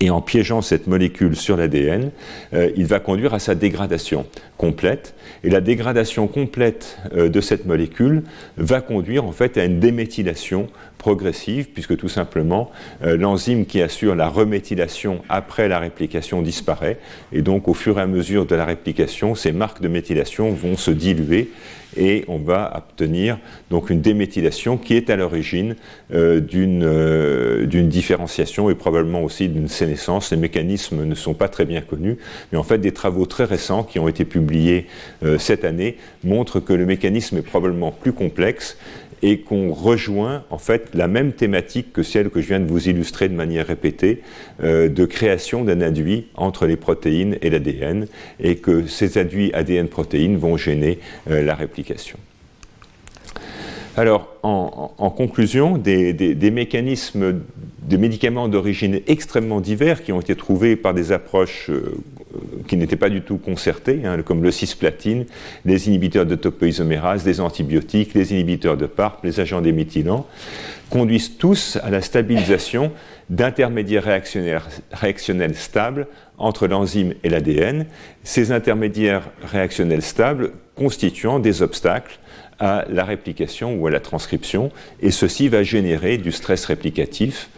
[0.00, 2.10] et en piégeant cette molécule sur l'ADN,
[2.54, 4.26] euh, il va conduire à sa dégradation
[4.56, 5.14] complète.
[5.44, 8.22] Et la dégradation complète euh, de cette molécule
[8.56, 10.68] va conduire en fait à une déméthylation
[10.98, 12.70] progressive, puisque tout simplement
[13.04, 16.98] euh, l'enzyme qui assure la reméthylation après la réplication disparaît.
[17.32, 20.76] Et donc au fur et à mesure de la réplication, ces marques de méthylation vont
[20.76, 21.50] se diluer
[21.96, 23.38] et on va obtenir
[23.70, 25.76] donc une déméthylation qui est à l'origine
[26.12, 30.30] euh, euh, d'une différenciation et probablement aussi d'une sénescence.
[30.30, 32.18] Les mécanismes ne sont pas très bien connus,
[32.52, 34.45] mais en fait des travaux très récents qui ont été publiés
[35.24, 38.76] euh, cette année montrent que le mécanisme est probablement plus complexe
[39.22, 42.88] et qu'on rejoint en fait la même thématique que celle que je viens de vous
[42.88, 44.22] illustrer de manière répétée,
[44.62, 48.06] euh, de création d'un aduit entre les protéines et l'ADN,
[48.40, 50.98] et que ces aduits ADN-protéines vont gêner
[51.30, 52.18] euh, la réplication.
[53.96, 57.40] Alors, en, conclusion, des, mécanismes
[57.82, 61.96] de médicaments d'origine extrêmement divers qui ont été trouvés par des approches euh,
[62.66, 65.24] qui n'étaient pas du tout concertées, hein, comme le cisplatine,
[65.64, 70.26] les inhibiteurs de topoisomérase, les antibiotiques, les inhibiteurs de PARP, les agents déméthylants,
[70.90, 72.92] conduisent tous à la stabilisation
[73.30, 74.04] d'intermédiaires
[74.92, 76.06] réactionnels stables
[76.38, 77.86] entre l'enzyme et l'ADN,
[78.24, 82.18] ces intermédiaires réactionnels stables constituant des obstacles
[82.58, 84.70] à la réplication ou à la transcription,
[85.00, 87.50] et ceci va générer du stress réplicatif.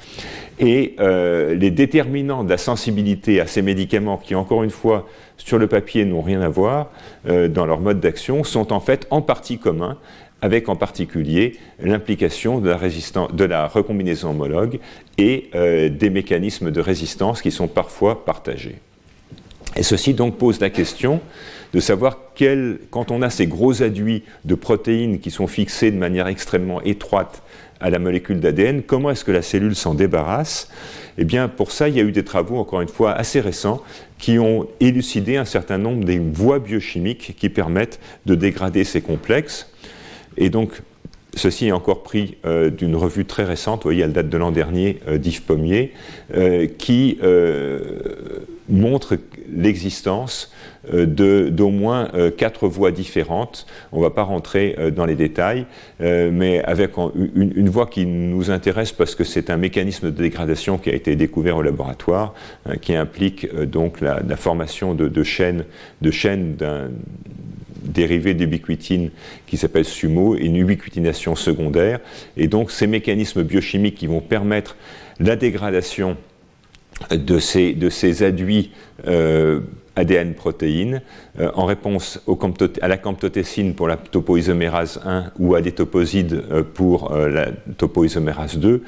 [0.60, 5.06] Et euh, les déterminants de la sensibilité à ces médicaments, qui encore une fois
[5.36, 6.90] sur le papier n'ont rien à voir
[7.28, 9.98] euh, dans leur mode d'action, sont en fait en partie communs,
[10.40, 12.74] avec en particulier l'implication de,
[13.32, 14.78] de, la recombinaison homologue
[15.16, 18.76] et euh, des mécanismes de résistance qui sont parfois partagés.
[19.76, 21.20] Et ceci donc pose la question
[21.72, 25.98] de savoir quel, quand on a ces gros aduits de protéines qui sont fixés de
[25.98, 27.42] manière extrêmement étroite
[27.80, 30.68] à la molécule d'ADN, comment est-ce que la cellule s'en débarrasse?
[31.16, 33.82] Eh bien, pour ça, il y a eu des travaux, encore une fois, assez récents,
[34.18, 39.70] qui ont élucidé un certain nombre des voies biochimiques qui permettent de dégrader ces complexes.
[40.36, 40.82] Et donc,
[41.34, 44.50] Ceci est encore pris euh, d'une revue très récente, vous voyez, elle date de l'an
[44.50, 45.92] dernier, euh, d'Yves Pommier,
[46.34, 47.18] euh, qui
[48.68, 49.16] montre
[49.50, 50.52] l'existence
[50.92, 53.66] d'au moins quatre voies différentes.
[53.92, 55.64] On ne va pas rentrer dans les détails,
[56.00, 56.92] mais avec
[57.34, 61.16] une, voie qui nous intéresse parce que c'est un mécanisme de dégradation qui a été
[61.16, 62.34] découvert au laboratoire,
[62.66, 65.64] hein, qui implique donc la, formation de, chaînes,
[66.02, 66.90] de chaînes d'un
[67.88, 69.10] dérivé d'ubiquitine
[69.46, 72.00] qui s'appelle SUMO et une ubiquitination secondaire.
[72.36, 74.76] Et donc ces mécanismes biochimiques qui vont permettre
[75.18, 76.16] la dégradation
[77.10, 77.90] de ces, de
[79.06, 79.60] euh,
[79.98, 81.02] ADN protéines
[81.40, 82.22] euh, en réponse
[82.80, 87.48] à la camptotécine pour la topoisomérase 1 ou à des toposides euh, pour euh, la
[87.76, 88.82] topoisomérase 2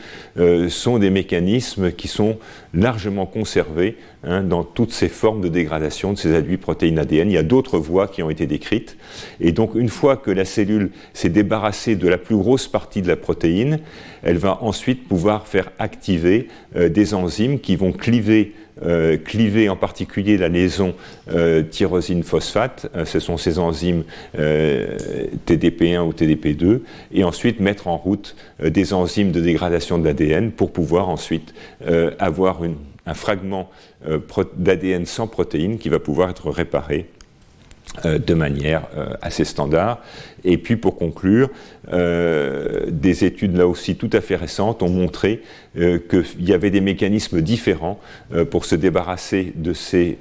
[0.69, 2.39] sont des mécanismes qui sont
[2.73, 7.31] largement conservés hein, dans toutes ces formes de dégradation de ces aduits protéines ADN.
[7.31, 8.97] Il y a d'autres voies qui ont été décrites.
[9.41, 13.09] Et donc une fois que la cellule s'est débarrassée de la plus grosse partie de
[13.09, 13.81] la protéine,
[14.23, 20.37] elle va ensuite pouvoir faire activer des enzymes qui vont cliver euh, cliver en particulier
[20.37, 20.95] la liaison
[21.33, 26.81] euh, tyrosine phosphate, ce sont ces enzymes TDP1 ou TDP2,
[27.13, 31.55] et ensuite mettre en route des enzymes de dégradation de l'ADN pour pouvoir ensuite
[32.19, 32.61] avoir
[33.07, 33.71] un fragment
[34.57, 37.07] d'ADN sans protéines qui va pouvoir être réparé
[38.05, 38.87] de manière
[39.21, 40.01] assez standard.
[40.45, 41.51] Et puis pour conclure,
[41.93, 45.43] euh, des études là aussi tout à fait récentes ont montré
[45.77, 47.99] euh, qu'il y avait des mécanismes différents
[48.33, 50.19] euh, pour se débarrasser de ces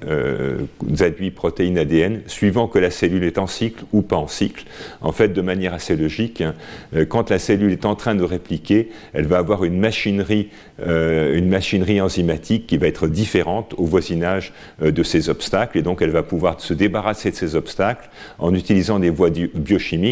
[1.01, 4.65] aduits protéines ADN, suivant que la cellule est en cycle ou pas en cycle.
[5.01, 6.53] En fait, de manière assez logique, hein,
[7.07, 10.49] quand la cellule est en train de répliquer, elle va avoir une machinerie,
[10.85, 16.11] une machinerie enzymatique qui va être différente au voisinage de ces obstacles, et donc elle
[16.11, 18.09] va pouvoir se débarrasser de ces obstacles
[18.39, 20.08] en utilisant des voies biochimiques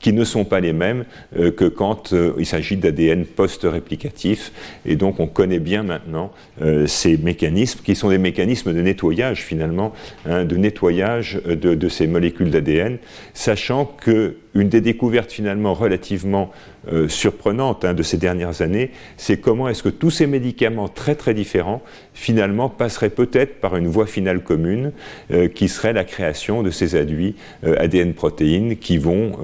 [0.00, 1.04] qui ne sont pas les mêmes
[1.36, 4.52] euh, que quand euh, il s'agit d'ADN post-réplicatif.
[4.86, 6.32] Et donc on connaît bien maintenant
[6.62, 9.92] euh, ces mécanismes qui sont des mécanismes de nettoyage finalement,
[10.26, 12.98] hein, de nettoyage de, ces molécules d'ADN,
[13.34, 16.50] sachant que une des découvertes finalement relativement
[16.88, 21.14] euh, surprenantes hein, de ces dernières années, c'est comment est-ce que tous ces médicaments très
[21.14, 21.82] très différents
[22.14, 24.92] finalement passeraient peut-être par une voie finale commune
[25.30, 27.34] euh, qui serait la création de ces aduits
[27.64, 29.38] euh, ADN protéines qui vont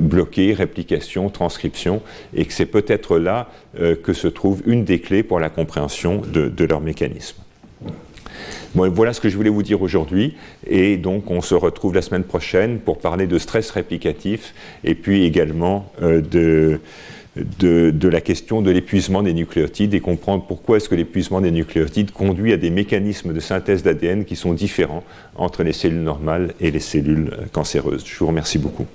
[0.00, 2.02] bloquer réplication, transcription
[2.34, 3.48] et que c'est peut-être là
[4.02, 7.42] que se trouve une des clés pour la compréhension de leur mécanisme
[8.74, 10.34] voilà ce que je voulais vous dire aujourd'hui.
[10.66, 14.54] Et donc, on se retrouve la semaine prochaine pour parler de stress réplicatif
[14.84, 20.88] et puis également euh, de, la question de l'épuisement des nucléotides et comprendre pourquoi est-ce
[20.88, 25.04] que l'épuisement des nucléotides conduit à des mécanismes de synthèse d'ADN qui sont différents
[25.36, 28.04] entre les cellules normales et les cellules euh, cancéreuses.
[28.06, 28.86] Je vous remercie beaucoup.